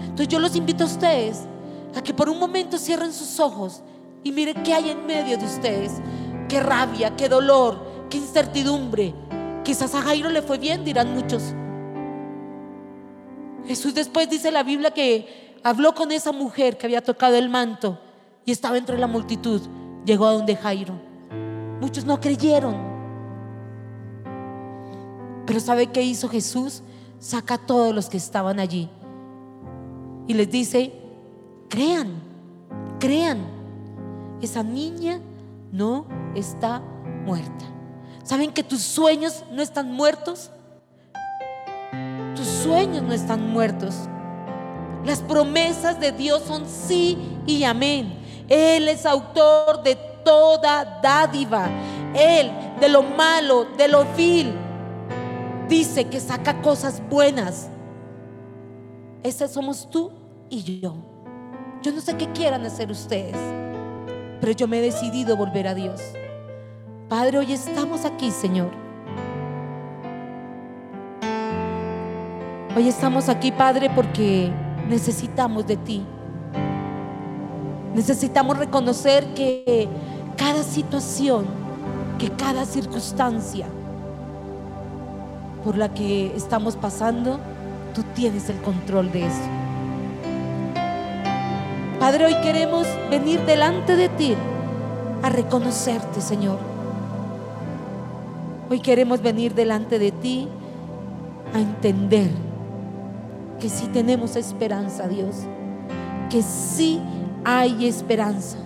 Entonces 0.00 0.28
yo 0.28 0.38
los 0.38 0.56
invito 0.56 0.84
a 0.84 0.86
ustedes 0.86 1.40
a 1.94 2.02
que 2.02 2.14
por 2.14 2.30
un 2.30 2.38
momento 2.38 2.78
cierren 2.78 3.12
sus 3.12 3.38
ojos 3.38 3.82
y 4.28 4.32
mire 4.32 4.52
qué 4.52 4.74
hay 4.74 4.90
en 4.90 5.06
medio 5.06 5.38
de 5.38 5.46
ustedes. 5.46 5.92
Qué 6.48 6.60
rabia, 6.60 7.16
qué 7.16 7.30
dolor, 7.30 7.80
qué 8.10 8.18
incertidumbre. 8.18 9.14
Quizás 9.64 9.94
a 9.94 10.02
Jairo 10.02 10.28
le 10.28 10.42
fue 10.42 10.58
bien, 10.58 10.84
dirán 10.84 11.14
muchos. 11.14 11.54
Jesús 13.66 13.94
después 13.94 14.28
dice 14.28 14.50
la 14.50 14.62
Biblia 14.62 14.90
que 14.90 15.56
habló 15.62 15.94
con 15.94 16.12
esa 16.12 16.30
mujer 16.32 16.76
que 16.76 16.84
había 16.84 17.02
tocado 17.02 17.36
el 17.36 17.48
manto 17.48 17.98
y 18.44 18.52
estaba 18.52 18.76
entre 18.76 18.98
la 18.98 19.06
multitud. 19.06 19.62
Llegó 20.04 20.26
a 20.26 20.32
donde 20.32 20.56
Jairo. 20.56 20.94
Muchos 21.80 22.04
no 22.04 22.20
creyeron. 22.20 22.76
Pero 25.46 25.58
¿sabe 25.60 25.86
qué 25.86 26.02
hizo 26.02 26.28
Jesús? 26.28 26.82
Saca 27.18 27.54
a 27.54 27.66
todos 27.66 27.94
los 27.94 28.10
que 28.10 28.18
estaban 28.18 28.60
allí 28.60 28.90
y 30.26 30.34
les 30.34 30.50
dice, 30.50 30.92
crean, 31.70 32.22
crean 33.00 33.57
esa 34.40 34.62
niña 34.62 35.20
no 35.72 36.06
está 36.34 36.80
muerta. 37.24 37.64
¿Saben 38.22 38.52
que 38.52 38.62
tus 38.62 38.82
sueños 38.82 39.44
no 39.50 39.62
están 39.62 39.92
muertos? 39.92 40.50
Tus 42.36 42.46
sueños 42.46 43.02
no 43.02 43.12
están 43.12 43.50
muertos. 43.50 43.94
Las 45.04 45.20
promesas 45.20 45.98
de 45.98 46.12
Dios 46.12 46.42
son 46.42 46.66
sí 46.66 47.18
y 47.46 47.64
amén. 47.64 48.18
Él 48.48 48.88
es 48.88 49.06
autor 49.06 49.82
de 49.82 49.96
toda 50.24 51.00
dádiva. 51.02 51.68
Él, 52.14 52.50
de 52.80 52.88
lo 52.88 53.02
malo, 53.02 53.66
de 53.76 53.88
lo 53.88 54.04
vil, 54.14 54.52
dice 55.68 56.04
que 56.04 56.20
saca 56.20 56.60
cosas 56.60 57.02
buenas. 57.08 57.68
Ese 59.22 59.48
somos 59.48 59.88
tú 59.90 60.12
y 60.48 60.80
yo. 60.80 60.94
Yo 61.82 61.92
no 61.92 62.00
sé 62.00 62.16
qué 62.16 62.30
quieran 62.32 62.64
hacer 62.66 62.90
ustedes 62.90 63.36
pero 64.40 64.52
yo 64.52 64.68
me 64.68 64.78
he 64.78 64.82
decidido 64.82 65.36
volver 65.36 65.68
a 65.68 65.74
Dios. 65.74 66.00
Padre, 67.08 67.38
hoy 67.38 67.52
estamos 67.52 68.04
aquí, 68.04 68.30
Señor. 68.30 68.70
Hoy 72.76 72.88
estamos 72.88 73.28
aquí, 73.28 73.50
Padre, 73.50 73.90
porque 73.94 74.52
necesitamos 74.88 75.66
de 75.66 75.76
ti. 75.76 76.04
Necesitamos 77.94 78.58
reconocer 78.58 79.34
que 79.34 79.88
cada 80.36 80.62
situación, 80.62 81.46
que 82.18 82.30
cada 82.30 82.64
circunstancia 82.64 83.66
por 85.64 85.76
la 85.76 85.92
que 85.92 86.34
estamos 86.36 86.76
pasando, 86.76 87.40
tú 87.94 88.02
tienes 88.14 88.48
el 88.48 88.60
control 88.62 89.10
de 89.10 89.26
eso. 89.26 89.57
Padre, 92.08 92.24
hoy 92.24 92.40
queremos 92.40 92.86
venir 93.10 93.38
delante 93.40 93.94
de 93.94 94.08
ti 94.08 94.34
a 95.22 95.28
reconocerte, 95.28 96.22
Señor. 96.22 96.56
Hoy 98.70 98.80
queremos 98.80 99.20
venir 99.20 99.54
delante 99.54 99.98
de 99.98 100.10
ti 100.10 100.48
a 101.52 101.60
entender 101.60 102.30
que 103.60 103.68
sí 103.68 103.88
tenemos 103.88 104.36
esperanza, 104.36 105.06
Dios. 105.06 105.36
Que 106.30 106.40
sí 106.40 106.98
hay 107.44 107.86
esperanza. 107.86 108.56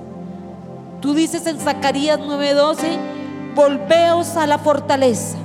Tú 1.01 1.13
dices 1.13 1.45
en 1.49 1.59
Zacarías 1.59 2.21
9:12, 2.21 2.97
volveos 3.57 4.37
a 4.37 4.47
la 4.47 4.59
fortaleza. 4.59 5.37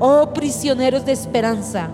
Oh 0.00 0.30
prisioneros 0.34 1.04
de 1.04 1.12
esperanza, 1.12 1.90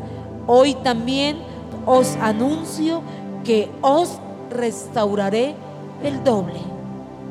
hoy 0.47 0.75
también 0.77 1.41
os 1.85 2.17
anuncio 2.23 3.03
que 3.45 3.71
os 3.83 4.19
restauraré 4.51 5.55
el 6.03 6.23
doble. 6.23 6.61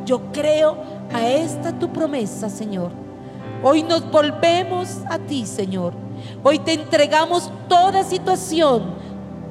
Yo 0.06 0.32
creo 0.32 0.78
a 1.14 1.28
esta 1.28 1.72
tu 1.72 1.90
promesa, 1.90 2.50
Señor. 2.50 2.92
Hoy 3.64 3.84
nos 3.84 4.10
volvemos 4.12 5.00
a 5.10 5.18
ti, 5.18 5.46
Señor. 5.46 5.94
Hoy 6.44 6.60
te 6.60 6.74
entregamos 6.74 7.52
toda 7.68 8.04
situación, 8.04 8.84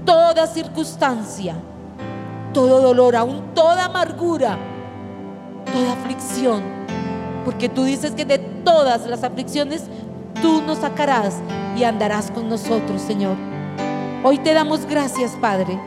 toda 0.05 0.47
circunstancia, 0.47 1.57
todo 2.53 2.81
dolor, 2.81 3.17
aún 3.17 3.55
toda 3.55 3.87
amargura, 3.87 4.59
toda 5.73 5.93
aflicción. 5.93 6.63
Porque 7.45 7.69
tú 7.69 7.85
dices 7.85 8.13
que 8.13 8.25
de 8.25 8.39
todas 8.39 9.07
las 9.07 9.25
aflicciones 9.25 9.85
tú 10.41 10.63
nos 10.63 10.79
sacarás 10.79 11.37
y 11.77 11.85
andarás 11.85 12.31
con 12.31 12.49
nosotros, 12.49 13.03
Señor. 13.03 13.37
Hoy 14.23 14.39
te 14.39 14.55
damos 14.55 14.87
gracias, 14.87 15.33
Padre. 15.41 15.79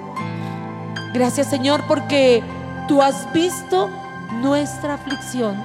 Gracias, 1.17 1.47
Señor, 1.47 1.81
porque 1.87 2.43
tú 2.87 3.01
has 3.01 3.33
visto 3.33 3.89
nuestra 4.33 4.93
aflicción. 4.93 5.59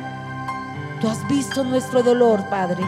Tú 0.99 1.11
has 1.11 1.29
visto 1.29 1.63
nuestro 1.63 2.03
dolor, 2.03 2.43
Padre. 2.49 2.83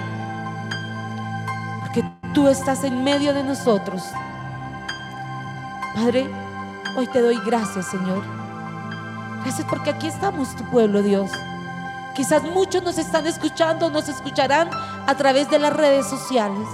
Porque 1.80 2.02
tú 2.32 2.48
estás 2.48 2.82
en 2.84 3.04
medio 3.04 3.34
de 3.34 3.44
nosotros. 3.44 4.02
Padre, 5.94 6.26
hoy 6.96 7.06
te 7.08 7.20
doy 7.20 7.38
gracias, 7.44 7.84
Señor. 7.84 8.24
Gracias 9.42 9.66
porque 9.68 9.90
aquí 9.90 10.06
estamos, 10.06 10.56
tu 10.56 10.64
pueblo, 10.70 11.02
Dios. 11.02 11.30
Quizás 12.16 12.44
muchos 12.44 12.82
nos 12.82 12.96
están 12.96 13.26
escuchando, 13.26 13.90
nos 13.90 14.08
escucharán 14.08 14.70
a 15.06 15.14
través 15.16 15.50
de 15.50 15.58
las 15.58 15.74
redes 15.74 16.06
sociales. 16.06 16.66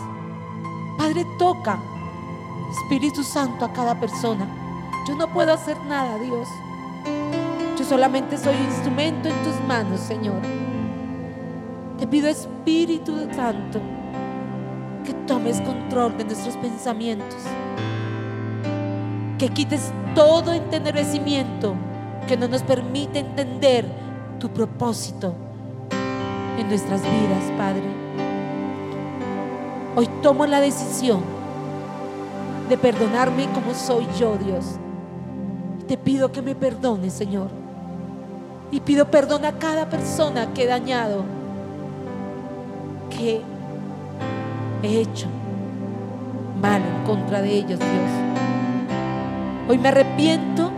Padre, 0.97 1.26
toca, 1.36 1.80
Espíritu 2.70 3.24
Santo, 3.24 3.64
a 3.64 3.72
cada 3.72 3.99
persona. 3.99 4.69
Yo 5.07 5.14
no 5.16 5.32
puedo 5.32 5.53
hacer 5.53 5.78
nada, 5.84 6.18
Dios. 6.18 6.48
Yo 7.78 7.84
solamente 7.84 8.36
soy 8.38 8.55
instrumento 8.57 9.28
en 9.28 9.42
tus 9.42 9.61
manos, 9.66 10.01
Señor. 10.01 10.40
Te 11.98 12.07
pido, 12.07 12.28
Espíritu 12.28 13.28
Santo, 13.34 13.80
que 15.05 15.14
tomes 15.26 15.61
control 15.61 16.16
de 16.16 16.24
nuestros 16.24 16.57
pensamientos 16.57 17.36
que 19.40 19.48
quites 19.48 19.90
todo 20.14 20.53
entenebrecimiento 20.53 21.74
que 22.28 22.36
no 22.36 22.46
nos 22.46 22.62
permite 22.62 23.20
entender 23.20 23.86
tu 24.38 24.51
propósito 24.51 25.34
en 26.59 26.68
nuestras 26.68 27.01
vidas, 27.01 27.51
Padre. 27.57 27.82
Hoy 29.96 30.07
tomo 30.22 30.44
la 30.44 30.61
decisión 30.61 31.22
de 32.68 32.76
perdonarme 32.76 33.48
como 33.55 33.72
soy 33.72 34.07
yo, 34.18 34.36
Dios. 34.36 34.78
Te 35.91 35.99
pido 35.99 36.30
que 36.30 36.41
me 36.41 36.55
perdones, 36.55 37.12
Señor. 37.12 37.49
Y 38.70 38.78
pido 38.78 39.11
perdón 39.11 39.45
a 39.45 39.59
cada 39.59 39.91
persona 39.91 40.55
que 40.55 40.62
he 40.62 40.66
dañado, 40.68 41.24
que 43.11 43.41
he 44.84 45.01
hecho 45.01 45.26
mal 46.62 46.80
en 46.80 47.05
contra 47.05 47.43
de 47.43 47.51
ellos, 47.51 47.80
Dios. 47.80 48.11
Hoy 49.68 49.78
me 49.78 49.88
arrepiento 49.88 50.70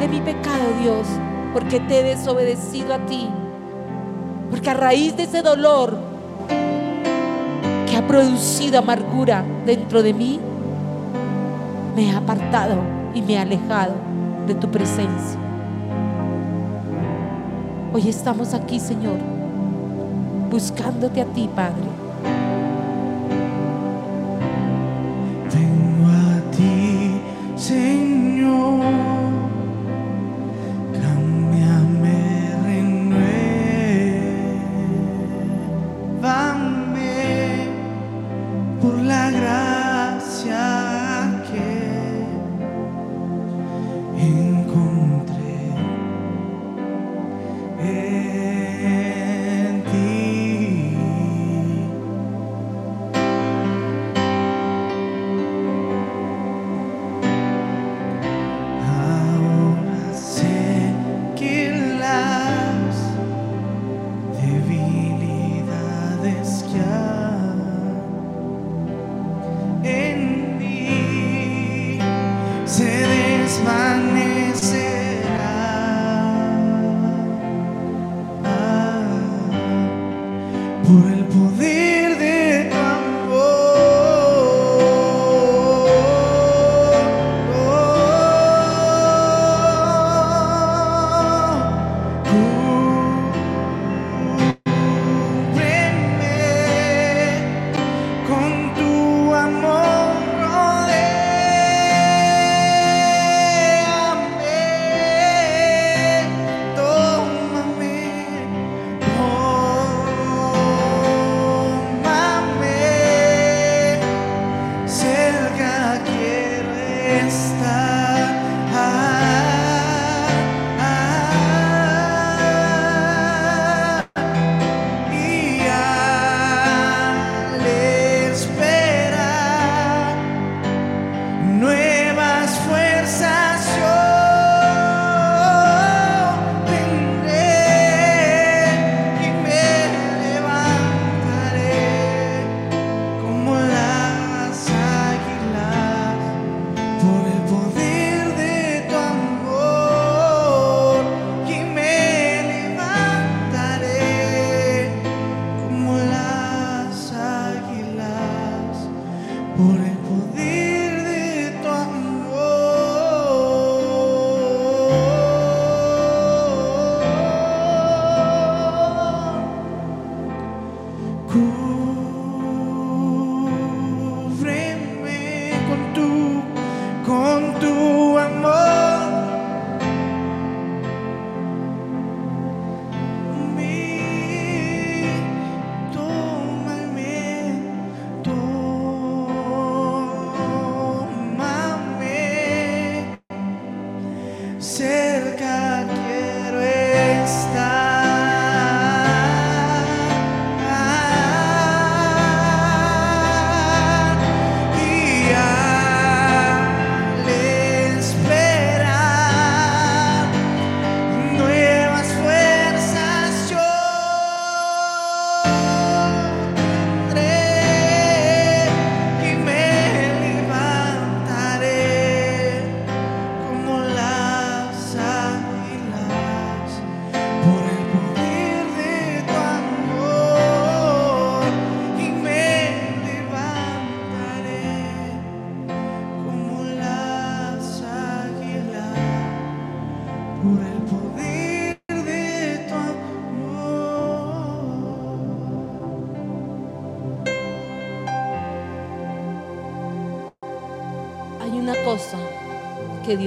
de 0.00 0.08
mi 0.08 0.22
pecado, 0.22 0.64
Dios, 0.80 1.06
porque 1.52 1.78
te 1.80 2.00
he 2.00 2.02
desobedecido 2.02 2.94
a 2.94 3.04
ti. 3.04 3.28
Porque 4.50 4.70
a 4.70 4.74
raíz 4.74 5.14
de 5.14 5.24
ese 5.24 5.42
dolor 5.42 5.98
que 7.86 7.96
ha 7.98 8.06
producido 8.08 8.78
amargura 8.78 9.44
dentro 9.66 10.02
de 10.02 10.14
mí, 10.14 10.40
me 11.94 12.08
he 12.08 12.16
apartado 12.16 12.76
y 13.12 13.20
me 13.20 13.34
he 13.34 13.38
alejado 13.38 14.11
de 14.46 14.54
tu 14.54 14.70
presencia. 14.70 15.38
Hoy 17.92 18.08
estamos 18.08 18.54
aquí, 18.54 18.80
Señor, 18.80 19.18
buscándote 20.50 21.20
a 21.20 21.26
ti, 21.26 21.48
Padre 21.54 21.91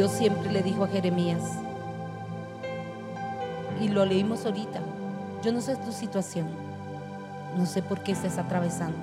Dios 0.06 0.20
siempre 0.20 0.52
le 0.52 0.62
dijo 0.62 0.84
a 0.84 0.88
Jeremías. 0.88 1.42
Y 3.82 3.88
lo 3.88 4.06
leímos 4.06 4.46
ahorita. 4.46 4.80
Yo 5.42 5.52
no 5.52 5.62
sé 5.62 5.76
tu 5.78 5.92
situación. 5.92 6.46
No 7.58 7.66
sé 7.66 7.82
por 7.82 8.02
qué 8.04 8.12
estás 8.12 8.38
atravesando. 8.38 9.00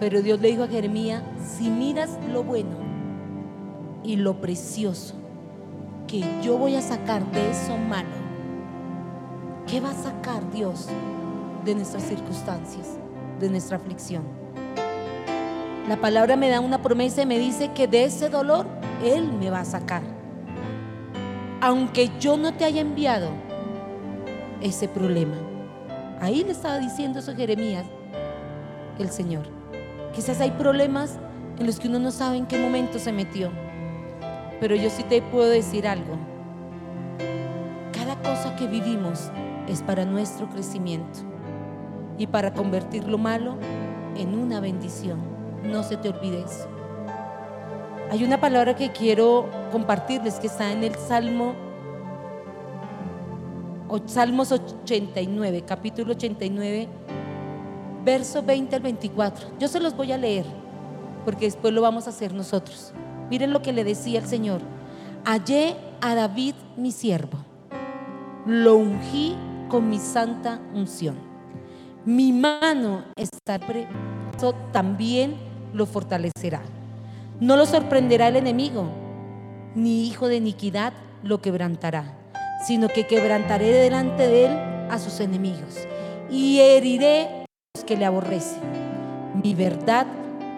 Pero 0.00 0.20
Dios 0.20 0.40
le 0.40 0.48
dijo 0.48 0.64
a 0.64 0.66
Jeremías, 0.66 1.22
si 1.56 1.70
miras 1.70 2.18
lo 2.32 2.42
bueno 2.42 2.76
y 4.02 4.16
lo 4.16 4.40
precioso 4.40 5.14
que 6.08 6.24
yo 6.42 6.58
voy 6.58 6.74
a 6.74 6.82
sacar 6.82 7.24
de 7.30 7.48
eso 7.48 7.78
malo, 7.78 8.08
¿qué 9.68 9.80
va 9.80 9.90
a 9.90 9.94
sacar 9.94 10.50
Dios 10.50 10.88
de 11.64 11.76
nuestras 11.76 12.02
circunstancias, 12.02 12.98
de 13.38 13.48
nuestra 13.48 13.76
aflicción? 13.76 14.24
La 15.88 16.00
palabra 16.00 16.34
me 16.34 16.48
da 16.48 16.58
una 16.58 16.82
promesa 16.82 17.22
y 17.22 17.26
me 17.26 17.38
dice 17.38 17.70
que 17.74 17.86
de 17.86 18.02
ese 18.02 18.28
dolor 18.28 18.79
Él 19.04 19.32
me 19.32 19.50
va 19.50 19.60
a 19.60 19.64
sacar. 19.64 20.02
Aunque 21.60 22.10
yo 22.20 22.36
no 22.36 22.54
te 22.54 22.64
haya 22.64 22.80
enviado 22.80 23.30
ese 24.60 24.88
problema. 24.88 25.36
Ahí 26.20 26.44
le 26.44 26.52
estaba 26.52 26.78
diciendo 26.78 27.18
eso 27.18 27.34
Jeremías, 27.34 27.86
el 28.98 29.10
Señor. 29.10 29.46
Quizás 30.14 30.40
hay 30.40 30.50
problemas 30.50 31.18
en 31.58 31.66
los 31.66 31.78
que 31.78 31.88
uno 31.88 31.98
no 31.98 32.10
sabe 32.10 32.36
en 32.36 32.46
qué 32.46 32.58
momento 32.58 32.98
se 32.98 33.12
metió. 33.12 33.50
Pero 34.60 34.74
yo 34.74 34.90
sí 34.90 35.02
te 35.04 35.22
puedo 35.22 35.48
decir 35.48 35.86
algo. 35.86 36.18
Cada 37.92 38.16
cosa 38.16 38.54
que 38.56 38.66
vivimos 38.66 39.30
es 39.68 39.82
para 39.82 40.04
nuestro 40.04 40.48
crecimiento 40.48 41.20
y 42.18 42.26
para 42.26 42.52
convertir 42.52 43.04
lo 43.08 43.16
malo 43.16 43.56
en 44.16 44.34
una 44.34 44.60
bendición. 44.60 45.20
No 45.64 45.82
se 45.82 45.96
te 45.96 46.10
olvide 46.10 46.42
eso. 46.42 46.79
Hay 48.10 48.24
una 48.24 48.40
palabra 48.40 48.74
que 48.74 48.90
quiero 48.90 49.48
compartirles 49.70 50.40
que 50.40 50.48
está 50.48 50.72
en 50.72 50.82
el 50.84 50.94
Salmo 50.96 51.54
Salmos 54.06 54.52
89, 54.52 55.64
capítulo 55.66 56.12
89, 56.12 56.88
verso 58.04 58.40
20 58.42 58.76
al 58.76 58.82
24. 58.82 59.48
Yo 59.58 59.66
se 59.66 59.80
los 59.80 59.96
voy 59.96 60.12
a 60.12 60.18
leer 60.18 60.44
porque 61.24 61.46
después 61.46 61.74
lo 61.74 61.82
vamos 61.82 62.06
a 62.06 62.10
hacer 62.10 62.32
nosotros. 62.32 62.92
Miren 63.30 63.52
lo 63.52 63.62
que 63.62 63.72
le 63.72 63.82
decía 63.82 64.20
el 64.20 64.26
Señor. 64.26 64.60
Hallé 65.24 65.76
a 66.00 66.14
David 66.14 66.54
mi 66.76 66.92
siervo, 66.92 67.38
lo 68.46 68.76
ungí 68.76 69.34
con 69.68 69.90
mi 69.90 69.98
santa 69.98 70.60
unción. 70.72 71.16
Mi 72.04 72.32
mano 72.32 73.02
está 73.16 73.58
pre- 73.58 73.88
eso 74.36 74.54
también 74.72 75.34
lo 75.74 75.84
fortalecerá. 75.84 76.62
No 77.40 77.56
lo 77.56 77.64
sorprenderá 77.64 78.28
el 78.28 78.36
enemigo, 78.36 78.84
ni 79.74 80.06
hijo 80.06 80.28
de 80.28 80.36
iniquidad 80.36 80.92
lo 81.22 81.40
quebrantará, 81.40 82.18
sino 82.66 82.88
que 82.88 83.06
quebrantaré 83.06 83.72
delante 83.72 84.28
de 84.28 84.44
él 84.44 84.52
a 84.90 84.98
sus 84.98 85.20
enemigos 85.20 85.78
y 86.28 86.60
heriré 86.60 87.22
a 87.22 87.44
los 87.74 87.84
que 87.86 87.96
le 87.96 88.04
aborrecen. 88.04 88.60
Mi 89.42 89.54
verdad 89.54 90.06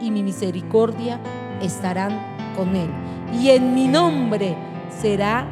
y 0.01 0.11
mi 0.11 0.25
misericordia 0.25 1.21
estarán 1.61 2.21
con 2.57 2.75
él, 2.75 2.91
y 3.33 3.51
en 3.51 3.75
mi 3.75 3.87
nombre 3.87 4.57
será 5.01 5.47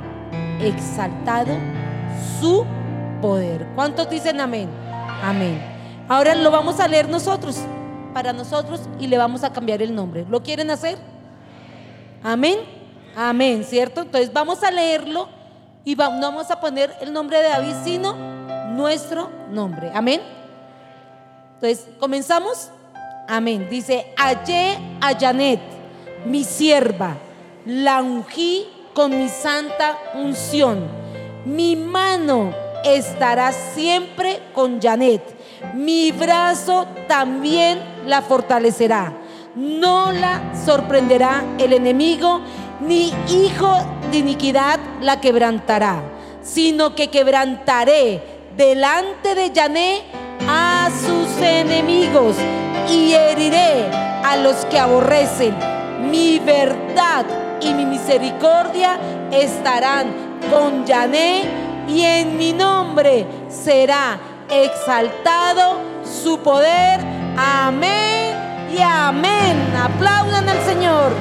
exaltado 0.61 1.53
su 2.41 2.67
poder. 3.23 3.69
¿Cuántos 3.77 4.11
dicen 4.11 4.41
amén? 4.41 4.69
Amén. 5.23 5.63
Ahora 6.09 6.35
lo 6.35 6.51
vamos 6.51 6.81
a 6.81 6.89
leer 6.89 7.09
nosotros, 7.09 7.57
para 8.13 8.33
nosotros, 8.33 8.81
y 8.99 9.07
le 9.07 9.17
vamos 9.17 9.45
a 9.45 9.53
cambiar 9.53 9.81
el 9.81 9.95
nombre. 9.95 10.27
¿Lo 10.29 10.43
quieren 10.43 10.73
hacer? 10.73 10.99
Amén. 12.23 12.59
Amén, 13.17 13.65
¿cierto? 13.65 14.03
Entonces 14.03 14.33
vamos 14.33 14.63
a 14.63 14.71
leerlo 14.71 15.29
y 15.85 15.95
vamos 15.95 16.51
a 16.51 16.61
poner 16.61 16.95
el 17.01 17.13
nombre 17.13 17.39
de 17.39 17.49
David, 17.49 17.75
sino 17.85 18.15
nuestro 18.71 19.31
nombre. 19.51 19.91
Amén. 19.95 20.21
Entonces, 21.55 21.89
comenzamos. 21.99 22.71
Amén. 23.29 23.69
Dice, 23.71 24.13
hallé 24.17 24.79
a 25.01 25.19
Janet, 25.19 25.61
mi 26.25 26.45
sierva, 26.45 27.17
la 27.65 28.03
ungí 28.03 28.67
con 28.95 29.17
mi 29.17 29.29
santa 29.29 29.99
unción. 30.15 30.89
Mi 31.45 31.77
mano 31.77 32.53
estará 32.85 33.53
siempre 33.53 34.41
con 34.55 34.81
Janet. 34.81 35.23
Mi 35.75 36.13
brazo 36.13 36.87
también 37.07 37.81
la 38.07 38.23
fortalecerá. 38.23 39.13
No 39.57 40.13
la 40.13 40.55
sorprenderá 40.65 41.43
el 41.59 41.73
enemigo, 41.73 42.41
ni 42.81 43.13
hijo 43.29 43.85
de 44.13 44.19
iniquidad 44.19 44.79
la 45.01 45.21
quebrantará, 45.21 46.03
sino 46.41 46.95
que 46.95 47.09
quebrantaré 47.09 48.23
delante 48.57 49.35
de 49.35 49.51
Janet 49.53 50.03
a 50.49 50.89
sus 51.05 51.37
enemigos 51.45 52.37
y 52.89 53.13
heriré 53.13 53.91
a 54.25 54.37
los 54.37 54.55
que 54.67 54.79
aborrecen. 54.79 55.57
Mi 56.09 56.39
verdad 56.39 57.27
y 57.61 57.75
mi 57.75 57.87
misericordia 57.87 59.01
estarán 59.33 60.39
con 60.49 60.87
Jané 60.87 61.43
y 61.89 62.03
en 62.03 62.37
mi 62.37 62.53
nombre 62.53 63.27
será 63.49 64.17
exaltado 64.49 65.81
su 66.05 66.39
poder. 66.39 67.01
Amén 67.37 68.50
y 68.73 68.81
amén. 68.83 69.57
Aplaudan 69.77 70.49
al 70.49 70.61
Señor. 70.63 71.13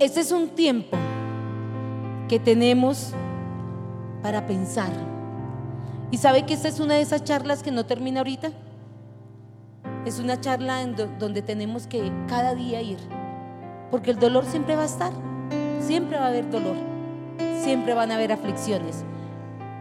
Este 0.00 0.20
es 0.20 0.30
un 0.30 0.50
tiempo 0.50 0.96
que 2.28 2.38
tenemos 2.38 3.12
para 4.22 4.46
pensar. 4.46 4.90
¿Y 6.10 6.18
sabe 6.18 6.44
que 6.44 6.54
esta 6.54 6.68
es 6.68 6.80
una 6.80 6.94
de 6.94 7.00
esas 7.00 7.24
charlas 7.24 7.62
que 7.62 7.70
no 7.70 7.86
termina 7.86 8.20
ahorita? 8.20 8.50
Es 10.04 10.18
una 10.18 10.40
charla 10.40 10.82
en 10.82 10.94
do- 10.94 11.08
donde 11.18 11.42
tenemos 11.42 11.86
que 11.86 12.12
cada 12.28 12.54
día 12.54 12.80
ir. 12.82 12.98
Porque 13.90 14.10
el 14.10 14.18
dolor 14.18 14.44
siempre 14.44 14.76
va 14.76 14.82
a 14.82 14.86
estar. 14.86 15.12
Siempre 15.80 16.18
va 16.18 16.24
a 16.26 16.28
haber 16.28 16.50
dolor. 16.50 16.76
Siempre 17.60 17.94
van 17.94 18.10
a 18.10 18.14
haber 18.16 18.32
aflicciones. 18.32 19.04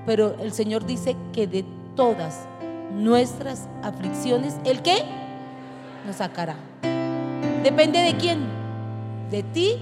Pero 0.06 0.36
el 0.40 0.52
Señor 0.54 0.86
dice 0.86 1.16
que 1.34 1.48
de 1.48 1.66
todas 1.96 2.48
nuestras 2.94 3.68
aflicciones, 3.84 4.58
¿el 4.64 4.82
qué? 4.82 4.98
Nos 6.06 6.18
sacará. 6.18 6.56
Depende 7.64 8.00
de 8.00 8.16
quién. 8.16 8.40
De 9.32 9.42
ti 9.44 9.78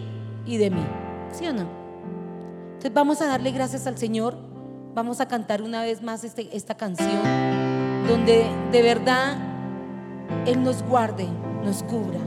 y 0.46 0.58
de 0.58 0.70
mí. 0.70 0.84
¿Sí 1.32 1.46
o 1.48 1.54
no? 1.54 1.68
Entonces 2.68 2.94
vamos 2.94 3.22
a 3.22 3.28
darle 3.28 3.52
gracias 3.52 3.88
al 3.88 3.98
Señor. 3.98 4.38
Vamos 4.96 5.20
a 5.20 5.28
cantar 5.28 5.62
una 5.62 5.82
vez 5.82 6.02
más 6.02 6.24
este- 6.24 6.56
esta 6.56 6.76
canción 6.76 7.22
donde 8.08 8.46
de 8.72 8.82
verdad 8.82 9.38
Él 10.46 10.64
nos 10.64 10.84
guarde, 10.84 11.28
nos 11.64 11.84
cubra. 11.84 12.20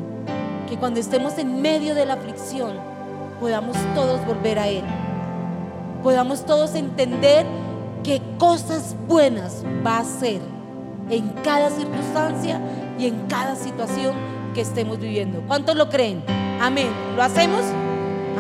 Que 0.69 0.77
cuando 0.77 1.01
estemos 1.01 1.39
en 1.39 1.63
medio 1.63 1.95
de 1.95 2.07
la 2.07 2.15
aflicción 2.15 2.77
podamos 3.41 3.77
todos 3.95 4.25
volver 4.27 4.59
a 4.59 4.69
Él. 4.69 4.85
Podamos 6.03 6.45
todos 6.45 6.75
entender 6.75 7.47
que 8.03 8.21
cosas 8.39 8.97
buenas 9.09 9.65
va 9.85 9.97
a 9.97 10.01
hacer 10.01 10.41
en 11.11 11.29
cada 11.45 11.71
circunstancia 11.71 12.61
y 12.99 13.07
en 13.07 13.27
cada 13.27 13.57
situación 13.57 14.15
que 14.55 14.61
estemos 14.61 14.99
viviendo. 14.99 15.43
¿Cuántos 15.47 15.77
lo 15.77 15.89
creen? 15.89 16.25
Amén. 16.61 16.89
¿Lo 17.15 17.23
hacemos? 17.23 17.63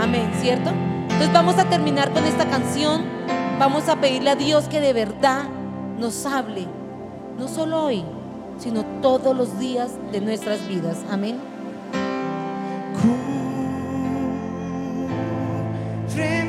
Amén, 0.01 0.31
¿cierto? 0.41 0.70
Entonces 1.03 1.33
vamos 1.33 1.59
a 1.59 1.64
terminar 1.68 2.12
con 2.12 2.24
esta 2.24 2.49
canción. 2.49 3.05
Vamos 3.59 3.89
a 3.89 3.97
pedirle 3.97 4.31
a 4.31 4.37
Dios 4.37 4.68
que 4.68 4.81
de 4.81 4.93
verdad 4.93 5.45
nos 5.99 6.27
hable, 6.27 6.66
no 7.39 7.49
solo 7.49 7.85
hoy, 7.85 8.05
sino 8.59 8.85
todos 9.01 9.35
los 9.35 9.59
días 9.59 9.93
de 10.12 10.20
nuestras 10.20 10.66
vidas. 10.68 10.99
Amén. 11.11 11.56
dream 16.17 16.46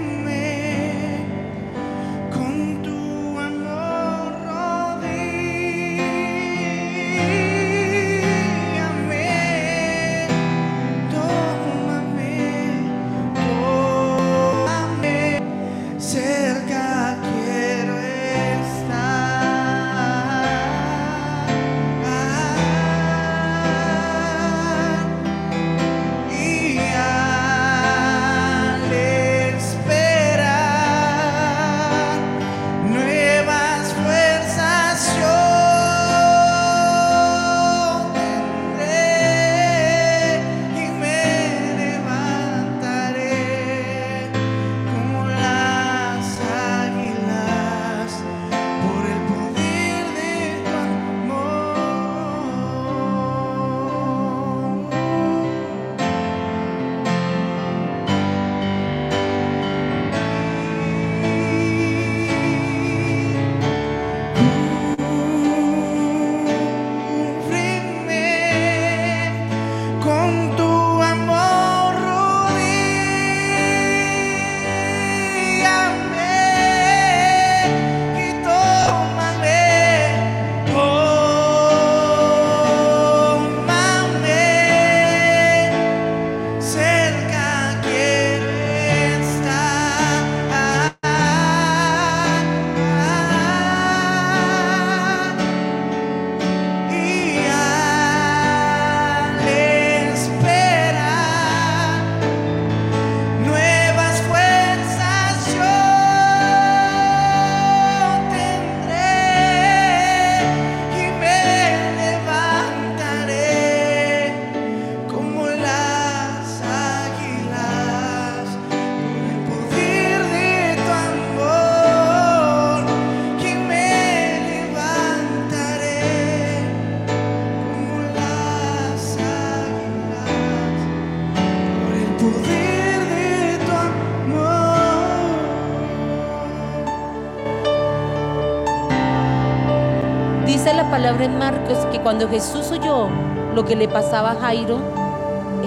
palabra 141.18 141.26
en 141.26 141.40
Marcos 141.40 141.86
que 141.92 142.00
cuando 142.00 142.30
Jesús 142.30 142.72
oyó 142.72 143.08
lo 143.56 143.66
que 143.66 143.76
le 143.76 143.88
pasaba 143.88 144.32
a 144.32 144.36
Jairo, 144.36 144.78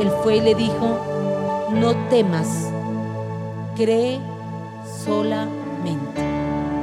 él 0.00 0.08
fue 0.22 0.36
y 0.36 0.40
le 0.40 0.54
dijo, 0.54 1.68
no 1.72 1.92
temas, 2.08 2.68
cree 3.74 4.20
solamente. 5.04 6.22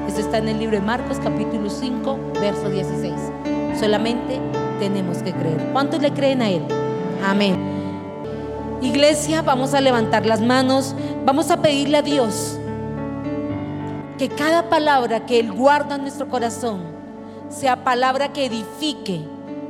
Eso 0.08 0.20
está 0.20 0.40
en 0.40 0.50
el 0.50 0.60
libro 0.60 0.78
de 0.78 0.86
Marcos 0.86 1.18
capítulo 1.24 1.70
5, 1.70 2.20
verso 2.42 2.70
16. 2.70 3.14
Solamente 3.80 4.40
tenemos 4.80 5.20
que 5.20 5.32
creer. 5.32 5.70
¿Cuántos 5.72 6.02
le 6.02 6.12
creen 6.12 6.42
a 6.42 6.50
Él? 6.50 6.64
Amén. 7.26 7.58
Iglesia, 8.82 9.44
vamos 9.44 9.74
a 9.74 9.82
levantar 9.82 10.26
las 10.26 10.42
manos, 10.42 10.94
vamos 11.26 11.52
a 11.52 11.62
pedirle 11.62 11.98
a 12.00 12.02
Dios 12.02 12.60
que 14.18 14.28
cada 14.28 14.68
palabra 14.70 15.26
que 15.26 15.40
Él 15.40 15.54
guarda 15.54 15.96
en 15.96 16.02
nuestro 16.02 16.28
corazón 16.28 16.97
sea 17.50 17.84
palabra 17.84 18.34
que 18.34 18.46
edifique, 18.46 19.22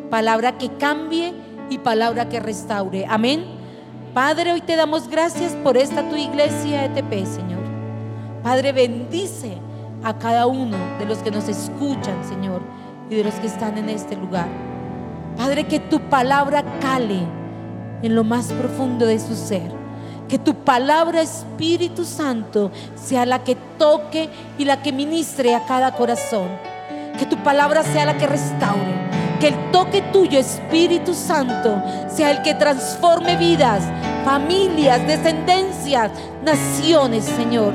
palabra 0.10 0.58
que 0.58 0.70
cambie 0.74 1.34
y 1.70 1.78
palabra 1.78 2.30
que 2.30 2.40
restaure. 2.40 3.06
Amén. 3.10 3.46
Padre, 4.14 4.54
hoy 4.54 4.62
te 4.62 4.76
damos 4.76 5.08
gracias 5.10 5.54
por 5.64 5.78
esta 5.78 6.08
tu 6.10 6.16
iglesia 6.16 6.86
ETP, 6.86 7.26
Señor. 7.26 7.64
Padre, 8.44 8.72
bendice 8.72 9.58
a 10.04 10.18
cada 10.18 10.48
uno 10.48 10.78
de 11.00 11.06
los 11.06 11.20
que 11.20 11.32
nos 11.32 11.48
escuchan, 11.48 12.24
Señor, 12.28 12.62
y 13.10 13.16
de 13.16 13.24
los 13.24 13.34
que 13.36 13.48
están 13.48 13.78
en 13.78 13.90
este 13.90 14.16
lugar. 14.16 14.48
Padre, 15.38 15.66
que 15.66 15.80
tu 15.80 16.00
palabra 16.00 16.64
cale 16.80 17.20
en 18.02 18.16
lo 18.16 18.24
más 18.24 18.52
profundo 18.54 19.06
de 19.06 19.20
su 19.20 19.36
ser. 19.36 19.72
Que 20.28 20.40
tu 20.40 20.56
palabra, 20.56 21.22
Espíritu 21.22 22.04
Santo, 22.04 22.72
sea 22.96 23.26
la 23.26 23.44
que 23.44 23.56
toque 23.78 24.30
y 24.58 24.66
la 24.66 24.82
que 24.82 24.92
ministre 24.92 25.56
a 25.56 25.66
cada 25.66 25.94
corazón. 25.94 26.48
Que 27.18 27.26
tu 27.26 27.38
palabra 27.38 27.84
sea 27.84 28.06
la 28.06 28.18
que 28.18 28.28
restaure. 28.28 29.08
Que 29.40 29.50
el 29.50 29.72
toque 29.72 30.02
tuyo, 30.14 30.40
Espíritu 30.40 31.14
Santo, 31.14 31.82
sea 32.08 32.32
el 32.32 32.42
que 32.42 32.56
transforme 32.56 33.38
vidas, 33.38 33.84
familias, 34.26 35.06
descendencias, 35.06 36.12
naciones, 36.44 37.24
Señor. 37.26 37.74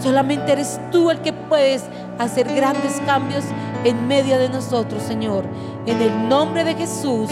Solamente 0.00 0.52
eres 0.52 0.80
tú 0.90 1.10
el 1.10 1.20
que 1.20 1.32
puedes 1.32 1.84
hacer 2.18 2.52
grandes 2.54 3.00
cambios 3.06 3.44
en 3.84 4.08
medio 4.08 4.38
de 4.38 4.48
nosotros, 4.48 5.02
Señor. 5.02 5.44
En 5.86 6.00
el 6.00 6.28
nombre 6.28 6.64
de 6.64 6.74
Jesús. 6.74 7.28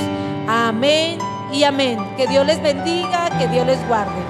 Amén 0.47 1.19
y 1.53 1.65
amén. 1.65 1.99
Que 2.17 2.27
Dios 2.27 2.47
les 2.47 2.63
bendiga, 2.63 3.31
que 3.39 3.49
Dios 3.49 3.67
les 3.67 3.87
guarde. 3.89 4.28